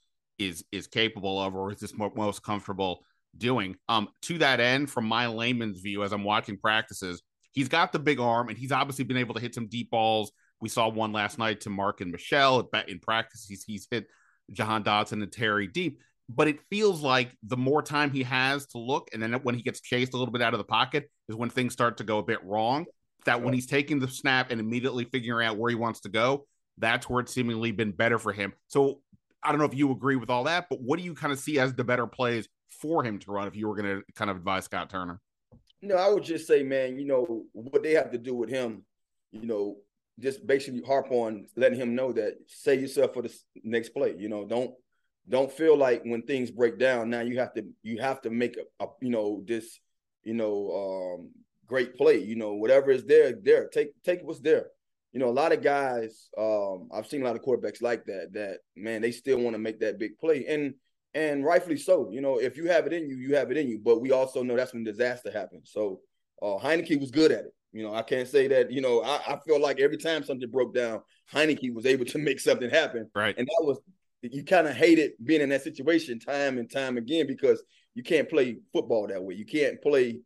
is 0.47 0.63
is 0.71 0.87
capable 0.87 1.41
of 1.41 1.55
or 1.55 1.71
is 1.71 1.79
just 1.79 1.97
most 1.97 2.43
comfortable 2.43 3.05
doing. 3.37 3.75
Um, 3.89 4.09
to 4.23 4.37
that 4.39 4.59
end, 4.59 4.89
from 4.89 5.05
my 5.05 5.27
layman's 5.27 5.79
view, 5.79 6.03
as 6.03 6.13
I'm 6.13 6.23
watching 6.23 6.57
practices, 6.57 7.21
he's 7.51 7.67
got 7.67 7.91
the 7.91 7.99
big 7.99 8.19
arm 8.19 8.49
and 8.49 8.57
he's 8.57 8.71
obviously 8.71 9.05
been 9.05 9.17
able 9.17 9.35
to 9.35 9.41
hit 9.41 9.55
some 9.55 9.67
deep 9.67 9.89
balls. 9.89 10.31
We 10.61 10.69
saw 10.69 10.87
one 10.87 11.11
last 11.11 11.37
night 11.37 11.61
to 11.61 11.69
Marken 11.69 12.11
Michel 12.11 12.69
in 12.87 12.99
practice. 12.99 13.45
He's, 13.47 13.63
he's 13.63 13.87
hit 13.89 14.07
Jahan 14.51 14.83
Dotson 14.83 15.23
and 15.23 15.31
Terry 15.31 15.67
deep, 15.67 15.99
but 16.29 16.47
it 16.47 16.59
feels 16.69 17.01
like 17.01 17.35
the 17.43 17.57
more 17.57 17.81
time 17.81 18.11
he 18.11 18.23
has 18.23 18.65
to 18.67 18.77
look, 18.77 19.09
and 19.13 19.21
then 19.21 19.33
when 19.43 19.55
he 19.55 19.61
gets 19.61 19.81
chased 19.81 20.13
a 20.13 20.17
little 20.17 20.31
bit 20.31 20.41
out 20.41 20.53
of 20.53 20.57
the 20.59 20.63
pocket, 20.63 21.09
is 21.27 21.35
when 21.35 21.49
things 21.49 21.73
start 21.73 21.97
to 21.97 22.03
go 22.03 22.19
a 22.19 22.23
bit 22.23 22.43
wrong. 22.43 22.85
That 23.25 23.41
when 23.41 23.53
he's 23.53 23.67
taking 23.67 23.99
the 23.99 24.07
snap 24.07 24.51
and 24.51 24.59
immediately 24.59 25.05
figuring 25.05 25.47
out 25.47 25.57
where 25.57 25.69
he 25.69 25.75
wants 25.75 26.01
to 26.01 26.09
go, 26.09 26.45
that's 26.77 27.09
where 27.09 27.21
it's 27.21 27.33
seemingly 27.33 27.71
been 27.71 27.91
better 27.91 28.19
for 28.19 28.33
him. 28.33 28.53
So 28.67 28.99
I 29.43 29.51
don't 29.51 29.59
know 29.59 29.65
if 29.65 29.75
you 29.75 29.91
agree 29.91 30.15
with 30.15 30.29
all 30.29 30.45
that, 30.45 30.67
but 30.69 30.81
what 30.81 30.97
do 30.97 31.05
you 31.05 31.13
kind 31.13 31.33
of 31.33 31.39
see 31.39 31.59
as 31.59 31.73
the 31.73 31.83
better 31.83 32.07
plays 32.07 32.47
for 32.69 33.03
him 33.03 33.19
to 33.19 33.31
run 33.31 33.47
if 33.47 33.55
you 33.55 33.67
were 33.67 33.75
going 33.75 33.97
to 33.97 34.03
kind 34.15 34.31
of 34.31 34.37
advise 34.37 34.65
Scott 34.65 34.89
Turner? 34.89 35.19
No, 35.81 35.95
I 35.95 36.09
would 36.09 36.23
just 36.23 36.47
say, 36.47 36.63
man, 36.63 36.97
you 36.97 37.05
know, 37.05 37.43
what 37.51 37.83
they 37.83 37.91
have 37.93 38.11
to 38.11 38.17
do 38.17 38.33
with 38.33 38.49
him, 38.49 38.83
you 39.31 39.45
know, 39.45 39.77
just 40.19 40.45
basically 40.45 40.81
harp 40.81 41.11
on 41.11 41.45
letting 41.55 41.79
him 41.79 41.95
know 41.95 42.13
that 42.13 42.35
save 42.47 42.81
yourself 42.81 43.13
for 43.13 43.21
the 43.21 43.33
next 43.63 43.89
play. 43.89 44.15
You 44.17 44.29
know, 44.29 44.45
don't 44.45 44.71
don't 45.27 45.51
feel 45.51 45.77
like 45.77 46.03
when 46.03 46.21
things 46.21 46.51
break 46.51 46.77
down 46.77 47.09
now 47.09 47.21
you 47.21 47.39
have 47.39 47.53
to 47.53 47.65
you 47.81 47.97
have 47.99 48.21
to 48.21 48.29
make 48.29 48.57
a, 48.57 48.83
a 48.83 48.87
you 49.01 49.09
know 49.09 49.41
this 49.47 49.79
you 50.23 50.33
know 50.33 51.17
um 51.19 51.29
great 51.65 51.95
play. 51.95 52.19
You 52.19 52.35
know, 52.35 52.53
whatever 52.53 52.91
is 52.91 53.05
there, 53.05 53.33
there. 53.41 53.67
Take 53.67 53.89
take 54.03 54.21
what's 54.23 54.39
there. 54.39 54.67
You 55.13 55.19
know, 55.19 55.29
a 55.29 55.31
lot 55.31 55.53
of 55.53 55.61
guys, 55.61 56.29
um, 56.37 56.89
I've 56.93 57.07
seen 57.07 57.21
a 57.21 57.25
lot 57.25 57.35
of 57.35 57.43
quarterbacks 57.43 57.81
like 57.81 58.05
that, 58.05 58.33
that 58.33 58.57
man, 58.75 59.01
they 59.01 59.11
still 59.11 59.39
want 59.39 59.53
to 59.53 59.59
make 59.59 59.79
that 59.79 59.99
big 59.99 60.17
play. 60.17 60.45
And 60.47 60.73
and 61.13 61.45
rightfully 61.45 61.77
so. 61.77 62.09
You 62.11 62.21
know, 62.21 62.39
if 62.39 62.57
you 62.57 62.65
have 62.67 62.87
it 62.87 62.93
in 62.93 63.07
you, 63.07 63.15
you 63.15 63.35
have 63.35 63.51
it 63.51 63.57
in 63.57 63.67
you. 63.67 63.79
But 63.83 64.01
we 64.01 64.11
also 64.11 64.43
know 64.43 64.55
that's 64.55 64.73
when 64.73 64.83
disaster 64.83 65.31
happens. 65.31 65.69
So 65.71 66.01
uh, 66.41 66.57
Heinicke 66.57 66.99
was 66.99 67.11
good 67.11 67.31
at 67.31 67.45
it. 67.45 67.53
You 67.71 67.83
know, 67.83 67.93
I 67.93 68.03
can't 68.03 68.27
say 68.27 68.47
that. 68.47 68.71
You 68.71 68.81
know, 68.81 69.01
I, 69.01 69.33
I 69.33 69.39
feel 69.45 69.61
like 69.61 69.79
every 69.79 69.97
time 69.97 70.23
something 70.23 70.49
broke 70.49 70.73
down, 70.73 71.01
Heinicke 71.31 71.73
was 71.73 71.85
able 71.85 72.05
to 72.05 72.17
make 72.19 72.39
something 72.39 72.69
happen. 72.69 73.09
Right, 73.15 73.35
and 73.37 73.47
that 73.47 73.65
was 73.65 73.79
you 74.21 74.43
kind 74.43 74.67
of 74.67 74.75
hated 74.75 75.11
being 75.23 75.41
in 75.41 75.49
that 75.49 75.63
situation 75.63 76.17
time 76.17 76.57
and 76.57 76.71
time 76.71 76.97
again 76.97 77.27
because 77.27 77.61
you 77.93 78.03
can't 78.03 78.29
play 78.29 78.57
football 78.71 79.07
that 79.07 79.21
way. 79.21 79.35
You 79.35 79.45
can't 79.45 79.81
play 79.81 80.21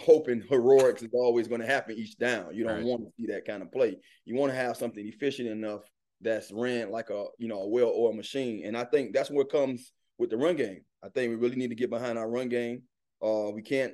hoping 0.00 0.42
heroics 0.48 1.02
is 1.02 1.10
always 1.12 1.48
going 1.48 1.60
to 1.60 1.66
happen 1.66 1.96
each 1.96 2.18
down. 2.18 2.54
You 2.54 2.64
don't 2.64 2.76
right. 2.76 2.84
want 2.84 3.02
to 3.02 3.12
see 3.16 3.26
that 3.32 3.46
kind 3.46 3.62
of 3.62 3.72
play. 3.72 3.96
You 4.24 4.36
want 4.36 4.52
to 4.52 4.58
have 4.58 4.76
something 4.76 5.06
efficient 5.06 5.48
enough 5.48 5.82
that's 6.20 6.50
ran 6.50 6.90
like 6.90 7.10
a 7.10 7.26
you 7.38 7.48
know 7.48 7.62
a 7.62 7.68
well-oiled 7.68 8.16
machine. 8.16 8.62
And 8.64 8.76
I 8.76 8.84
think 8.84 9.12
that's 9.12 9.30
what 9.30 9.50
comes 9.50 9.92
with 10.18 10.30
the 10.30 10.36
run 10.36 10.56
game. 10.56 10.80
I 11.02 11.08
think 11.08 11.30
we 11.30 11.36
really 11.36 11.56
need 11.56 11.68
to 11.68 11.76
get 11.76 11.90
behind 11.90 12.18
our 12.18 12.28
run 12.28 12.48
game. 12.48 12.82
Uh, 13.22 13.50
we 13.54 13.62
can't 13.62 13.92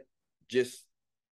just 0.49 0.87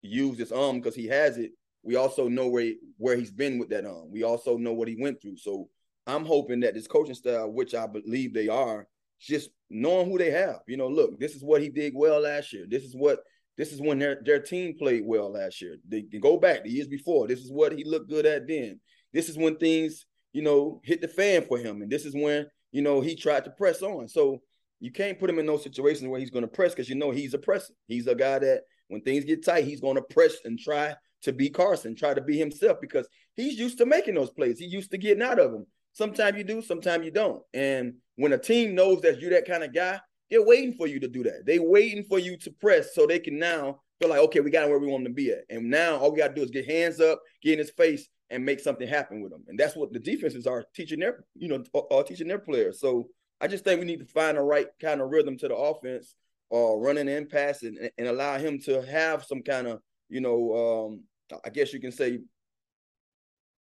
use 0.03 0.39
this 0.39 0.53
arm 0.53 0.81
because 0.81 0.95
he 0.95 1.07
has 1.07 1.39
it. 1.39 1.53
We 1.83 1.97
also 1.97 2.29
know 2.29 2.49
where 2.49 2.63
he, 2.63 2.79
where 2.97 3.17
he's 3.17 3.31
been 3.31 3.59
with 3.59 3.69
that 3.71 3.87
arm. 3.87 4.11
We 4.11 4.23
also 4.23 4.57
know 4.57 4.73
what 4.73 4.89
he 4.89 4.97
went 4.99 5.21
through. 5.21 5.37
So 5.39 5.69
I'm 6.07 6.25
hoping 6.25 6.61
that 6.61 6.75
this 6.75 6.87
coaching 6.87 7.15
style, 7.15 7.51
which 7.53 7.75
I 7.75 7.87
believe 7.87 8.33
they 8.33 8.49
are, 8.49 8.87
just 9.21 9.51
knowing 9.71 10.11
who 10.11 10.19
they 10.19 10.31
have. 10.31 10.61
You 10.67 10.77
know, 10.77 10.89
look, 10.89 11.19
this 11.19 11.35
is 11.35 11.43
what 11.43 11.63
he 11.63 11.69
did 11.69 11.93
well 11.95 12.21
last 12.21 12.53
year. 12.53 12.67
This 12.69 12.85
is 12.85 12.95
what 12.95 13.21
this 13.59 13.73
is 13.73 13.81
when 13.83 13.99
their 13.99 14.21
their 14.25 14.41
team 14.41 14.77
played 14.79 15.03
well 15.05 15.31
last 15.31 15.61
year. 15.61 15.77
They, 15.87 16.05
they 16.11 16.19
go 16.19 16.39
back 16.39 16.63
the 16.63 16.71
years 16.71 16.87
before. 16.87 17.27
This 17.27 17.41
is 17.41 17.53
what 17.53 17.73
he 17.73 17.85
looked 17.85 18.09
good 18.09 18.25
at 18.25 18.47
then. 18.47 18.81
This 19.13 19.29
is 19.29 19.37
when 19.37 19.57
things, 19.57 20.07
you 20.33 20.43
know, 20.43 20.81
hit 20.85 21.01
the 21.01 21.09
fan 21.09 21.43
for 21.43 21.59
him, 21.59 21.83
and 21.83 21.91
this 21.91 22.07
is 22.07 22.15
when 22.15 22.47
you 22.71 22.83
know 22.83 23.01
he 23.01 23.17
tried 23.17 23.45
to 23.45 23.51
press 23.51 23.83
on. 23.83 24.09
So 24.09 24.41
you 24.81 24.93
can't 24.93 25.19
put 25.19 25.29
him 25.29 25.41
in 25.41 25.47
those 25.47 25.65
situations 25.65 26.09
where 26.09 26.21
he's 26.21 26.31
going 26.31 26.43
to 26.43 26.49
press 26.49 26.73
because 26.73 26.89
you 26.89 26.95
know 26.95 27.11
he's 27.11 27.35
a 27.35 27.39
presser. 27.39 27.75
He's 27.89 28.07
a 28.07 28.15
guy 28.15 28.39
that 28.39 28.63
when 28.87 29.03
things 29.03 29.25
get 29.25 29.45
tight, 29.45 29.65
he's 29.65 29.81
going 29.81 29.97
to 29.97 30.03
press 30.03 30.37
and 30.45 30.59
try 30.59 30.95
to 31.23 31.33
be 31.33 31.51
Carson, 31.51 31.97
try 31.97 32.15
to 32.15 32.21
be 32.21 32.39
himself 32.39 32.79
because 32.81 33.09
he's 33.35 33.59
used 33.59 33.79
to 33.79 33.87
making 33.87 34.15
those 34.15 34.31
plays. 34.31 34.61
He's 34.61 34.73
used 34.73 34.93
to 34.93 34.99
getting 34.99 35.23
out 35.23 35.41
of 35.41 35.51
them. 35.51 35.67
Sometimes 35.93 36.39
you 36.39 36.45
do, 36.45 36.63
sometimes 36.63 37.05
you 37.05 37.11
don't. 37.11 37.43
And 37.53 37.95
when 38.15 38.33
a 38.33 38.39
team 38.39 38.77
knows 38.77 39.01
that 39.01 39.21
you're 39.21 39.33
that 39.33 39.49
kind 39.49 39.65
of 39.65 39.75
guy, 39.75 39.99
they're 40.31 40.45
waiting 40.45 40.75
for 40.75 40.87
you 40.87 41.01
to 41.01 41.09
do 41.09 41.23
that. 41.25 41.47
They 41.47 41.59
waiting 41.59 42.05
for 42.05 42.19
you 42.19 42.37
to 42.39 42.51
press 42.51 42.95
so 42.95 43.07
they 43.07 43.19
can 43.19 43.39
now 43.39 43.81
feel 44.01 44.11
like, 44.11 44.21
okay, 44.21 44.41
we 44.41 44.51
got 44.51 44.69
where 44.69 44.79
we 44.79 44.87
want 44.87 45.05
to 45.05 45.11
be 45.11 45.31
at. 45.31 45.45
And 45.51 45.71
now 45.71 45.97
all 45.97 46.13
we 46.13 46.19
got 46.19 46.29
to 46.29 46.35
do 46.35 46.43
is 46.43 46.51
get 46.51 46.67
hands 46.67 47.01
up, 47.01 47.21
get 47.43 47.55
in 47.55 47.59
his 47.59 47.71
face, 47.71 48.09
and 48.31 48.45
make 48.45 48.61
something 48.61 48.87
happen 48.87 49.23
with 49.23 49.33
them. 49.33 49.45
And 49.49 49.59
that's 49.59 49.75
what 49.75 49.93
the 49.93 49.99
defenses 49.99 50.47
are 50.47 50.65
teaching 50.75 51.01
their, 51.01 51.25
you 51.35 51.49
know, 51.49 51.65
are 51.91 52.05
teaching 52.05 52.29
their 52.29 52.39
players. 52.39 52.81
So 52.81 53.09
I 53.41 53.49
just 53.49 53.65
think 53.65 53.81
we 53.81 53.87
need 53.87 54.01
to 54.01 54.05
find 54.07 54.37
the 54.37 54.43
right 54.43 54.67
kind 54.81 55.01
of 55.01 55.11
rhythm 55.11 55.39
to 55.39 55.49
the 55.49 55.57
offense, 55.57 56.15
or 56.51 56.75
uh, 56.75 56.81
running 56.81 57.09
and 57.09 57.29
passing, 57.29 57.77
and, 57.81 57.91
and 57.99 58.09
allow 58.09 58.39
him 58.39 58.59
to 58.61 58.83
have 58.83 59.25
some 59.25 59.43
kind 59.43 59.67
of, 59.67 59.81
you 60.09 60.21
know, 60.21 60.91
um, 60.91 61.39
I 61.45 61.51
guess 61.51 61.73
you 61.73 61.81
can 61.81 61.93
say 61.93 62.21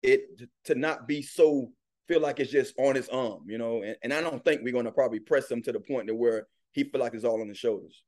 it 0.03 0.21
to 0.65 0.75
not 0.75 1.07
be 1.07 1.21
so 1.21 1.71
feel 2.07 2.21
like 2.21 2.39
it's 2.39 2.51
just 2.51 2.75
on 2.77 2.95
his 2.95 3.09
arm, 3.09 3.43
you 3.47 3.57
know. 3.57 3.81
And, 3.81 3.95
and 4.03 4.13
I 4.13 4.21
don't 4.21 4.43
think 4.45 4.61
we're 4.63 4.73
going 4.73 4.85
to 4.85 4.91
probably 4.91 5.19
press 5.19 5.49
him 5.49 5.61
to 5.63 5.71
the 5.71 5.79
point 5.79 6.07
to 6.07 6.15
where 6.15 6.47
he 6.75 6.83
feel 6.83 7.01
like 7.01 7.15
it's 7.15 7.23
all 7.23 7.41
on 7.41 7.47
his 7.47 7.57
shoulders. 7.57 8.03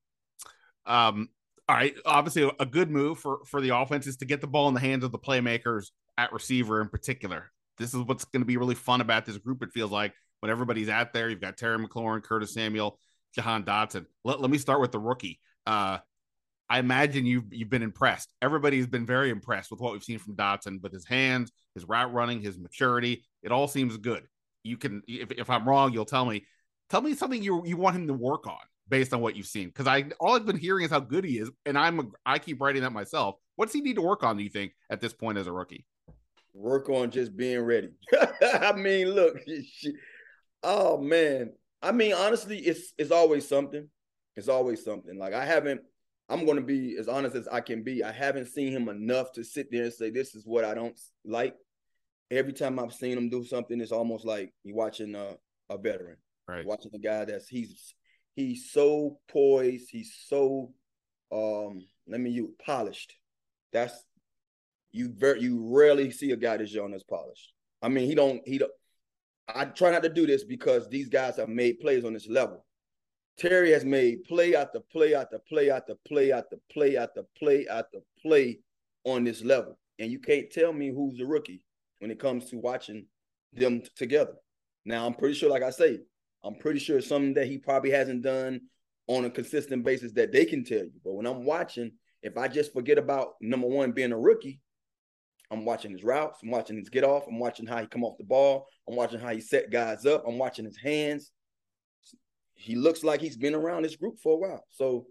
Um. 0.86 1.30
All 1.70 1.76
right. 1.76 1.96
Obviously, 2.06 2.50
a 2.60 2.66
good 2.66 2.90
move 2.90 3.20
for 3.20 3.40
for 3.46 3.60
the 3.60 3.76
offense 3.76 4.08
is 4.08 4.18
to 4.18 4.26
get 4.26 4.40
the 4.40 4.48
ball 4.48 4.68
in 4.68 4.74
the 4.74 4.80
hands 4.80 5.04
of 5.04 5.12
the 5.12 5.20
playmakers 5.20 5.88
at 6.18 6.32
receiver 6.32 6.82
in 6.82 6.88
particular. 6.88 7.52
This 7.78 7.94
is 7.94 8.02
what's 8.02 8.26
going 8.26 8.42
to 8.42 8.46
be 8.46 8.58
really 8.58 8.76
fun 8.76 9.02
about 9.02 9.26
this 9.26 9.38
group. 9.38 9.64
It 9.64 9.74
feels 9.74 9.92
like 9.92 10.14
when 10.40 10.50
everybody's 10.50 10.90
out 10.90 11.14
there, 11.14 11.30
you've 11.30 11.42
got 11.42 11.58
Terry 11.58 11.78
McLaurin, 11.78 12.24
Curtis 12.24 12.54
Samuel, 12.54 13.00
Jahan 13.36 13.64
Dotson. 13.64 14.06
Let, 14.24 14.40
let 14.40 14.50
me 14.50 14.58
start 14.58 14.82
with 14.82 14.92
the 14.92 15.00
rookie. 15.00 15.40
Uh, 15.66 15.98
I 16.70 16.80
imagine 16.80 17.26
you've 17.26 17.52
you've 17.52 17.70
been 17.70 17.84
impressed. 17.84 18.30
Everybody's 18.42 18.88
been 18.88 19.06
very 19.06 19.30
impressed 19.30 19.70
with 19.70 19.80
what 19.80 19.94
we've 19.94 20.04
seen 20.04 20.20
from 20.20 20.36
Dotson, 20.36 20.82
with 20.82 20.94
his 20.94 21.06
hands, 21.06 21.52
his 21.76 21.86
route 21.86 22.14
running, 22.14 22.42
his 22.42 22.58
maturity. 22.58 23.26
It 23.44 23.52
all 23.52 23.68
seems 23.68 23.98
good. 23.98 24.24
You 24.64 24.78
can, 24.78 25.02
if, 25.08 25.32
if 25.32 25.50
I'm 25.50 25.68
wrong, 25.68 25.94
you'll 25.94 26.06
tell 26.06 26.26
me. 26.26 26.46
Tell 26.90 27.02
me 27.02 27.14
something 27.14 27.42
you 27.42 27.64
you 27.66 27.78
want 27.78 27.96
him 27.96 28.08
to 28.08 28.14
work 28.14 28.48
on 28.48 28.60
based 28.90 29.14
on 29.14 29.22
what 29.22 29.36
you've 29.36 29.48
seen, 29.48 29.68
because 29.68 29.88
I 29.88 30.06
all 30.20 30.36
I've 30.36 30.46
been 30.46 30.58
hearing 30.58 30.86
is 30.86 30.92
how 30.92 31.00
good 31.00 31.24
he 31.24 31.40
is, 31.40 31.50
and 31.66 31.78
I'm 31.78 32.00
a, 32.00 32.04
I 32.26 32.40
keep 32.40 32.62
writing 32.62 32.82
that 32.84 32.94
myself. 32.94 33.36
What's 33.56 33.74
he 33.74 33.82
need 33.82 33.96
to 33.96 34.02
work 34.02 34.24
on? 34.24 34.38
Do 34.38 34.44
you 34.44 34.50
think 34.50 34.74
at 34.90 35.02
this 35.02 35.14
point 35.14 35.38
as 35.38 35.48
a 35.48 35.52
rookie? 35.52 35.86
Work 36.54 36.90
on 36.90 37.12
just 37.12 37.36
being 37.36 37.62
ready. 37.62 37.90
I 38.42 38.72
mean, 38.74 39.10
look, 39.10 39.38
oh 40.64 40.98
man. 40.98 41.54
I 41.82 41.92
mean, 41.92 42.14
honestly, 42.14 42.60
it's 42.60 42.94
it's 42.98 43.12
always 43.12 43.48
something. 43.48 43.88
It's 44.36 44.50
always 44.50 44.84
something. 44.84 45.18
Like 45.18 45.34
I 45.34 45.46
haven't 45.46 45.82
I'm 46.30 46.46
going 46.46 46.58
to 46.58 46.64
be 46.64 46.98
as 46.98 47.08
honest 47.08 47.36
as 47.36 47.48
I 47.48 47.62
can 47.62 47.84
be. 47.84 48.04
I 48.04 48.12
haven't 48.12 48.48
seen 48.48 48.72
him 48.72 48.90
enough 48.90 49.32
to 49.34 49.44
sit 49.44 49.72
there 49.72 49.86
and 49.86 49.94
say 49.94 50.10
this 50.10 50.36
is 50.36 50.46
what 50.46 50.66
I 50.66 50.74
don't 50.74 51.00
like. 51.24 51.56
Every 52.30 52.52
time 52.52 52.80
I've 52.80 52.94
seen 52.94 53.18
him 53.18 53.30
do 53.30 53.46
something, 53.46 53.80
it's 53.80 53.94
almost 53.94 54.26
like 54.26 54.54
you're 54.64 54.76
watching 54.76 55.16
a, 55.16 55.38
a 55.70 55.78
veteran, 55.78 56.18
right? 56.48 56.66
Watching 56.66 56.92
the 56.92 57.00
guy 57.00 57.26
that's 57.26 57.48
he's 57.48 57.94
he's 58.36 58.72
so 58.72 59.20
poised, 59.28 59.90
he's 59.92 60.16
so 60.28 60.72
um 61.32 61.86
let 62.08 62.22
me 62.22 62.30
use 62.30 62.52
polished. 62.66 63.14
That's 63.74 64.06
you 64.92 65.10
very 65.10 65.42
you 65.42 65.68
rarely 65.76 66.12
see 66.12 66.32
a 66.32 66.38
guy 66.38 66.58
that's 66.58 66.74
young 66.74 66.92
that's 66.92 67.04
polished. 67.04 67.54
I 67.82 67.90
mean, 67.90 68.08
he 68.08 68.16
don't 68.16 68.42
he 68.46 68.58
don't. 68.58 68.72
I 69.48 69.66
try 69.66 69.92
not 69.92 70.04
to 70.04 70.10
do 70.10 70.28
this 70.28 70.44
because 70.44 70.90
these 70.90 71.08
guys 71.08 71.38
have 71.38 71.50
made 71.50 71.80
plays 71.80 72.04
on 72.04 72.14
this 72.14 72.28
level. 72.28 72.66
Terry 73.38 73.72
has 73.72 73.86
made 73.86 74.24
play 74.24 74.56
after 74.56 74.80
play 74.92 75.14
after 75.14 75.40
play 75.48 75.70
after 75.70 75.94
play 76.08 76.32
after 76.32 76.58
play 76.72 76.98
after 76.98 77.22
play 77.38 77.68
after 77.70 78.00
play 78.22 78.60
on 79.04 79.24
this 79.24 79.44
level. 79.44 79.78
And 80.00 80.12
you 80.12 80.20
can't 80.20 80.52
tell 80.52 80.74
me 80.74 80.90
who's 80.90 81.18
the 81.18 81.26
rookie 81.26 81.62
when 82.00 82.12
it 82.12 82.20
comes 82.20 82.50
to 82.50 82.58
watching 82.58 83.06
them 83.54 83.82
t- 83.82 83.90
together. 83.96 84.34
Now, 84.86 85.06
I'm 85.06 85.14
pretty 85.14 85.36
sure, 85.36 85.50
like 85.50 85.64
I 85.64 85.70
say, 85.70 86.00
I'm 86.44 86.56
pretty 86.56 86.80
sure 86.80 86.98
it's 86.98 87.08
something 87.08 87.34
that 87.36 87.48
he 87.48 87.58
probably 87.58 87.92
hasn't 87.92 88.22
done 88.22 88.62
on 89.08 89.26
a 89.26 89.30
consistent 89.30 89.84
basis 89.84 90.12
that 90.14 90.32
they 90.32 90.46
can 90.46 90.64
tell 90.64 90.80
you. 90.80 90.92
But 91.04 91.14
when 91.14 91.26
I'm 91.26 91.46
watching, 91.46 91.92
if 92.22 92.38
I 92.38 92.48
just 92.48 92.74
forget 92.74 92.98
about 92.98 93.34
number 93.42 93.68
one 93.68 93.92
being 93.92 94.12
a 94.12 94.18
rookie, 94.18 94.60
I'm 95.50 95.66
watching 95.66 95.92
his 95.92 96.04
routes, 96.04 96.40
I'm 96.44 96.52
watching 96.52 96.78
his 96.78 96.90
get 96.90 97.06
off, 97.06 97.26
I'm 97.28 97.40
watching 97.40 97.66
how 97.66 97.80
he 97.80 97.88
come 97.88 98.04
off 98.04 98.18
the 98.18 98.26
ball, 98.26 98.68
I'm 98.88 98.96
watching 98.96 99.20
how 99.20 99.30
he 99.30 99.40
set 99.40 99.72
guys 99.72 100.06
up, 100.06 100.26
I'm 100.28 100.38
watching 100.38 100.66
his 100.66 100.78
hands, 100.78 101.32
he 102.58 102.76
looks 102.76 103.04
like 103.04 103.22
he's 103.22 103.38
been 103.38 103.56
around 103.56 103.84
this 103.84 103.96
group 103.96 104.20
for 104.22 104.34
a 104.34 104.38
while. 104.38 104.66
So, 104.70 105.06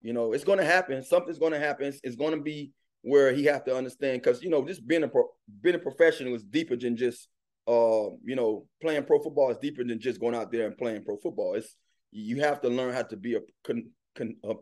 you 0.00 0.12
know, 0.12 0.32
it's 0.32 0.44
going 0.44 0.58
to 0.58 0.64
happen. 0.64 1.02
Something's 1.02 1.38
going 1.38 1.52
to 1.52 1.58
happen. 1.58 1.92
It's, 2.02 2.16
going 2.16 2.34
to 2.34 2.40
be 2.40 2.70
where 3.02 3.32
he 3.32 3.44
have 3.44 3.64
to 3.64 3.76
understand 3.76 4.22
because 4.22 4.42
you 4.42 4.48
know, 4.48 4.64
just 4.64 4.86
being 4.86 5.02
a 5.02 5.08
pro, 5.08 5.24
being 5.60 5.74
a 5.74 5.80
professional 5.80 6.34
is 6.34 6.44
deeper 6.44 6.76
than 6.76 6.96
just 6.96 7.28
uh, 7.68 8.10
you 8.24 8.34
know, 8.34 8.66
playing 8.80 9.04
pro 9.04 9.22
football 9.22 9.50
is 9.50 9.58
deeper 9.58 9.84
than 9.84 10.00
just 10.00 10.20
going 10.20 10.34
out 10.34 10.50
there 10.50 10.66
and 10.66 10.78
playing 10.78 11.04
pro 11.04 11.18
football. 11.18 11.54
It's 11.54 11.76
you 12.10 12.40
have 12.40 12.62
to 12.62 12.68
learn 12.68 12.94
how 12.94 13.02
to 13.02 13.16
be 13.16 13.34
a, 13.34 13.40
con, 13.62 13.90
con, 14.16 14.36
a 14.44 14.54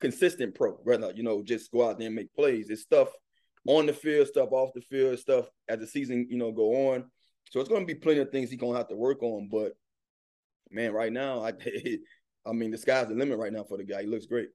consistent 0.00 0.54
pro, 0.54 0.78
rather 0.84 1.12
you 1.14 1.24
know, 1.24 1.42
just 1.42 1.72
go 1.72 1.88
out 1.88 1.98
there 1.98 2.06
and 2.06 2.14
make 2.14 2.32
plays. 2.34 2.70
It's 2.70 2.82
stuff 2.82 3.08
on 3.66 3.86
the 3.86 3.92
field, 3.92 4.28
stuff 4.28 4.52
off 4.52 4.70
the 4.74 4.80
field, 4.80 5.18
stuff 5.18 5.46
as 5.68 5.80
the 5.80 5.86
season 5.86 6.28
you 6.30 6.38
know 6.38 6.52
go 6.52 6.92
on. 6.92 7.04
So 7.50 7.58
it's 7.60 7.68
going 7.68 7.82
to 7.82 7.86
be 7.86 7.98
plenty 7.98 8.20
of 8.20 8.30
things 8.30 8.50
he's 8.50 8.60
going 8.60 8.72
to 8.72 8.78
have 8.78 8.88
to 8.88 8.96
work 8.96 9.22
on, 9.22 9.48
but 9.50 9.72
man, 10.70 10.92
right 10.92 11.12
now, 11.12 11.44
I 11.44 11.52
I 12.46 12.52
mean, 12.52 12.70
the 12.70 12.78
sky's 12.78 13.08
the 13.08 13.14
limit 13.14 13.38
right 13.38 13.52
now 13.52 13.64
for 13.64 13.76
the 13.76 13.84
guy. 13.84 14.02
He 14.02 14.06
looks 14.06 14.26
great. 14.26 14.50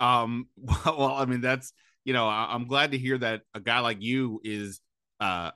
Um, 0.00 0.48
well, 0.84 1.12
I 1.14 1.24
mean, 1.24 1.40
that's 1.40 1.72
you 2.04 2.12
know, 2.12 2.28
I'm 2.28 2.66
glad 2.66 2.92
to 2.92 2.98
hear 2.98 3.18
that 3.18 3.42
a 3.54 3.60
guy 3.60 3.80
like 3.80 4.02
you 4.02 4.40
is 4.44 4.80
uh 5.18 5.50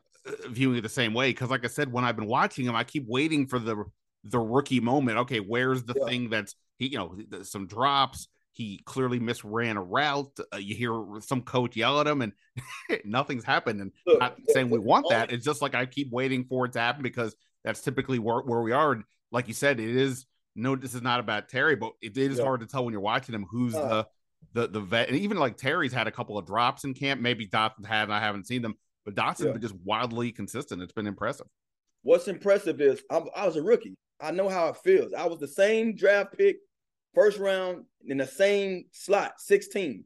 viewing 0.48 0.78
it 0.78 0.82
the 0.82 0.88
same 0.88 1.14
way 1.14 1.30
because, 1.30 1.50
like 1.50 1.64
I 1.64 1.68
said, 1.68 1.92
when 1.92 2.04
I've 2.04 2.16
been 2.16 2.26
watching 2.26 2.66
him, 2.66 2.74
I 2.74 2.84
keep 2.84 3.06
waiting 3.06 3.46
for 3.46 3.58
the 3.58 3.84
the 4.24 4.38
rookie 4.38 4.80
moment. 4.80 5.18
Okay, 5.18 5.40
where's 5.40 5.82
the 5.84 5.94
yeah. 5.96 6.06
thing 6.06 6.30
that's 6.30 6.54
he, 6.78 6.88
you 6.88 6.98
know, 6.98 7.42
some 7.42 7.66
drops. 7.66 8.28
He 8.52 8.82
clearly 8.84 9.20
misran 9.20 9.76
a 9.76 9.80
route. 9.80 10.38
Uh, 10.52 10.58
you 10.58 10.74
hear 10.74 11.20
some 11.20 11.42
coach 11.42 11.76
yell 11.76 12.00
at 12.00 12.06
him, 12.06 12.20
and 12.20 12.32
nothing's 13.04 13.44
happened. 13.44 13.80
And 13.80 13.92
Look, 14.06 14.20
not 14.20 14.36
saying 14.48 14.70
we 14.70 14.78
want 14.78 15.06
that. 15.10 15.32
It's 15.32 15.44
just 15.44 15.62
like 15.62 15.74
I 15.74 15.86
keep 15.86 16.10
waiting 16.10 16.44
for 16.44 16.66
it 16.66 16.72
to 16.72 16.80
happen 16.80 17.02
because 17.02 17.34
that's 17.64 17.80
typically 17.80 18.18
where, 18.18 18.40
where 18.40 18.60
we 18.60 18.72
are. 18.72 18.92
And 18.92 19.04
like 19.30 19.48
you 19.48 19.54
said, 19.54 19.78
it 19.78 19.96
is 19.96 20.26
no, 20.56 20.76
this 20.76 20.94
is 20.94 21.02
not 21.02 21.20
about 21.20 21.48
Terry, 21.48 21.76
but 21.76 21.92
it, 22.02 22.18
is 22.18 22.38
yeah. 22.38 22.44
hard 22.44 22.60
to 22.60 22.66
tell 22.66 22.84
when 22.84 22.92
you're 22.92 23.00
watching 23.00 23.34
him 23.34 23.46
who's 23.48 23.74
uh, 23.74 24.04
the 24.52 24.62
the 24.62 24.68
the 24.68 24.80
vet. 24.80 25.08
And 25.08 25.18
even 25.18 25.38
like 25.38 25.56
Terry's 25.56 25.92
had 25.92 26.06
a 26.06 26.12
couple 26.12 26.36
of 26.38 26.46
drops 26.46 26.84
in 26.84 26.94
camp. 26.94 27.20
Maybe 27.20 27.46
Dotson 27.46 27.86
had, 27.86 28.04
and 28.04 28.14
I 28.14 28.20
haven't 28.20 28.46
seen 28.46 28.62
them, 28.62 28.74
but 29.14 29.22
Dotson's 29.22 29.46
yeah. 29.46 29.52
been 29.52 29.62
just 29.62 29.76
wildly 29.84 30.32
consistent. 30.32 30.82
It's 30.82 30.92
been 30.92 31.06
impressive. 31.06 31.46
What's 32.02 32.28
impressive 32.28 32.80
is 32.80 33.02
I'm, 33.10 33.24
i 33.36 33.46
was 33.46 33.56
a 33.56 33.62
rookie. 33.62 33.96
I 34.20 34.30
know 34.30 34.48
how 34.48 34.68
it 34.68 34.76
feels. 34.78 35.12
I 35.12 35.26
was 35.26 35.38
the 35.38 35.48
same 35.48 35.94
draft 35.94 36.36
pick, 36.36 36.56
first 37.14 37.38
round 37.38 37.84
in 38.06 38.18
the 38.18 38.26
same 38.26 38.84
slot, 38.92 39.32
16. 39.38 40.04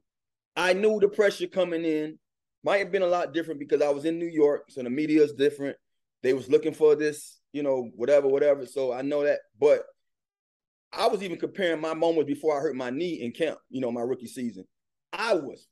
I 0.57 0.73
knew 0.73 1.01
the 1.01 1.09
pressure 1.09 1.47
coming 1.47 1.85
in 1.85 2.19
might 2.63 2.79
have 2.79 2.93
been 2.93 3.03
a 3.03 3.07
lot 3.07 3.35
different 3.35 3.61
because 3.61 3.83
I 3.83 3.91
was 3.91 4.05
in 4.05 4.19
New 4.19 4.27
York, 4.27 4.67
so 4.69 4.83
the 4.83 4.91
media 4.91 5.23
is 5.23 5.33
different. 5.33 5.77
They 6.23 6.33
was 6.33 6.49
looking 6.49 6.73
for 6.73 6.95
this 6.95 7.41
you 7.55 7.63
know, 7.63 7.89
whatever, 7.95 8.29
whatever. 8.29 8.67
So 8.67 8.93
I 8.93 9.01
know 9.01 9.23
that, 9.23 9.39
but 9.59 9.85
I 10.93 11.07
was 11.07 11.23
even 11.23 11.39
comparing 11.39 11.81
my 11.81 11.95
moments 11.95 12.27
before 12.27 12.59
I 12.59 12.61
hurt 12.61 12.75
my 12.75 12.91
knee 12.91 13.23
in 13.23 13.31
camp, 13.31 13.59
you 13.71 13.81
know, 13.81 13.93
my 13.93 14.03
rookie 14.03 14.27
season. 14.27 14.65
I 15.13 15.35
was 15.35 15.67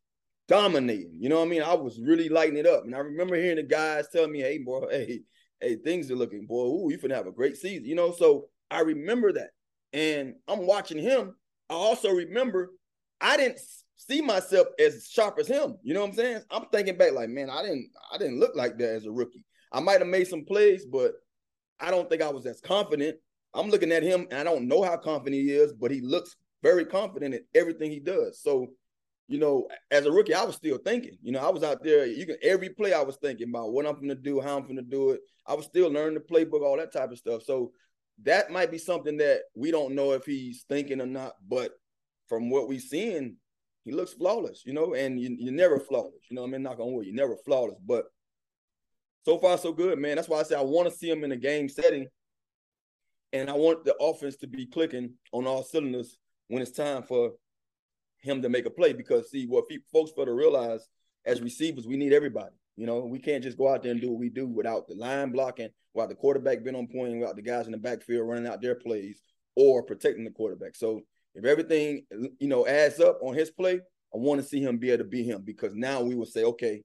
dominating, 0.53 1.17
you 1.19 1.31
know 1.31 1.39
what 1.39 1.47
I 1.47 1.49
mean? 1.49 1.63
I 1.63 1.73
was 1.73 1.99
really 1.99 2.29
lighting 2.29 2.59
it 2.59 2.67
up. 2.67 2.85
And 2.85 2.95
I 2.95 2.99
remember 2.99 3.37
hearing 3.37 3.57
the 3.57 3.63
guys 3.63 4.09
tell 4.13 4.29
me, 4.29 4.41
hey, 4.41 4.59
boy, 4.59 4.83
hey, 4.91 5.21
hey, 5.61 5.77
things 5.77 6.11
are 6.11 6.15
looking, 6.15 6.47
boy, 6.47 6.67
ooh, 6.67 6.91
you 6.91 6.99
finna 6.99 7.15
have 7.15 7.27
a 7.27 7.33
great 7.33 7.57
season, 7.57 7.87
you 7.87 7.95
know? 7.95 8.13
So 8.13 8.49
I 8.71 8.81
remember 8.81 9.33
that. 9.33 9.49
And 9.95 10.35
I'm 10.47 10.67
watching 10.67 10.99
him. 10.99 11.35
I 11.71 11.75
also 11.75 12.11
remember 12.11 12.71
I 13.19 13.39
didn't 13.39 13.61
see 13.97 14.21
myself 14.21 14.67
as 14.79 15.09
sharp 15.11 15.39
as 15.39 15.49
him. 15.49 15.77
You 15.83 15.95
know 15.95 16.03
what 16.03 16.11
I'm 16.11 16.17
saying? 16.17 16.43
I'm 16.51 16.67
thinking 16.71 16.99
back 16.99 17.13
like, 17.13 17.31
man, 17.31 17.49
I 17.49 17.63
didn't 17.63 17.89
I 18.13 18.19
didn't 18.19 18.41
look 18.41 18.55
like 18.55 18.77
that 18.79 18.91
as 18.91 19.07
a 19.07 19.11
rookie. 19.11 19.45
I 19.71 19.81
might 19.81 20.01
have 20.01 20.09
made 20.09 20.29
some 20.29 20.45
plays, 20.45 20.85
but 20.85 21.13
I 21.81 21.91
don't 21.91 22.11
think 22.11 22.21
I 22.21 22.31
was 22.31 22.45
as 22.45 22.61
confident. 22.61 23.17
I'm 23.55 23.71
looking 23.71 23.93
at 23.93 24.03
him 24.03 24.27
and 24.31 24.41
I 24.41 24.45
don't 24.45 24.69
know 24.69 24.83
how 24.83 24.97
confident 24.97 25.43
he 25.43 25.51
is, 25.51 25.73
but 25.73 25.91
he 25.91 26.01
looks 26.01 26.37
very 26.63 26.85
confident 26.85 27.35
in 27.35 27.45
everything 27.55 27.91
he 27.91 28.01
does. 28.01 28.41
So, 28.43 28.69
you 29.33 29.39
know, 29.39 29.67
as 29.91 30.05
a 30.05 30.13
rookie, 30.13 30.35
I 30.35 30.45
was 30.45 30.57
still 30.57 30.77
thinking. 30.77 31.17
You 31.23 31.33
know, 31.33 31.39
I 31.39 31.49
was 31.49 31.63
out 31.63 31.83
there. 31.83 32.05
You 32.05 32.27
can 32.27 32.37
every 32.43 32.69
play 32.69 32.93
I 32.93 33.01
was 33.01 33.17
thinking 33.17 33.49
about 33.49 33.73
what 33.73 33.87
I'm 33.87 33.95
going 33.95 34.09
to 34.09 34.15
do, 34.15 34.43
how 34.43 34.59
I'm 34.59 34.65
going 34.65 34.77
to 34.77 34.83
do 34.83 35.13
it. 35.13 35.21
I 35.47 35.55
was 35.55 35.65
still 35.65 35.91
learning 35.91 36.15
the 36.15 36.21
playbook, 36.21 36.63
all 36.63 36.77
that 36.77 36.93
type 36.93 37.11
of 37.11 37.17
stuff. 37.17 37.43
So 37.43 37.73
that 38.25 38.51
might 38.51 38.71
be 38.71 38.77
something 38.77 39.17
that 39.17 39.45
we 39.55 39.71
don't 39.71 39.95
know 39.95 40.13
if 40.13 40.27
he's 40.27 40.67
thinking 40.69 41.01
or 41.01 41.07
not. 41.07 41.33
But 41.49 41.73
from 42.29 42.51
what 42.51 42.69
we've 42.69 42.83
seen, 42.83 43.37
he 43.87 43.93
looks 43.93 44.13
flawless. 44.13 44.65
You 44.67 44.75
know, 44.75 44.93
and 44.93 45.19
you, 45.19 45.35
you're 45.39 45.55
never 45.55 45.81
flawless. 45.81 46.27
You 46.31 46.37
know, 46.37 46.45
I 46.45 46.47
mean, 46.49 46.63
knock 46.63 46.79
on 46.79 46.93
wood, 46.93 47.07
you're 47.07 47.15
never 47.15 47.39
flawless. 47.47 47.79
But 47.87 48.05
so 49.25 49.39
far 49.39 49.57
so 49.57 49.73
good, 49.73 49.99
man. 49.99 50.17
That's 50.17 50.29
why 50.29 50.41
I 50.41 50.43
say 50.43 50.57
I 50.57 50.61
want 50.61 50.91
to 50.91 50.95
see 50.95 51.09
him 51.09 51.25
in 51.25 51.33
a 51.33 51.39
game 51.39 51.71
setting, 51.71 52.07
and 53.33 53.49
I 53.49 53.55
want 53.55 53.87
the 53.87 53.97
offense 53.97 54.37
to 54.37 54.47
be 54.47 54.67
clicking 54.67 55.15
on 55.33 55.47
all 55.47 55.63
cylinders 55.63 56.19
when 56.49 56.61
it's 56.61 56.71
time 56.71 57.03
for 57.03 57.33
him 58.23 58.43
to 58.43 58.49
make 58.49 58.67
a 58.67 58.71
play. 58.71 58.93
Because 58.93 59.31
see, 59.31 59.47
what 59.47 59.65
folks 59.93 60.13
to 60.13 60.33
realize 60.33 60.89
as 61.25 61.41
receivers, 61.41 61.87
we 61.87 61.97
need 61.97 62.13
everybody. 62.13 62.55
You 62.77 62.87
know, 62.87 63.01
we 63.01 63.19
can't 63.19 63.45
just 63.45 63.59
go 63.59 63.69
out 63.69 63.83
there 63.83 63.93
and 63.93 64.01
do 64.01 64.11
what 64.11 64.19
we 64.19 64.31
do 64.31 64.47
without 64.47 64.89
the 64.89 64.95
line 64.95 65.31
blocking, 65.31 65.69
without 65.93 66.09
the 66.09 66.15
quarterback 66.15 66.65
being 66.65 66.77
on 66.77 66.87
point, 66.87 67.19
without 67.19 67.37
the 67.37 67.43
guys 67.43 67.67
in 67.67 67.73
the 67.73 67.79
backfield 67.79 68.27
running 68.27 68.47
out 68.47 68.63
their 68.63 68.75
plays 68.75 69.21
or 69.57 69.83
protecting 69.83 70.25
the 70.25 70.31
quarterback. 70.31 70.75
So 70.75 71.03
if 71.35 71.45
everything 71.45 72.07
you 72.39 72.49
know 72.49 72.67
adds 72.67 73.01
up 73.01 73.19
on 73.23 73.35
his 73.35 73.51
play, 73.51 73.75
I 73.75 74.19
want 74.19 74.41
to 74.41 74.47
see 74.47 74.61
him 74.61 74.79
be 74.79 74.91
able 74.91 75.05
to 75.05 75.11
be 75.11 75.23
him 75.23 75.43
because 75.45 75.75
now 75.75 76.01
we 76.03 76.15
will 76.15 76.27
say, 76.27 76.45
okay, 76.45 76.83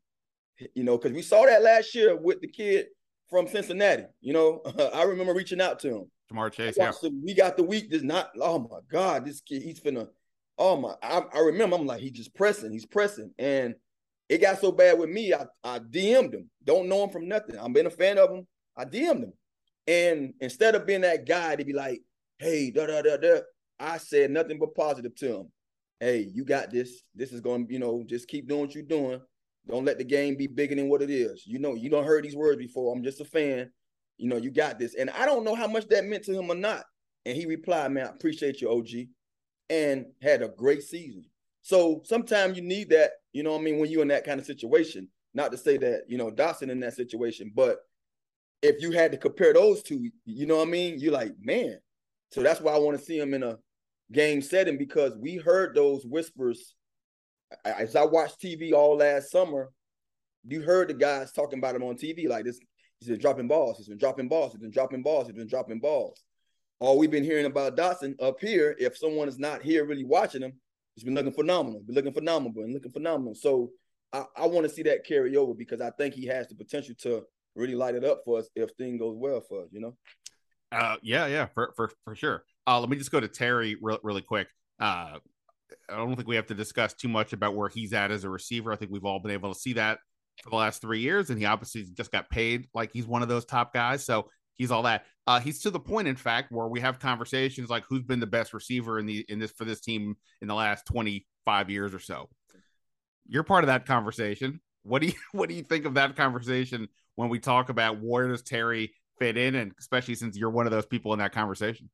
you 0.73 0.83
know, 0.83 0.97
because 0.97 1.13
we 1.13 1.21
saw 1.21 1.45
that 1.45 1.63
last 1.63 1.93
year 1.95 2.15
with 2.15 2.41
the 2.41 2.47
kid 2.47 2.87
from 3.29 3.47
Cincinnati. 3.47 4.05
You 4.21 4.33
know, 4.33 4.61
I 4.93 5.03
remember 5.03 5.33
reaching 5.33 5.61
out 5.61 5.79
to 5.79 5.89
him. 5.89 6.11
Ja'Marr 6.31 6.51
Chase, 6.51 6.75
yeah. 6.77 6.91
we 7.23 7.33
got 7.33 7.55
the 7.55 7.63
week. 7.63 7.89
Does 7.89 8.03
not. 8.03 8.31
Oh 8.41 8.59
my 8.59 8.79
God, 8.89 9.25
this 9.25 9.41
kid, 9.41 9.61
he's 9.61 9.79
finna. 9.79 10.07
Oh 10.57 10.77
my, 10.77 10.93
I, 11.03 11.23
I 11.33 11.39
remember. 11.39 11.75
I'm 11.75 11.85
like, 11.85 12.01
he 12.01 12.11
just 12.11 12.33
pressing. 12.35 12.71
He's 12.71 12.85
pressing, 12.85 13.31
and 13.37 13.75
it 14.29 14.41
got 14.41 14.59
so 14.59 14.71
bad 14.71 14.97
with 14.97 15.09
me. 15.09 15.33
I, 15.33 15.45
I 15.63 15.79
DM'd 15.79 16.33
him. 16.33 16.49
Don't 16.63 16.89
know 16.89 17.03
him 17.03 17.09
from 17.11 17.27
nothing. 17.27 17.57
I'm 17.59 17.73
been 17.73 17.85
a 17.85 17.91
fan 17.91 18.17
of 18.17 18.31
him. 18.31 18.47
I 18.75 18.85
DM'd 18.85 19.23
him, 19.23 19.33
and 19.87 20.33
instead 20.41 20.75
of 20.75 20.85
being 20.85 21.01
that 21.01 21.27
guy 21.27 21.55
to 21.55 21.63
be 21.63 21.73
like, 21.73 22.01
hey, 22.39 22.71
da 22.71 22.87
da 22.87 23.01
da 23.01 23.17
da, 23.17 23.39
I 23.79 23.97
said 23.97 24.31
nothing 24.31 24.59
but 24.59 24.75
positive 24.75 25.15
to 25.15 25.35
him. 25.37 25.51
Hey, 25.99 26.29
you 26.33 26.43
got 26.45 26.71
this. 26.71 27.03
This 27.15 27.31
is 27.31 27.41
going 27.41 27.67
to, 27.67 27.73
you 27.73 27.79
know, 27.79 28.03
just 28.05 28.27
keep 28.27 28.47
doing 28.47 28.61
what 28.61 28.75
you're 28.75 28.83
doing. 28.83 29.21
Don't 29.67 29.85
let 29.85 29.97
the 29.97 30.03
game 30.03 30.35
be 30.35 30.47
bigger 30.47 30.75
than 30.75 30.89
what 30.89 31.01
it 31.01 31.09
is. 31.09 31.43
You 31.45 31.59
know, 31.59 31.73
you 31.73 31.89
don't 31.89 32.05
heard 32.05 32.23
these 32.23 32.35
words 32.35 32.57
before. 32.57 32.95
I'm 32.95 33.03
just 33.03 33.19
a 33.21 33.25
fan. 33.25 33.71
You 34.17 34.29
know, 34.29 34.37
you 34.37 34.51
got 34.51 34.79
this. 34.79 34.95
And 34.95 35.09
I 35.09 35.25
don't 35.25 35.43
know 35.43 35.55
how 35.55 35.67
much 35.67 35.87
that 35.89 36.05
meant 36.05 36.23
to 36.25 36.37
him 36.37 36.49
or 36.49 36.55
not. 36.55 36.85
And 37.25 37.35
he 37.35 37.45
replied, 37.45 37.91
man, 37.91 38.05
I 38.05 38.09
appreciate 38.09 38.61
you, 38.61 38.71
OG. 38.71 39.07
And 39.69 40.05
had 40.21 40.41
a 40.41 40.47
great 40.47 40.83
season. 40.83 41.25
So 41.61 42.01
sometimes 42.05 42.57
you 42.57 42.63
need 42.63 42.89
that, 42.91 43.11
you 43.33 43.43
know 43.43 43.57
I 43.57 43.61
mean, 43.61 43.79
when 43.79 43.89
you're 43.89 44.01
in 44.01 44.07
that 44.09 44.25
kind 44.25 44.39
of 44.39 44.45
situation. 44.45 45.09
Not 45.33 45.51
to 45.51 45.57
say 45.57 45.77
that, 45.77 46.03
you 46.07 46.17
know, 46.17 46.31
Dotson 46.31 46.69
in 46.69 46.79
that 46.79 46.95
situation, 46.95 47.51
but 47.53 47.79
if 48.61 48.81
you 48.81 48.91
had 48.91 49.11
to 49.11 49.17
compare 49.17 49.53
those 49.53 49.83
two, 49.83 50.09
you 50.25 50.45
know 50.45 50.57
what 50.57 50.67
I 50.67 50.71
mean? 50.71 50.99
You're 50.99 51.11
like, 51.11 51.33
man. 51.39 51.77
So 52.31 52.41
that's 52.41 52.59
why 52.59 52.73
I 52.73 52.79
want 52.79 52.97
to 52.97 53.03
see 53.03 53.19
him 53.19 53.33
in 53.33 53.43
a 53.43 53.57
game 54.11 54.41
setting 54.41 54.77
because 54.77 55.15
we 55.17 55.35
heard 55.35 55.75
those 55.75 56.05
whispers 56.05 56.75
as 57.65 57.95
I 57.95 58.03
watched 58.03 58.41
TV 58.41 58.73
all 58.73 58.97
last 58.97 59.31
summer, 59.31 59.71
you 60.47 60.61
heard 60.61 60.89
the 60.89 60.93
guys 60.93 61.31
talking 61.31 61.59
about 61.59 61.75
him 61.75 61.83
on 61.83 61.95
TV 61.95 62.27
like 62.27 62.45
this. 62.45 62.59
He's 62.99 63.09
been 63.09 63.19
dropping 63.19 63.47
balls. 63.47 63.77
He's 63.77 63.87
been 63.87 63.97
dropping 63.97 64.27
balls. 64.27 64.53
He's 64.53 64.61
been 64.61 64.71
dropping 64.71 65.03
balls. 65.03 65.27
He's 65.27 65.35
been 65.35 65.47
dropping 65.47 65.79
balls. 65.79 66.23
All 66.79 66.97
we've 66.97 67.11
been 67.11 67.23
hearing 67.23 67.45
about 67.45 67.75
Dotson 67.75 68.15
up 68.21 68.39
here, 68.39 68.75
if 68.79 68.97
someone 68.97 69.27
is 69.27 69.39
not 69.39 69.63
here 69.63 69.85
really 69.85 70.03
watching 70.03 70.43
him, 70.43 70.53
he's 70.95 71.03
been 71.03 71.15
looking 71.15 71.31
phenomenal. 71.31 71.81
Been 71.81 71.95
looking 71.95 72.13
phenomenal. 72.13 72.63
and 72.63 72.73
looking 72.73 72.91
phenomenal. 72.91 73.33
So 73.35 73.71
I, 74.13 74.25
I 74.35 74.45
want 74.47 74.67
to 74.67 74.73
see 74.73 74.83
that 74.83 75.05
carry 75.05 75.35
over 75.35 75.53
because 75.53 75.81
I 75.81 75.89
think 75.91 76.13
he 76.13 76.25
has 76.27 76.47
the 76.47 76.55
potential 76.55 76.95
to 77.01 77.23
really 77.55 77.75
light 77.75 77.95
it 77.95 78.05
up 78.05 78.21
for 78.23 78.39
us 78.39 78.49
if 78.55 78.69
thing 78.77 78.97
goes 78.97 79.15
well 79.17 79.41
for 79.41 79.63
us. 79.63 79.69
You 79.71 79.81
know. 79.81 79.97
Uh, 80.71 80.97
yeah, 81.01 81.25
yeah, 81.27 81.47
for 81.47 81.73
for 81.75 81.91
for 82.03 82.15
sure. 82.15 82.43
Uh, 82.67 82.79
let 82.79 82.89
me 82.89 82.97
just 82.97 83.11
go 83.11 83.19
to 83.19 83.27
Terry 83.27 83.77
real, 83.81 83.99
really 84.03 84.21
quick. 84.21 84.47
Uh, 84.79 85.17
I 85.89 85.95
don't 85.95 86.15
think 86.15 86.27
we 86.27 86.35
have 86.35 86.47
to 86.47 86.53
discuss 86.53 86.93
too 86.93 87.07
much 87.07 87.33
about 87.33 87.55
where 87.55 87.69
he's 87.69 87.93
at 87.93 88.11
as 88.11 88.23
a 88.23 88.29
receiver. 88.29 88.71
I 88.71 88.75
think 88.75 88.91
we've 88.91 89.05
all 89.05 89.19
been 89.19 89.31
able 89.31 89.53
to 89.53 89.59
see 89.59 89.73
that 89.73 89.99
for 90.43 90.49
the 90.51 90.55
last 90.55 90.81
three 90.81 90.99
years, 90.99 91.29
and 91.29 91.39
he 91.39 91.45
obviously 91.45 91.85
just 91.93 92.11
got 92.11 92.29
paid 92.29 92.67
like 92.73 92.91
he's 92.93 93.07
one 93.07 93.23
of 93.23 93.29
those 93.29 93.45
top 93.45 93.73
guys. 93.73 94.05
So 94.05 94.29
he's 94.57 94.71
all 94.71 94.83
that. 94.83 95.05
Uh, 95.25 95.39
he's 95.39 95.59
to 95.61 95.71
the 95.71 95.79
point, 95.79 96.07
in 96.07 96.15
fact, 96.15 96.51
where 96.51 96.67
we 96.67 96.79
have 96.79 96.99
conversations 96.99 97.69
like 97.69 97.83
who's 97.89 98.03
been 98.03 98.19
the 98.19 98.27
best 98.27 98.53
receiver 98.53 98.99
in 98.99 99.05
the 99.05 99.25
in 99.29 99.39
this 99.39 99.51
for 99.51 99.65
this 99.65 99.81
team 99.81 100.15
in 100.41 100.47
the 100.47 100.55
last 100.55 100.85
twenty 100.85 101.25
five 101.45 101.69
years 101.69 101.93
or 101.93 101.99
so. 101.99 102.29
You're 103.27 103.43
part 103.43 103.63
of 103.63 103.67
that 103.67 103.85
conversation. 103.85 104.61
What 104.83 105.01
do 105.01 105.07
you 105.07 105.13
what 105.31 105.49
do 105.49 105.55
you 105.55 105.63
think 105.63 105.85
of 105.85 105.95
that 105.95 106.15
conversation 106.15 106.87
when 107.15 107.29
we 107.29 107.39
talk 107.39 107.69
about 107.69 108.01
where 108.01 108.27
does 108.27 108.41
Terry 108.41 108.93
fit 109.19 109.37
in, 109.37 109.55
and 109.55 109.71
especially 109.79 110.15
since 110.15 110.37
you're 110.37 110.49
one 110.49 110.65
of 110.65 110.71
those 110.71 110.85
people 110.85 111.13
in 111.13 111.19
that 111.19 111.33
conversation? 111.33 111.89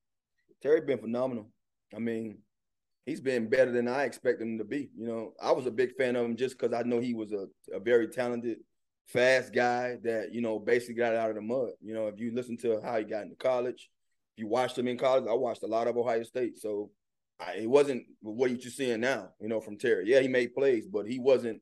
Terry 0.61 0.81
been 0.81 0.99
phenomenal. 0.99 1.49
I 1.95 1.99
mean, 1.99 2.37
he's 3.05 3.21
been 3.21 3.49
better 3.49 3.71
than 3.71 3.87
I 3.87 4.03
expected 4.03 4.47
him 4.47 4.57
to 4.57 4.63
be. 4.63 4.89
You 4.97 5.07
know, 5.07 5.33
I 5.41 5.51
was 5.51 5.65
a 5.65 5.71
big 5.71 5.95
fan 5.95 6.15
of 6.15 6.25
him 6.25 6.35
just 6.35 6.57
because 6.57 6.73
I 6.73 6.83
know 6.83 6.99
he 6.99 7.13
was 7.13 7.31
a, 7.31 7.47
a 7.73 7.79
very 7.79 8.07
talented, 8.07 8.59
fast 9.07 9.53
guy 9.53 9.97
that, 10.03 10.33
you 10.33 10.41
know, 10.41 10.59
basically 10.59 10.95
got 10.95 11.15
out 11.15 11.29
of 11.29 11.35
the 11.35 11.41
mud. 11.41 11.71
You 11.81 11.93
know, 11.93 12.07
if 12.07 12.19
you 12.19 12.33
listen 12.33 12.57
to 12.57 12.81
how 12.81 12.97
he 12.97 13.03
got 13.03 13.23
into 13.23 13.35
college, 13.35 13.89
if 14.35 14.41
you 14.41 14.47
watched 14.47 14.77
him 14.77 14.87
in 14.87 14.97
college, 14.97 15.25
I 15.29 15.33
watched 15.33 15.63
a 15.63 15.67
lot 15.67 15.87
of 15.87 15.97
Ohio 15.97 16.23
State. 16.23 16.57
So 16.57 16.91
I, 17.39 17.53
it 17.57 17.69
wasn't 17.69 18.03
what 18.21 18.49
you're 18.49 18.71
seeing 18.71 19.01
now, 19.01 19.29
you 19.39 19.47
know, 19.47 19.59
from 19.59 19.77
Terry. 19.77 20.05
Yeah, 20.07 20.19
he 20.19 20.27
made 20.27 20.53
plays, 20.53 20.87
but 20.87 21.05
he 21.07 21.19
wasn't 21.19 21.61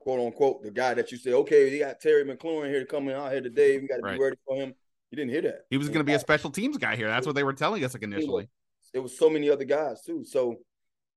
quote 0.00 0.20
unquote 0.20 0.62
the 0.62 0.70
guy 0.70 0.94
that 0.94 1.10
you 1.10 1.18
say, 1.18 1.32
okay, 1.32 1.70
he 1.70 1.78
got 1.78 2.00
Terry 2.00 2.24
McLaurin 2.24 2.68
here 2.68 2.80
to 2.80 2.86
come 2.86 3.08
out 3.08 3.32
here 3.32 3.40
today. 3.40 3.78
We 3.78 3.88
got 3.88 3.96
to 3.96 4.02
right. 4.02 4.18
be 4.18 4.22
ready 4.22 4.36
for 4.46 4.56
him. 4.56 4.74
You 5.10 5.16
didn't 5.16 5.30
hear 5.30 5.42
that. 5.42 5.66
He 5.70 5.78
was 5.78 5.88
going 5.88 6.00
to 6.00 6.04
be 6.04 6.14
a 6.14 6.18
special 6.18 6.50
teams 6.50 6.76
guy 6.76 6.96
here. 6.96 7.08
That's 7.08 7.26
what 7.26 7.36
they 7.36 7.44
were 7.44 7.52
telling 7.52 7.84
us 7.84 7.94
like 7.94 8.02
initially 8.02 8.48
there 8.94 9.02
was 9.02 9.18
so 9.18 9.28
many 9.28 9.50
other 9.50 9.64
guys 9.64 10.00
too. 10.02 10.24
So, 10.24 10.60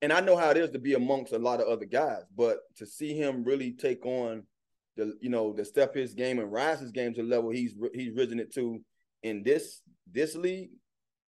and 0.01 0.11
I 0.11 0.19
know 0.19 0.35
how 0.35 0.49
it 0.49 0.57
is 0.57 0.71
to 0.71 0.79
be 0.79 0.95
amongst 0.95 1.31
a 1.31 1.39
lot 1.39 1.61
of 1.61 1.67
other 1.67 1.85
guys, 1.85 2.23
but 2.35 2.57
to 2.77 2.85
see 2.85 3.15
him 3.15 3.43
really 3.43 3.71
take 3.71 4.05
on 4.05 4.43
the, 4.97 5.13
you 5.21 5.29
know, 5.29 5.53
the 5.53 5.63
step 5.63 5.95
his 5.95 6.13
game 6.13 6.39
and 6.39 6.51
rise 6.51 6.79
his 6.79 6.91
game 6.91 7.13
to 7.13 7.21
the 7.21 7.27
level 7.27 7.49
he's 7.49 7.73
he's 7.93 8.13
risen 8.13 8.39
it 8.39 8.53
to 8.55 8.79
in 9.23 9.43
this 9.43 9.81
this 10.11 10.35
league 10.35 10.69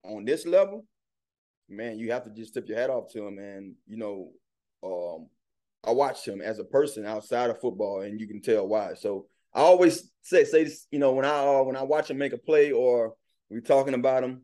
on 0.04 0.26
this 0.26 0.46
level, 0.46 0.86
man, 1.70 1.98
you 1.98 2.12
have 2.12 2.24
to 2.24 2.30
just 2.30 2.54
tip 2.54 2.68
your 2.68 2.78
hat 2.78 2.90
off 2.90 3.12
to 3.12 3.26
him. 3.26 3.38
And 3.40 3.74
you 3.88 3.98
know, 3.98 4.32
um, 4.84 5.28
I 5.84 5.92
watched 5.92 6.28
him 6.28 6.42
as 6.42 6.60
a 6.60 6.64
person 6.64 7.06
outside 7.06 7.50
of 7.50 7.60
football, 7.60 8.02
and 8.02 8.20
you 8.20 8.28
can 8.28 8.42
tell 8.42 8.68
why. 8.68 8.94
So 8.94 9.28
I 9.54 9.62
always 9.62 10.12
say 10.22 10.44
say 10.44 10.64
this, 10.66 10.88
you 10.92 11.00
know, 11.00 11.14
when 11.14 11.26
I 11.26 11.40
uh, 11.40 11.64
when 11.64 11.76
I 11.76 11.84
watch 11.84 12.10
him 12.10 12.18
make 12.18 12.34
a 12.34 12.38
play 12.38 12.72
or 12.72 13.14
we 13.50 13.62
talking 13.62 13.94
about 13.94 14.24
him, 14.24 14.42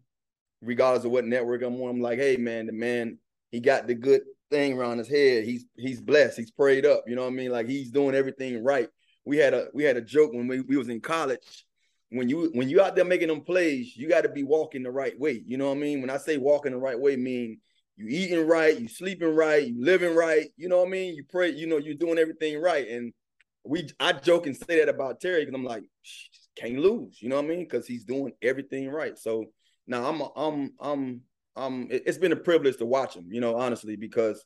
regardless 0.62 1.06
of 1.06 1.12
what 1.12 1.26
network 1.26 1.64
I'm 1.64 1.82
on. 1.82 1.90
I'm 1.90 2.02
like, 2.02 2.20
hey 2.20 2.38
man, 2.38 2.68
the 2.68 2.74
man, 2.74 3.18
he 3.52 3.60
got 3.60 3.88
the 3.88 3.96
good 3.96 4.22
thing 4.50 4.78
around 4.78 5.00
his 5.00 5.10
head. 5.10 5.44
He's 5.44 5.66
he's 5.76 6.02
blessed. 6.02 6.38
He's 6.38 6.52
prayed 6.52 6.86
up. 6.86 7.04
You 7.08 7.16
know 7.16 7.24
what 7.24 7.34
I 7.34 7.36
mean? 7.36 7.52
Like 7.52 7.68
he's 7.68 7.92
doing 7.92 8.16
everything 8.16 8.64
right. 8.64 8.90
We 9.26 9.38
had 9.38 9.54
a 9.54 9.68
we 9.74 9.84
had 9.84 9.98
a 9.98 10.02
joke 10.02 10.34
when 10.34 10.48
we, 10.48 10.62
we 10.62 10.78
was 10.78 10.90
in 10.90 11.02
college. 11.02 11.66
When 12.10 12.28
you 12.28 12.52
when 12.54 12.70
you 12.70 12.82
out 12.82 12.96
there 12.96 13.06
making 13.06 13.30
them 13.30 13.42
plays, 13.42 13.96
you 13.96 14.10
got 14.10 14.22
to 14.22 14.30
be 14.30 14.44
walking 14.44 14.84
the 14.84 14.92
right 14.92 15.18
way. 15.20 15.44
You 15.46 15.58
know 15.58 15.68
what 15.68 15.78
I 15.78 15.82
mean? 15.82 16.02
When 16.02 16.10
I 16.10 16.18
say 16.18 16.38
walking 16.38 16.74
the 16.74 16.78
right 16.78 17.00
way, 17.00 17.16
mean 17.16 17.60
you 17.96 18.08
eating 18.10 18.48
right, 18.48 18.80
you 18.80 18.88
sleeping 18.88 19.36
right, 19.36 19.68
you 19.68 19.84
living 19.84 20.16
right. 20.16 20.48
You 20.58 20.70
know 20.70 20.80
what 20.80 20.88
I 20.88 20.92
mean? 20.92 21.16
You 21.16 21.24
pray. 21.30 21.52
You 21.52 21.68
know 21.68 21.78
you're 21.78 21.94
doing 21.96 22.18
everything 22.18 22.60
right. 22.60 22.88
And 22.88 23.14
we 23.64 23.88
I 24.00 24.14
joke 24.14 24.48
and 24.48 24.58
say 24.58 24.80
that 24.80 24.90
about 24.90 25.22
Terry 25.22 25.46
because 25.46 25.56
I'm 25.56 25.66
like 25.66 25.84
can't 26.56 26.80
lose. 26.80 27.22
You 27.22 27.30
know 27.30 27.38
what 27.38 27.46
I 27.46 27.50
mean? 27.50 27.60
Because 27.60 27.88
he's 27.88 28.04
doing 28.04 28.34
everything 28.42 28.90
right. 28.90 29.18
So 29.18 29.46
now 29.88 30.06
I'm 30.06 30.22
I'm 30.36 30.74
I'm 30.80 31.22
I'm 31.56 31.88
it's 31.90 32.18
been 32.18 32.32
a 32.32 32.38
privilege 32.38 32.78
to 32.78 32.86
watch 32.86 33.16
him, 33.16 33.28
you 33.30 33.42
know, 33.42 33.58
honestly, 33.58 33.96
because 33.96 34.44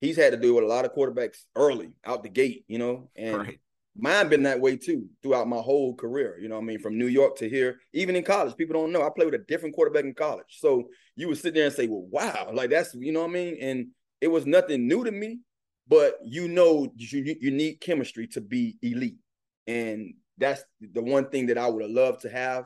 he's 0.00 0.16
had 0.16 0.32
to 0.32 0.38
do 0.38 0.54
with 0.54 0.64
a 0.64 0.68
lot 0.68 0.84
of 0.84 0.94
quarterbacks 0.94 1.44
early 1.56 1.92
out 2.04 2.22
the 2.22 2.28
gate, 2.28 2.64
you 2.68 2.78
know, 2.78 3.10
and 3.16 3.36
right. 3.38 3.58
Mine 3.98 4.28
been 4.28 4.44
that 4.44 4.60
way 4.60 4.76
too 4.76 5.08
throughout 5.22 5.48
my 5.48 5.58
whole 5.58 5.94
career. 5.94 6.38
You 6.40 6.48
know, 6.48 6.58
I 6.58 6.60
mean, 6.60 6.78
from 6.78 6.96
New 6.96 7.06
York 7.06 7.36
to 7.38 7.48
here, 7.48 7.80
even 7.92 8.16
in 8.16 8.22
college, 8.22 8.56
people 8.56 8.74
don't 8.74 8.92
know 8.92 9.02
I 9.02 9.10
played 9.14 9.26
with 9.26 9.40
a 9.40 9.44
different 9.44 9.74
quarterback 9.74 10.04
in 10.04 10.14
college. 10.14 10.58
So 10.58 10.88
you 11.16 11.28
would 11.28 11.38
sit 11.38 11.54
there 11.54 11.66
and 11.66 11.74
say, 11.74 11.88
"Well, 11.88 12.06
wow, 12.10 12.50
like 12.52 12.70
that's 12.70 12.94
you 12.94 13.12
know 13.12 13.22
what 13.22 13.30
I 13.30 13.34
mean," 13.34 13.58
and 13.60 13.88
it 14.20 14.28
was 14.28 14.46
nothing 14.46 14.86
new 14.86 15.04
to 15.04 15.10
me, 15.10 15.40
but 15.86 16.18
you 16.24 16.48
know, 16.48 16.92
you 16.96 17.36
you 17.40 17.50
need 17.50 17.80
chemistry 17.80 18.26
to 18.28 18.40
be 18.40 18.78
elite, 18.82 19.18
and 19.66 20.14
that's 20.38 20.62
the 20.80 21.02
one 21.02 21.28
thing 21.28 21.46
that 21.46 21.58
I 21.58 21.68
would 21.68 21.82
have 21.82 21.90
loved 21.90 22.22
to 22.22 22.30
have 22.30 22.64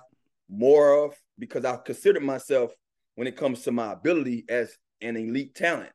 more 0.48 1.04
of 1.04 1.14
because 1.38 1.64
I 1.64 1.76
considered 1.76 2.22
myself 2.22 2.72
when 3.14 3.26
it 3.26 3.36
comes 3.36 3.62
to 3.62 3.72
my 3.72 3.92
ability 3.92 4.44
as 4.48 4.76
an 5.00 5.16
elite 5.16 5.54
talent. 5.54 5.90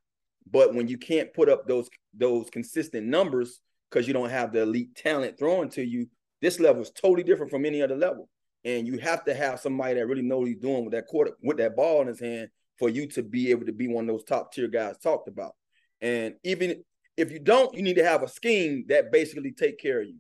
But 0.50 0.74
when 0.74 0.88
you 0.88 0.98
can't 0.98 1.34
put 1.34 1.50
up 1.50 1.68
those 1.68 1.90
those 2.14 2.50
consistent 2.50 3.06
numbers 3.06 3.62
because 3.90 4.08
you 4.08 4.14
don't 4.14 4.30
have 4.30 4.52
the 4.52 4.62
elite 4.62 4.96
talent 4.96 5.38
thrown 5.38 5.70
to 5.70 5.84
you, 5.84 6.08
this 6.42 6.60
level 6.60 6.82
is 6.82 6.92
totally 6.92 7.24
different 7.24 7.52
from 7.52 7.66
any 7.66 7.82
other 7.82 7.96
level. 7.96 8.30
And 8.66 8.86
you 8.86 8.98
have 9.00 9.24
to 9.26 9.34
have 9.34 9.60
somebody 9.60 9.96
that 9.96 10.08
really 10.08 10.22
knows 10.22 10.40
what 10.40 10.48
he's 10.50 10.58
doing 10.58 10.84
with 10.84 10.94
that 10.94 11.08
quarter 11.08 11.32
with 11.42 11.58
that 11.58 11.76
ball 11.76 12.02
in 12.02 12.08
his 12.08 12.20
hand 12.20 12.50
for 12.78 12.90
you 12.90 13.08
to 13.08 13.24
be 13.24 13.50
able 13.52 13.66
to 13.66 13.72
be 13.72 13.88
one 13.88 14.04
of 14.04 14.08
those 14.08 14.24
top 14.24 14.52
tier 14.52 14.68
guys 14.68 14.98
talked 14.98 15.28
about. 15.28 15.54
And 16.02 16.36
even 16.44 16.84
if 17.16 17.32
you 17.32 17.40
don't, 17.40 17.74
you 17.74 17.82
need 17.82 17.96
to 17.96 18.06
have 18.06 18.24
a 18.24 18.28
scheme 18.28 18.86
that 18.90 19.12
basically 19.12 19.52
take 19.52 19.80
care 19.80 20.02
of 20.02 20.08
you. 20.08 20.18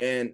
And 0.00 0.32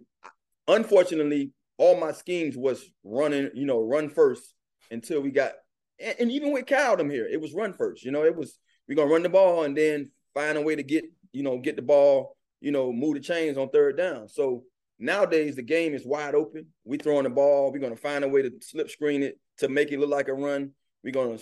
unfortunately, 0.69 1.51
all 1.79 1.99
my 1.99 2.13
schemes 2.13 2.57
was 2.57 2.85
running, 3.05 3.51
you 3.55 3.67
know, 3.67 3.81
run 3.81 4.09
first 4.09 4.55
until 4.91 5.21
we 5.21 5.31
got 5.31 5.53
and, 5.99 6.15
and 6.21 6.33
even 6.33 6.53
with 6.53 6.67
Cowdom 6.67 7.11
here, 7.11 7.27
it 7.31 7.41
was 7.41 7.55
run 7.55 7.75
first. 7.75 8.05
You 8.05 8.11
know, 8.11 8.25
it 8.25 8.37
was 8.37 8.59
we're 8.89 8.95
gonna 8.95 9.11
run 9.11 9.23
the 9.23 9.29
ball 9.29 9.65
and 9.65 9.77
then 9.77 10.11
find 10.35 10.57
a 10.57 10.63
way 10.63 10.77
to 10.77 10.83
get, 10.83 11.05
you 11.33 11.43
know, 11.43 11.59
get 11.59 11.77
the 11.77 11.83
ball, 11.83 12.36
you 12.67 12.73
know, 12.73 12.93
move 12.93 13.15
the 13.15 13.21
chains 13.21 13.57
on 13.57 13.69
third 13.69 13.97
down. 13.97 14.29
So 14.29 14.65
nowadays 14.99 15.55
the 15.55 15.63
game 15.63 15.95
is 15.95 16.05
wide 16.05 16.35
open. 16.35 16.67
We 16.85 16.99
throwing 16.99 17.23
the 17.23 17.31
ball, 17.31 17.71
we're 17.71 17.79
gonna 17.79 17.95
find 17.95 18.25
a 18.25 18.29
way 18.29 18.43
to 18.43 18.51
slip 18.61 18.91
screen 18.91 19.23
it 19.23 19.39
to 19.59 19.69
make 19.69 19.93
it 19.93 20.01
look 20.01 20.11
like 20.11 20.27
a 20.27 20.35
run. 20.35 20.73
We're 21.05 21.13
gonna 21.13 21.39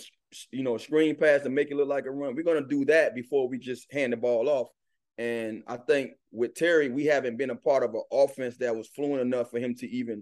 you 0.51 0.61
know 0.61 0.77
screen 0.77 1.15
pass 1.15 1.41
to 1.41 1.49
make 1.49 1.71
it 1.71 1.77
look 1.77 1.87
like 1.87 2.05
a 2.05 2.11
run. 2.11 2.35
We're 2.35 2.43
gonna 2.43 2.67
do 2.67 2.85
that 2.85 3.15
before 3.15 3.49
we 3.49 3.57
just 3.57 3.91
hand 3.91 4.13
the 4.13 4.17
ball 4.17 4.47
off. 4.47 4.67
And 5.17 5.63
I 5.65 5.77
think 5.77 6.11
with 6.31 6.53
Terry, 6.53 6.89
we 6.89 7.05
haven't 7.05 7.37
been 7.37 7.49
a 7.49 7.55
part 7.55 7.81
of 7.81 7.95
an 7.95 8.03
offense 8.11 8.57
that 8.57 8.75
was 8.75 8.87
fluent 8.89 9.23
enough 9.23 9.49
for 9.49 9.57
him 9.57 9.73
to 9.77 9.89
even 9.89 10.21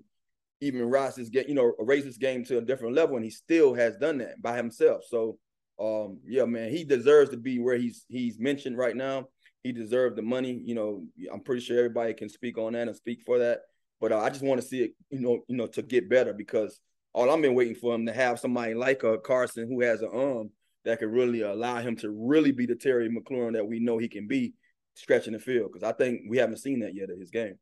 even 0.61 0.89
rise 0.89 1.17
his 1.17 1.29
game, 1.29 1.45
you 1.49 1.55
know, 1.55 1.73
raise 1.79 2.05
his 2.05 2.17
game 2.17 2.45
to 2.45 2.59
a 2.59 2.61
different 2.61 2.95
level, 2.95 3.17
and 3.17 3.25
he 3.25 3.31
still 3.31 3.73
has 3.73 3.97
done 3.97 4.19
that 4.19 4.41
by 4.41 4.55
himself. 4.55 5.03
So, 5.09 5.37
um, 5.81 6.21
yeah, 6.25 6.45
man, 6.45 6.71
he 6.71 6.85
deserves 6.85 7.31
to 7.31 7.37
be 7.37 7.59
where 7.59 7.75
he's 7.75 8.05
he's 8.07 8.39
mentioned 8.39 8.77
right 8.77 8.95
now. 8.95 9.27
He 9.63 9.71
deserved 9.71 10.17
the 10.17 10.21
money. 10.21 10.61
You 10.65 10.75
know, 10.75 11.03
I'm 11.31 11.41
pretty 11.41 11.61
sure 11.61 11.77
everybody 11.77 12.13
can 12.13 12.29
speak 12.29 12.57
on 12.57 12.73
that 12.73 12.87
and 12.87 12.95
speak 12.95 13.21
for 13.25 13.39
that. 13.39 13.61
But 14.01 14.11
uh, 14.11 14.19
I 14.19 14.29
just 14.29 14.43
want 14.43 14.61
to 14.61 14.67
see 14.67 14.83
it, 14.83 14.91
you 15.09 15.21
know, 15.21 15.43
you 15.47 15.55
know, 15.55 15.67
to 15.67 15.81
get 15.81 16.09
better 16.09 16.33
because 16.33 16.79
all 17.13 17.29
I've 17.29 17.41
been 17.41 17.55
waiting 17.55 17.75
for 17.75 17.95
him 17.95 18.05
to 18.05 18.13
have 18.13 18.39
somebody 18.39 18.73
like 18.73 19.03
a 19.03 19.13
uh, 19.13 19.17
Carson 19.17 19.67
who 19.67 19.81
has 19.81 20.01
an 20.01 20.09
arm 20.13 20.49
that 20.83 20.99
could 20.99 21.11
really 21.11 21.41
allow 21.41 21.79
him 21.79 21.95
to 21.97 22.09
really 22.09 22.51
be 22.51 22.65
the 22.65 22.75
Terry 22.75 23.09
McLaurin 23.09 23.53
that 23.53 23.65
we 23.65 23.79
know 23.79 23.97
he 23.97 24.09
can 24.09 24.27
be, 24.27 24.53
stretching 24.95 25.33
the 25.33 25.39
field. 25.39 25.71
Because 25.71 25.87
I 25.87 25.93
think 25.93 26.23
we 26.27 26.37
haven't 26.37 26.57
seen 26.57 26.79
that 26.79 26.95
yet 26.95 27.09
in 27.09 27.19
his 27.19 27.31
game. 27.31 27.57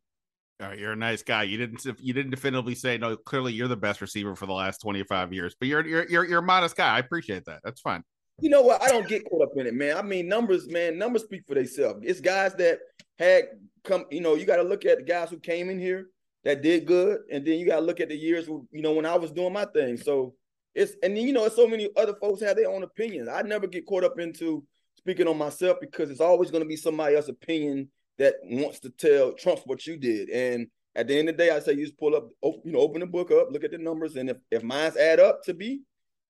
All 0.62 0.68
right, 0.68 0.78
you're 0.78 0.91
a 0.91 0.95
nice 0.95 1.24
guy. 1.24 1.43
You 1.43 1.58
didn't 1.58 1.86
you 1.99 2.14
didn't 2.14 2.30
definitively 2.30 2.76
say 2.76 2.97
no. 2.97 3.18
Clearly, 3.18 3.52
you're 3.54 3.68
the 3.68 3.76
best 3.76 3.99
receiver 3.99 4.36
for 4.36 4.45
the 4.45 4.54
last 4.54 4.80
25 4.82 5.34
years, 5.34 5.56
but 5.60 5.68
you're 5.68 5.86
you're 5.86 6.08
you're, 6.08 6.26
you're 6.26 6.39
a 6.39 6.43
modest 6.43 6.76
guy. 6.76 6.95
I 6.95 6.99
appreciate 6.99 7.45
that. 7.45 7.62
That's 7.64 7.82
fine. 7.82 8.04
You 8.41 8.49
know 8.49 8.61
what? 8.63 8.81
I 8.81 8.87
don't 8.87 9.07
get 9.07 9.29
caught 9.29 9.43
up 9.43 9.51
in 9.55 9.67
it, 9.67 9.73
man. 9.73 9.97
I 9.97 10.01
mean, 10.01 10.27
numbers, 10.27 10.67
man. 10.67 10.97
Numbers 10.97 11.23
speak 11.23 11.43
for 11.47 11.55
themselves. 11.55 11.99
It's 12.03 12.19
guys 12.19 12.55
that 12.55 12.79
had 13.19 13.45
come. 13.83 14.05
You 14.09 14.21
know, 14.21 14.35
you 14.35 14.45
got 14.45 14.57
to 14.57 14.63
look 14.63 14.83
at 14.85 14.97
the 14.97 15.03
guys 15.03 15.29
who 15.29 15.37
came 15.37 15.69
in 15.69 15.79
here 15.79 16.07
that 16.43 16.63
did 16.63 16.85
good, 16.85 17.19
and 17.31 17.45
then 17.45 17.59
you 17.59 17.67
got 17.67 17.79
to 17.79 17.85
look 17.85 17.99
at 17.99 18.09
the 18.09 18.15
years. 18.15 18.47
You 18.47 18.81
know, 18.81 18.93
when 18.93 19.05
I 19.05 19.15
was 19.15 19.31
doing 19.31 19.53
my 19.53 19.65
thing. 19.65 19.97
So 19.97 20.33
it's 20.73 20.93
and 21.03 21.15
then 21.15 21.27
you 21.27 21.33
know, 21.33 21.47
so 21.49 21.67
many 21.67 21.89
other 21.95 22.15
folks 22.15 22.41
have 22.41 22.55
their 22.55 22.69
own 22.69 22.83
opinions. 22.83 23.27
I 23.27 23.41
never 23.43 23.67
get 23.67 23.85
caught 23.85 24.03
up 24.03 24.19
into 24.19 24.63
speaking 24.95 25.27
on 25.27 25.37
myself 25.37 25.77
because 25.79 26.09
it's 26.09 26.21
always 26.21 26.51
going 26.51 26.63
to 26.63 26.67
be 26.67 26.75
somebody 26.75 27.15
else's 27.15 27.29
opinion 27.29 27.89
that 28.17 28.35
wants 28.43 28.79
to 28.79 28.89
tell 28.89 29.33
trumps 29.33 29.63
what 29.65 29.85
you 29.85 29.97
did. 29.97 30.29
And 30.29 30.67
at 30.95 31.07
the 31.07 31.17
end 31.17 31.29
of 31.29 31.37
the 31.37 31.43
day, 31.43 31.49
I 31.51 31.59
say 31.59 31.73
you 31.73 31.85
just 31.85 31.97
pull 31.97 32.15
up, 32.15 32.27
you 32.63 32.71
know, 32.71 32.79
open 32.79 33.01
the 33.01 33.07
book 33.07 33.31
up, 33.31 33.47
look 33.51 33.63
at 33.63 33.71
the 33.71 33.77
numbers, 33.77 34.15
and 34.15 34.29
if 34.29 34.37
if 34.49 34.63
mine's 34.63 34.97
add 34.97 35.19
up 35.19 35.43
to 35.43 35.53
be, 35.53 35.81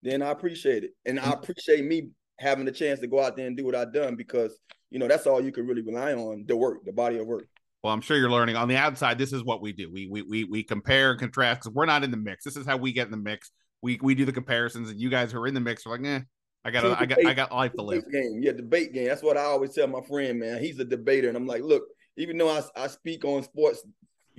then 0.04 0.22
I 0.22 0.32
appreciate 0.32 0.84
it, 0.84 0.92
and 1.06 1.20
I 1.20 1.24
mm-hmm. 1.24 1.34
appreciate 1.34 1.86
me 1.86 2.10
having 2.40 2.66
the 2.66 2.72
chance 2.72 3.00
to 3.00 3.08
go 3.08 3.22
out 3.22 3.36
there 3.36 3.48
and 3.48 3.56
do 3.56 3.66
what 3.66 3.76
I've 3.76 3.94
done 3.94 4.16
because 4.16 4.58
you 4.90 5.00
know 5.00 5.08
that's 5.08 5.28
all 5.28 5.42
you 5.42 5.52
can 5.52 5.68
really 5.68 5.82
rely 5.82 6.14
on 6.14 6.46
the 6.48 6.58
work, 6.58 6.86
the 6.86 6.94
body 6.94 7.18
of 7.18 7.28
work. 7.28 7.48
Well, 7.84 7.94
I'm 7.94 8.02
sure 8.02 8.18
you're 8.18 8.30
learning 8.30 8.56
on 8.56 8.68
the 8.68 8.78
outside. 8.78 9.18
This 9.18 9.34
is 9.34 9.44
what 9.44 9.62
we 9.62 9.74
do. 9.74 9.92
We 9.92 10.08
we 10.08 10.22
we 10.22 10.44
we 10.44 10.64
compare 10.64 11.12
and 11.12 11.20
contrast 11.20 11.62
because 11.62 11.74
we're 11.74 11.86
not 11.86 12.04
in 12.04 12.12
the 12.12 12.18
mix. 12.18 12.44
This 12.44 12.56
is 12.58 12.66
how 12.66 12.78
we 12.78 12.92
get 12.92 13.06
in 13.06 13.12
the 13.12 13.18
mix. 13.18 13.52
We 13.82 14.00
we 14.02 14.16
do 14.16 14.26
the 14.26 14.32
comparisons, 14.32 14.90
and 14.90 15.00
you 15.00 15.10
guys 15.10 15.32
who 15.32 15.40
are 15.40 15.48
in 15.48 15.54
the 15.54 15.60
mix 15.60 15.86
are 15.86 15.98
like, 15.98 16.06
eh, 16.06 16.22
I 16.64 16.70
got, 16.70 16.86
I 17.02 17.06
got, 17.06 17.26
I 17.26 17.34
got 17.34 17.52
life 17.52 17.74
to 17.74 17.82
live. 17.82 18.04
Game, 18.12 18.40
yeah, 18.42 18.52
debate 18.52 18.94
game. 18.94 19.08
That's 19.08 19.24
what 19.24 19.38
I 19.38 19.44
always 19.44 19.74
tell 19.74 19.88
my 19.88 20.02
friend, 20.02 20.40
man. 20.40 20.62
He's 20.62 20.80
a 20.80 20.86
debater, 20.86 21.28
and 21.28 21.36
I'm 21.36 21.48
like, 21.48 21.64
look, 21.64 21.84
even 22.18 22.38
though 22.38 22.50
I, 22.50 22.62
I 22.76 22.88
speak 22.88 23.26
on 23.26 23.42
sports, 23.42 23.84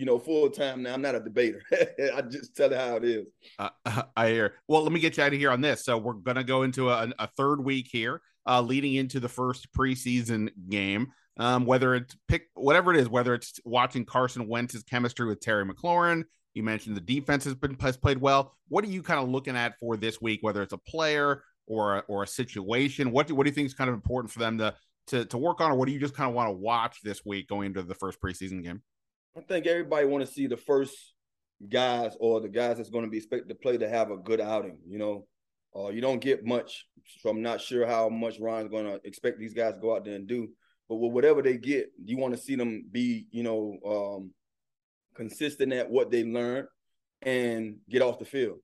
you 0.02 0.06
know, 0.06 0.18
full 0.18 0.50
time 0.50 0.82
now, 0.82 0.94
I'm 0.94 1.00
not 1.00 1.14
a 1.14 1.20
debater. 1.20 1.62
I 2.16 2.22
just 2.22 2.56
tell 2.56 2.72
it 2.72 2.76
how 2.76 2.96
it 2.96 3.04
is. 3.04 3.26
Uh, 3.56 3.68
I 4.16 4.30
hear. 4.30 4.54
Well, 4.66 4.82
let 4.82 4.90
me 4.90 4.98
get 4.98 5.16
you 5.16 5.22
out 5.22 5.32
of 5.32 5.38
here 5.38 5.52
on 5.52 5.60
this. 5.60 5.84
So 5.84 5.96
we're 5.96 6.14
gonna 6.14 6.42
go 6.42 6.64
into 6.64 6.90
a, 6.90 7.12
a 7.20 7.28
third 7.36 7.64
week 7.64 7.86
here, 7.88 8.20
uh, 8.44 8.60
leading 8.60 8.94
into 8.94 9.20
the 9.20 9.28
first 9.28 9.72
preseason 9.72 10.48
game. 10.68 11.12
Um, 11.36 11.66
whether 11.66 11.94
it's 11.94 12.16
pick 12.26 12.48
whatever 12.54 12.92
it 12.92 12.98
is, 12.98 13.08
whether 13.08 13.32
it's 13.32 13.60
watching 13.64 14.04
Carson 14.04 14.48
Wentz's 14.48 14.82
chemistry 14.82 15.24
with 15.24 15.38
Terry 15.38 15.64
McLaurin, 15.64 16.24
you 16.52 16.64
mentioned 16.64 16.96
the 16.96 17.00
defense 17.00 17.44
has 17.44 17.54
been 17.54 17.76
has 17.78 17.96
played 17.96 18.20
well. 18.20 18.56
What 18.66 18.82
are 18.82 18.88
you 18.88 19.04
kind 19.04 19.20
of 19.20 19.28
looking 19.28 19.54
at 19.54 19.78
for 19.78 19.96
this 19.96 20.20
week? 20.20 20.40
Whether 20.42 20.62
it's 20.62 20.72
a 20.72 20.78
player 20.78 21.44
or 21.68 21.98
a, 21.98 22.04
or 22.08 22.24
a 22.24 22.26
situation, 22.26 23.12
what 23.12 23.28
do 23.28 23.36
what 23.36 23.44
do 23.44 23.50
you 23.50 23.54
think 23.54 23.66
is 23.66 23.74
kind 23.74 23.88
of 23.88 23.94
important 23.94 24.32
for 24.32 24.40
them 24.40 24.58
to 24.58 24.74
to 25.06 25.26
to 25.26 25.38
work 25.38 25.60
on, 25.60 25.70
or 25.70 25.76
what 25.76 25.86
do 25.86 25.92
you 25.92 26.00
just 26.00 26.16
kind 26.16 26.28
of 26.28 26.34
want 26.34 26.48
to 26.48 26.54
watch 26.54 27.02
this 27.04 27.24
week 27.24 27.48
going 27.48 27.66
into 27.66 27.84
the 27.84 27.94
first 27.94 28.20
preseason 28.20 28.64
game? 28.64 28.82
I 29.36 29.40
think 29.40 29.66
everybody 29.66 30.06
want 30.06 30.26
to 30.26 30.32
see 30.32 30.46
the 30.46 30.56
first 30.56 30.94
guys 31.68 32.16
or 32.20 32.40
the 32.40 32.48
guys 32.48 32.76
that's 32.76 32.90
going 32.90 33.04
to 33.04 33.10
be 33.10 33.16
expected 33.16 33.48
to 33.48 33.54
play 33.54 33.78
to 33.78 33.88
have 33.88 34.10
a 34.10 34.16
good 34.16 34.40
outing. 34.40 34.78
You 34.86 34.98
know, 34.98 35.26
uh, 35.74 35.88
you 35.88 36.00
don't 36.00 36.20
get 36.20 36.44
much, 36.44 36.86
so 37.20 37.30
I'm 37.30 37.42
not 37.42 37.60
sure 37.60 37.86
how 37.86 38.08
much 38.08 38.38
Ron's 38.38 38.70
going 38.70 38.84
to 38.84 39.00
expect 39.04 39.38
these 39.38 39.54
guys 39.54 39.74
to 39.74 39.80
go 39.80 39.96
out 39.96 40.04
there 40.04 40.16
and 40.16 40.26
do. 40.26 40.48
But 40.88 40.96
with 40.96 41.12
whatever 41.12 41.40
they 41.40 41.56
get, 41.56 41.86
you 42.04 42.18
want 42.18 42.34
to 42.34 42.40
see 42.40 42.56
them 42.56 42.84
be, 42.90 43.26
you 43.30 43.42
know, 43.42 43.78
um, 43.86 44.32
consistent 45.14 45.72
at 45.72 45.90
what 45.90 46.10
they 46.10 46.24
learn 46.24 46.66
and 47.22 47.76
get 47.88 48.02
off 48.02 48.18
the 48.18 48.24
field. 48.26 48.58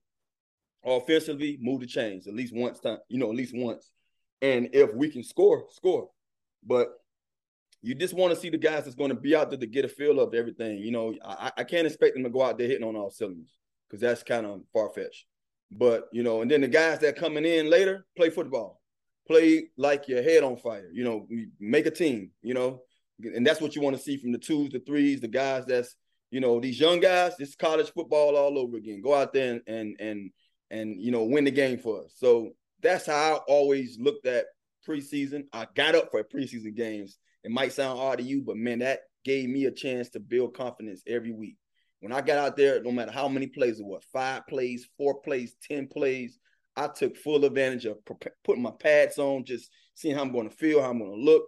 Offensively, 0.85 1.57
move 1.59 1.81
the 1.81 1.87
chains 1.87 2.27
at 2.27 2.35
least 2.35 2.55
once 2.55 2.79
time, 2.79 2.99
you 3.07 3.17
know, 3.17 3.29
at 3.29 3.35
least 3.35 3.55
once. 3.55 3.89
And 4.41 4.69
if 4.73 4.93
we 4.93 5.09
can 5.09 5.23
score, 5.23 5.65
score. 5.71 6.09
But 6.63 6.89
you 7.81 7.95
just 7.95 8.13
want 8.13 8.33
to 8.33 8.39
see 8.39 8.49
the 8.49 8.57
guys 8.57 8.83
that's 8.83 8.95
going 8.95 9.09
to 9.09 9.15
be 9.15 9.35
out 9.35 9.49
there 9.49 9.59
to 9.59 9.67
get 9.67 9.85
a 9.85 9.89
feel 9.89 10.19
of 10.19 10.33
everything. 10.33 10.79
You 10.79 10.91
know, 10.91 11.13
I, 11.23 11.51
I 11.57 11.63
can't 11.63 11.87
expect 11.87 12.15
them 12.15 12.23
to 12.23 12.29
go 12.29 12.41
out 12.41 12.57
there 12.57 12.67
hitting 12.67 12.87
on 12.87 12.95
all 12.95 13.09
cylinders 13.09 13.57
because 13.87 14.01
that's 14.01 14.23
kind 14.23 14.45
of 14.45 14.61
far 14.73 14.89
fetched. 14.89 15.25
But 15.71 16.09
you 16.11 16.23
know, 16.23 16.41
and 16.41 16.49
then 16.49 16.61
the 16.61 16.67
guys 16.67 16.99
that 16.99 17.15
coming 17.15 17.45
in 17.45 17.69
later 17.69 18.05
play 18.17 18.29
football, 18.29 18.81
play 19.27 19.69
like 19.77 20.07
your 20.07 20.23
head 20.23 20.43
on 20.43 20.57
fire. 20.57 20.89
You 20.91 21.03
know, 21.03 21.27
make 21.59 21.85
a 21.85 21.91
team. 21.91 22.31
You 22.41 22.53
know, 22.55 22.81
and 23.23 23.45
that's 23.45 23.61
what 23.61 23.75
you 23.75 23.81
want 23.81 23.95
to 23.95 24.01
see 24.01 24.17
from 24.17 24.31
the 24.31 24.37
twos, 24.37 24.71
the 24.71 24.79
threes, 24.79 25.21
the 25.21 25.27
guys 25.27 25.65
that's 25.65 25.95
you 26.31 26.39
know 26.39 26.59
these 26.59 26.79
young 26.79 26.99
guys. 26.99 27.37
This 27.37 27.55
college 27.55 27.91
football 27.91 28.35
all 28.35 28.57
over 28.57 28.77
again. 28.77 29.01
Go 29.01 29.13
out 29.13 29.31
there 29.31 29.53
and 29.53 29.61
and 29.67 29.95
and 29.99 30.31
and 30.71 31.01
you 31.01 31.11
know 31.11 31.23
win 31.23 31.45
the 31.45 31.51
game 31.51 31.77
for 31.77 32.03
us. 32.03 32.13
So 32.15 32.51
that's 32.81 33.05
how 33.05 33.35
I 33.35 33.37
always 33.47 33.97
looked 33.99 34.25
at 34.25 34.45
preseason. 34.87 35.45
I 35.53 35.67
got 35.75 35.95
up 35.95 36.11
for 36.11 36.23
preseason 36.23 36.75
games. 36.75 37.17
It 37.43 37.51
might 37.51 37.73
sound 37.73 37.99
odd 37.99 38.17
to 38.17 38.23
you, 38.23 38.41
but 38.41 38.57
man, 38.57 38.79
that 38.79 39.01
gave 39.23 39.49
me 39.49 39.65
a 39.65 39.71
chance 39.71 40.09
to 40.09 40.19
build 40.19 40.55
confidence 40.55 41.01
every 41.07 41.31
week. 41.31 41.57
When 42.01 42.11
I 42.11 42.21
got 42.21 42.37
out 42.37 42.55
there, 42.55 42.81
no 42.81 42.91
matter 42.91 43.11
how 43.11 43.27
many 43.27 43.47
plays 43.47 43.79
it 43.79 43.85
was, 43.85 44.03
five 44.13 44.47
plays, 44.47 44.87
four 44.97 45.21
plays, 45.21 45.55
10 45.67 45.87
plays, 45.87 46.39
I 46.75 46.87
took 46.87 47.17
full 47.17 47.43
advantage 47.43 47.85
of 47.85 47.97
putting 48.43 48.63
my 48.63 48.71
pads 48.71 49.17
on, 49.17 49.43
just 49.43 49.69
seeing 49.95 50.15
how 50.15 50.21
I'm 50.21 50.31
going 50.31 50.49
to 50.49 50.55
feel, 50.55 50.81
how 50.81 50.89
I'm 50.89 50.99
going 50.99 51.11
to 51.11 51.17
look. 51.17 51.43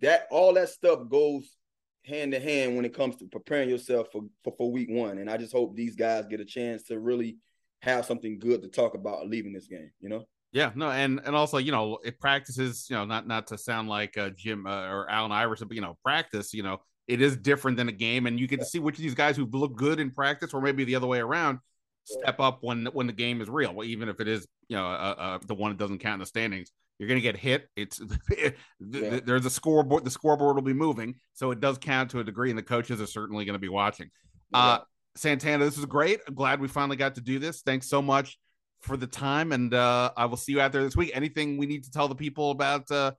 That 0.00 0.26
all 0.30 0.54
that 0.54 0.70
stuff 0.70 1.00
goes 1.10 1.56
hand 2.04 2.32
to 2.32 2.40
hand 2.40 2.76
when 2.76 2.84
it 2.84 2.94
comes 2.94 3.16
to 3.16 3.26
preparing 3.26 3.68
yourself 3.68 4.08
for, 4.10 4.22
for, 4.42 4.54
for 4.56 4.72
week 4.72 4.88
one. 4.90 5.18
And 5.18 5.28
I 5.28 5.36
just 5.36 5.52
hope 5.52 5.74
these 5.74 5.96
guys 5.96 6.26
get 6.26 6.40
a 6.40 6.44
chance 6.46 6.84
to 6.84 6.98
really 6.98 7.36
have 7.82 8.06
something 8.06 8.38
good 8.38 8.62
to 8.62 8.68
talk 8.68 8.94
about 8.94 9.28
leaving 9.28 9.52
this 9.52 9.66
game, 9.66 9.90
you 10.00 10.08
know? 10.08 10.24
Yeah, 10.54 10.70
no, 10.76 10.88
and 10.88 11.20
and 11.24 11.34
also 11.34 11.58
you 11.58 11.72
know 11.72 11.98
it 12.04 12.20
practices 12.20 12.86
you 12.88 12.94
know 12.94 13.04
not 13.04 13.26
not 13.26 13.48
to 13.48 13.58
sound 13.58 13.88
like 13.88 14.16
uh, 14.16 14.30
Jim 14.30 14.68
uh, 14.68 14.86
or 14.86 15.10
Allen 15.10 15.32
Iverson, 15.32 15.66
but 15.66 15.74
you 15.74 15.80
know 15.80 15.98
practice 16.04 16.54
you 16.54 16.62
know 16.62 16.80
it 17.08 17.20
is 17.20 17.36
different 17.36 17.76
than 17.76 17.88
a 17.88 17.92
game, 17.92 18.28
and 18.28 18.38
you 18.38 18.46
get 18.46 18.60
to 18.60 18.64
see 18.64 18.78
which 18.78 18.96
of 18.96 19.02
these 19.02 19.16
guys 19.16 19.36
who 19.36 19.46
look 19.46 19.74
good 19.74 19.98
in 19.98 20.12
practice 20.12 20.54
or 20.54 20.60
maybe 20.60 20.84
the 20.84 20.94
other 20.94 21.08
way 21.08 21.18
around 21.18 21.58
step 22.04 22.38
up 22.38 22.58
when 22.60 22.86
when 22.92 23.08
the 23.08 23.12
game 23.12 23.40
is 23.40 23.50
real, 23.50 23.74
well, 23.74 23.84
even 23.84 24.08
if 24.08 24.20
it 24.20 24.28
is 24.28 24.46
you 24.68 24.76
know 24.76 24.86
uh, 24.86 25.14
uh, 25.18 25.38
the 25.44 25.56
one 25.56 25.72
that 25.72 25.78
doesn't 25.78 25.98
count 25.98 26.14
in 26.14 26.20
the 26.20 26.26
standings. 26.26 26.70
you're 27.00 27.08
going 27.08 27.20
to 27.20 27.22
get 27.22 27.36
hit. 27.36 27.68
It's 27.74 28.00
yeah. 28.38 28.50
there's 28.78 29.46
a 29.46 29.50
scoreboard. 29.50 30.04
The 30.04 30.10
scoreboard 30.10 30.54
will 30.54 30.62
be 30.62 30.72
moving, 30.72 31.16
so 31.32 31.50
it 31.50 31.58
does 31.58 31.78
count 31.78 32.12
to 32.12 32.20
a 32.20 32.24
degree, 32.24 32.50
and 32.50 32.58
the 32.58 32.62
coaches 32.62 33.00
are 33.00 33.06
certainly 33.06 33.44
going 33.44 33.54
to 33.54 33.58
be 33.58 33.68
watching. 33.68 34.08
Yeah. 34.52 34.58
Uh, 34.58 34.78
Santana, 35.16 35.64
this 35.64 35.78
is 35.78 35.84
great. 35.84 36.20
I'm 36.28 36.34
glad 36.34 36.60
we 36.60 36.68
finally 36.68 36.96
got 36.96 37.16
to 37.16 37.20
do 37.20 37.40
this. 37.40 37.62
Thanks 37.62 37.88
so 37.88 38.00
much 38.00 38.38
for 38.84 38.98
the 38.98 39.06
time, 39.06 39.52
and 39.52 39.72
uh, 39.72 40.10
I 40.16 40.26
will 40.26 40.36
see 40.36 40.52
you 40.52 40.60
out 40.60 40.72
there 40.72 40.84
this 40.84 40.96
week. 40.96 41.10
Anything 41.14 41.56
we 41.56 41.66
need 41.66 41.84
to 41.84 41.90
tell 41.90 42.06
the 42.06 42.14
people 42.14 42.50
about 42.50 42.90
uh, 42.90 43.12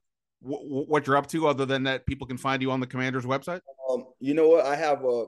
w- 0.43 0.85
what 0.85 1.07
you're 1.07 1.17
up 1.17 1.25
to, 1.27 1.47
other 1.47 1.65
than 1.65 1.83
that 1.83 2.05
people 2.05 2.27
can 2.27 2.37
find 2.37 2.61
you 2.61 2.69
on 2.71 2.79
the 2.79 2.85
Commander's 2.85 3.25
website? 3.25 3.61
Um, 3.89 4.05
you 4.19 4.35
know 4.35 4.47
what? 4.47 4.63
I 4.65 4.75
have 4.75 5.03
a 5.03 5.25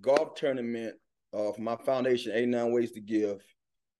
golf 0.00 0.36
tournament 0.36 0.94
uh, 1.34 1.50
for 1.52 1.60
my 1.60 1.76
foundation, 1.76 2.32
89 2.32 2.72
Ways 2.72 2.92
to 2.92 3.00
Give. 3.00 3.42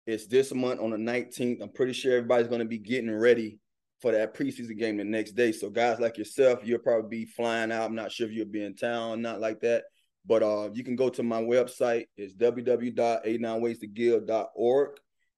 It's 0.07 0.29
this 0.29 0.55
month 0.55 0.81
on 0.81 0.91
the 0.91 0.97
19th. 0.97 1.61
I'm 1.61 1.73
pretty 1.73 1.93
sure 1.93 2.17
everybody's 2.17 2.49
going 2.49 2.61
to 2.61 2.65
be 2.65 2.79
getting 2.79 3.11
ready 3.11 3.59
for 4.01 4.13
that 4.13 4.33
preseason 4.35 4.79
game 4.79 4.97
the 4.97 5.05
next 5.05 5.33
day. 5.33 5.53
So 5.53 5.69
guys 5.71 5.99
like 5.99 6.19
yourself, 6.19 6.61
you'll 6.63 6.79
probably 6.79 7.25
be 7.25 7.27
flying 7.27 7.73
out. 7.73 7.85
I'm 7.85 7.97
not 7.97 8.13
sure 8.13 8.29
if 8.29 8.33
you'll 8.33 8.47
be 8.47 8.65
in 8.65 8.77
town, 8.77 9.23
not 9.23 9.41
like 9.41 9.59
that. 9.61 9.83
But 10.25 10.45
uh, 10.45 10.71
you 10.73 10.85
can 10.85 10.95
go 10.97 11.11
to 11.11 11.23
my 11.23 11.43
website. 11.43 12.07
It's 12.17 12.35
www.89waystogive.org 12.35 14.91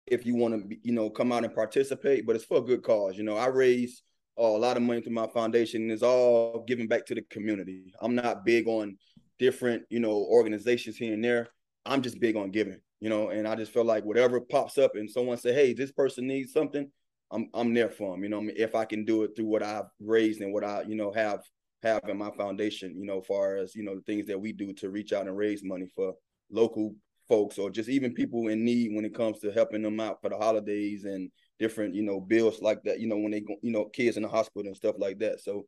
if 0.07 0.27
you 0.27 0.35
want 0.35 0.71
to, 0.71 0.77
you 0.83 0.93
know, 0.93 1.11
come 1.11 1.33
out 1.33 1.45
and 1.45 1.55
participate. 1.55 2.27
But 2.27 2.37
it's 2.37 2.45
for 2.45 2.59
a 2.59 2.63
good 2.63 2.83
cause. 2.83 3.17
You 3.17 3.25
know, 3.25 3.37
I 3.37 3.47
raise 3.47 4.03
uh, 4.39 4.43
a 4.43 4.59
lot 4.59 4.77
of 4.77 4.83
money 4.83 5.01
through 5.01 5.13
my 5.13 5.29
foundation, 5.29 5.83
and 5.83 5.93
it's 5.93 6.03
all 6.03 6.65
giving 6.67 6.89
back 6.89 7.07
to 7.07 7.15
the 7.15 7.23
community. 7.31 7.93
I'm 8.01 8.15
not 8.15 8.45
big 8.45 8.67
on 8.67 8.97
different, 9.39 9.83
you 9.91 10.01
know, 10.01 10.13
organizations 10.13 10.97
here 10.97 11.15
and 11.15 11.25
there. 11.25 11.49
I'm 11.85 12.03
just 12.03 12.21
big 12.21 12.37
on 12.37 12.51
giving, 12.51 12.81
you 13.01 13.09
know, 13.09 13.31
and 13.31 13.47
I 13.47 13.57
just 13.57 13.73
feel 13.73 13.85
like 13.85 14.05
whatever 14.05 14.41
pops 14.41 14.79
up 14.79 14.93
and 14.95 15.11
someone 15.11 15.37
say, 15.37 15.53
hey, 15.53 15.73
this 15.73 15.91
person 15.91 16.29
needs 16.29 16.53
something, 16.53 16.89
I'm 17.33 17.49
I'm 17.55 17.75
there 17.75 17.91
for 17.91 18.13
them. 18.13 18.23
You 18.23 18.31
know, 18.31 18.49
if 18.55 18.75
I 18.75 18.85
can 18.85 19.05
do 19.05 19.25
it 19.25 19.33
through 19.35 19.47
what 19.47 19.63
I've 19.65 19.87
raised 20.01 20.41
and 20.43 20.53
what 20.53 20.63
I, 20.63 20.83
you 20.83 20.95
know, 20.95 21.13
have 21.13 21.41
have 21.83 22.03
in 22.09 22.17
my 22.17 22.31
foundation, 22.37 22.95
you 22.97 23.05
know, 23.05 23.21
far 23.21 23.57
as, 23.57 23.75
you 23.75 23.83
know, 23.83 23.97
the 23.97 24.03
things 24.03 24.27
that 24.29 24.41
we 24.41 24.53
do 24.53 24.73
to 24.75 24.91
reach 24.91 25.13
out 25.13 25.27
and 25.27 25.37
raise 25.37 25.65
money 25.65 25.87
for 25.97 26.15
local 26.51 26.95
folks 27.33 27.57
or 27.57 27.71
just 27.71 27.89
even 27.89 28.13
people 28.13 28.49
in 28.49 28.63
need 28.63 28.95
when 28.95 29.07
it 29.07 29.15
comes 29.15 29.39
to 29.39 29.51
helping 29.51 29.81
them 29.81 29.99
out 29.99 30.21
for 30.21 30.29
the 30.29 30.37
holidays 30.37 31.07
and 31.07 31.31
different, 31.59 31.95
you 31.95 32.03
know, 32.03 32.21
bills 32.21 32.61
like 32.61 32.83
that, 32.83 33.01
you 33.01 33.09
know, 33.09 33.17
when 33.17 33.31
they 33.31 33.41
go, 33.41 33.55
you 33.63 33.73
know, 33.73 33.87
kids 33.87 34.19
in 34.19 34.23
the 34.23 34.29
hospital 34.29 34.67
and 34.67 34.77
stuff 34.77 34.97
like 34.99 35.19
that. 35.21 35.41
So 35.41 35.65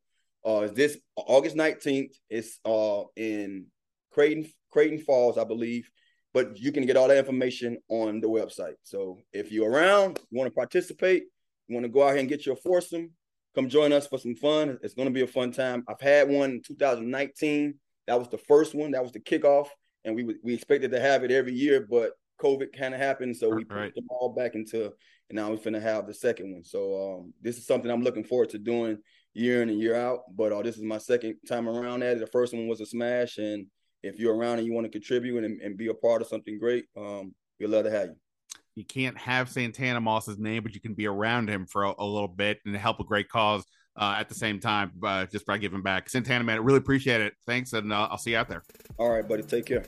uh 0.46 0.60
is 0.60 0.72
this 0.72 0.98
August 1.16 1.56
19th. 1.56 2.12
It's 2.28 2.60
uh 2.66 3.04
in 3.16 3.64
Creighton, 4.10 4.46
Creighton 4.70 4.98
Falls, 4.98 5.38
I 5.38 5.44
believe. 5.44 5.90
But 6.34 6.58
you 6.58 6.70
can 6.70 6.84
get 6.84 6.98
all 6.98 7.08
that 7.08 7.16
information 7.16 7.78
on 7.88 8.20
the 8.20 8.28
website. 8.28 8.74
So 8.82 9.16
if 9.32 9.50
you're 9.50 9.70
around, 9.70 10.20
you 10.30 10.38
want 10.38 10.50
to 10.50 10.54
participate, 10.54 11.22
you 11.66 11.74
want 11.74 11.86
to 11.86 11.92
go 11.92 12.02
out 12.02 12.10
here 12.10 12.18
and 12.18 12.28
get 12.28 12.44
your 12.44 12.56
foursome, 12.56 13.12
come 13.54 13.70
join 13.70 13.90
us 13.90 14.06
for 14.06 14.18
some 14.18 14.34
fun. 14.34 14.78
It's 14.82 14.92
going 14.92 15.08
to 15.08 15.14
be 15.14 15.22
a 15.22 15.26
fun 15.26 15.50
time. 15.50 15.82
I've 15.88 16.00
had 16.02 16.28
one 16.28 16.50
in 16.50 16.62
2019. 16.62 17.78
That 18.06 18.18
was 18.18 18.28
the 18.28 18.36
first 18.36 18.74
one. 18.74 18.90
That 18.90 19.02
was 19.02 19.12
the 19.12 19.20
kickoff, 19.20 19.68
and 20.04 20.14
we 20.14 20.36
we 20.42 20.54
expected 20.54 20.90
to 20.90 21.00
have 21.00 21.24
it 21.24 21.30
every 21.30 21.52
year, 21.52 21.86
but 21.88 22.12
COVID 22.40 22.76
kind 22.76 22.94
of 22.94 23.00
happened, 23.00 23.36
so 23.36 23.48
we 23.50 23.64
put 23.64 23.94
them 23.94 24.06
all 24.10 24.32
back 24.32 24.54
into. 24.54 24.92
And 25.30 25.36
now 25.36 25.50
we're 25.50 25.72
to 25.72 25.80
have 25.80 26.06
the 26.06 26.12
second 26.12 26.52
one. 26.52 26.64
So 26.64 27.16
um, 27.18 27.32
this 27.40 27.56
is 27.56 27.66
something 27.66 27.90
I'm 27.90 28.02
looking 28.02 28.24
forward 28.24 28.50
to 28.50 28.58
doing 28.58 28.98
year 29.32 29.62
in 29.62 29.70
and 29.70 29.80
year 29.80 29.94
out. 29.94 30.20
But 30.36 30.52
uh, 30.52 30.60
this 30.62 30.76
is 30.76 30.82
my 30.82 30.98
second 30.98 31.36
time 31.48 31.66
around 31.68 32.02
at 32.02 32.18
it. 32.18 32.20
The 32.20 32.26
first 32.26 32.52
one 32.52 32.68
was 32.68 32.80
a 32.80 32.86
smash, 32.86 33.38
and 33.38 33.66
if 34.02 34.18
you're 34.18 34.36
around 34.36 34.58
and 34.58 34.66
you 34.66 34.74
want 34.74 34.84
to 34.84 34.90
contribute 34.90 35.44
and, 35.44 35.60
and 35.62 35.78
be 35.78 35.88
a 35.88 35.94
part 35.94 36.20
of 36.20 36.28
something 36.28 36.58
great, 36.58 36.84
um, 36.96 37.34
we'd 37.58 37.70
love 37.70 37.84
to 37.84 37.90
have 37.90 38.08
you 38.08 38.16
you 38.74 38.84
can't 38.84 39.16
have 39.16 39.48
Santana 39.48 40.00
Moss's 40.00 40.38
name, 40.38 40.62
but 40.62 40.74
you 40.74 40.80
can 40.80 40.94
be 40.94 41.06
around 41.06 41.48
him 41.48 41.66
for 41.66 41.84
a, 41.84 41.94
a 41.98 42.04
little 42.04 42.28
bit 42.28 42.58
and 42.64 42.76
help 42.76 43.00
a 43.00 43.04
great 43.04 43.28
cause 43.28 43.64
uh, 43.96 44.16
at 44.18 44.28
the 44.28 44.34
same 44.34 44.60
time, 44.60 44.92
uh, 45.02 45.26
just 45.26 45.46
by 45.46 45.58
giving 45.58 45.82
back. 45.82 46.10
Santana, 46.10 46.44
man, 46.44 46.56
I 46.56 46.60
really 46.60 46.78
appreciate 46.78 47.20
it. 47.20 47.34
Thanks, 47.46 47.72
and 47.72 47.92
uh, 47.92 48.08
I'll 48.10 48.18
see 48.18 48.32
you 48.32 48.36
out 48.36 48.48
there. 48.48 48.62
All 48.98 49.10
right, 49.10 49.26
buddy. 49.26 49.42
Take 49.42 49.66
care. 49.66 49.84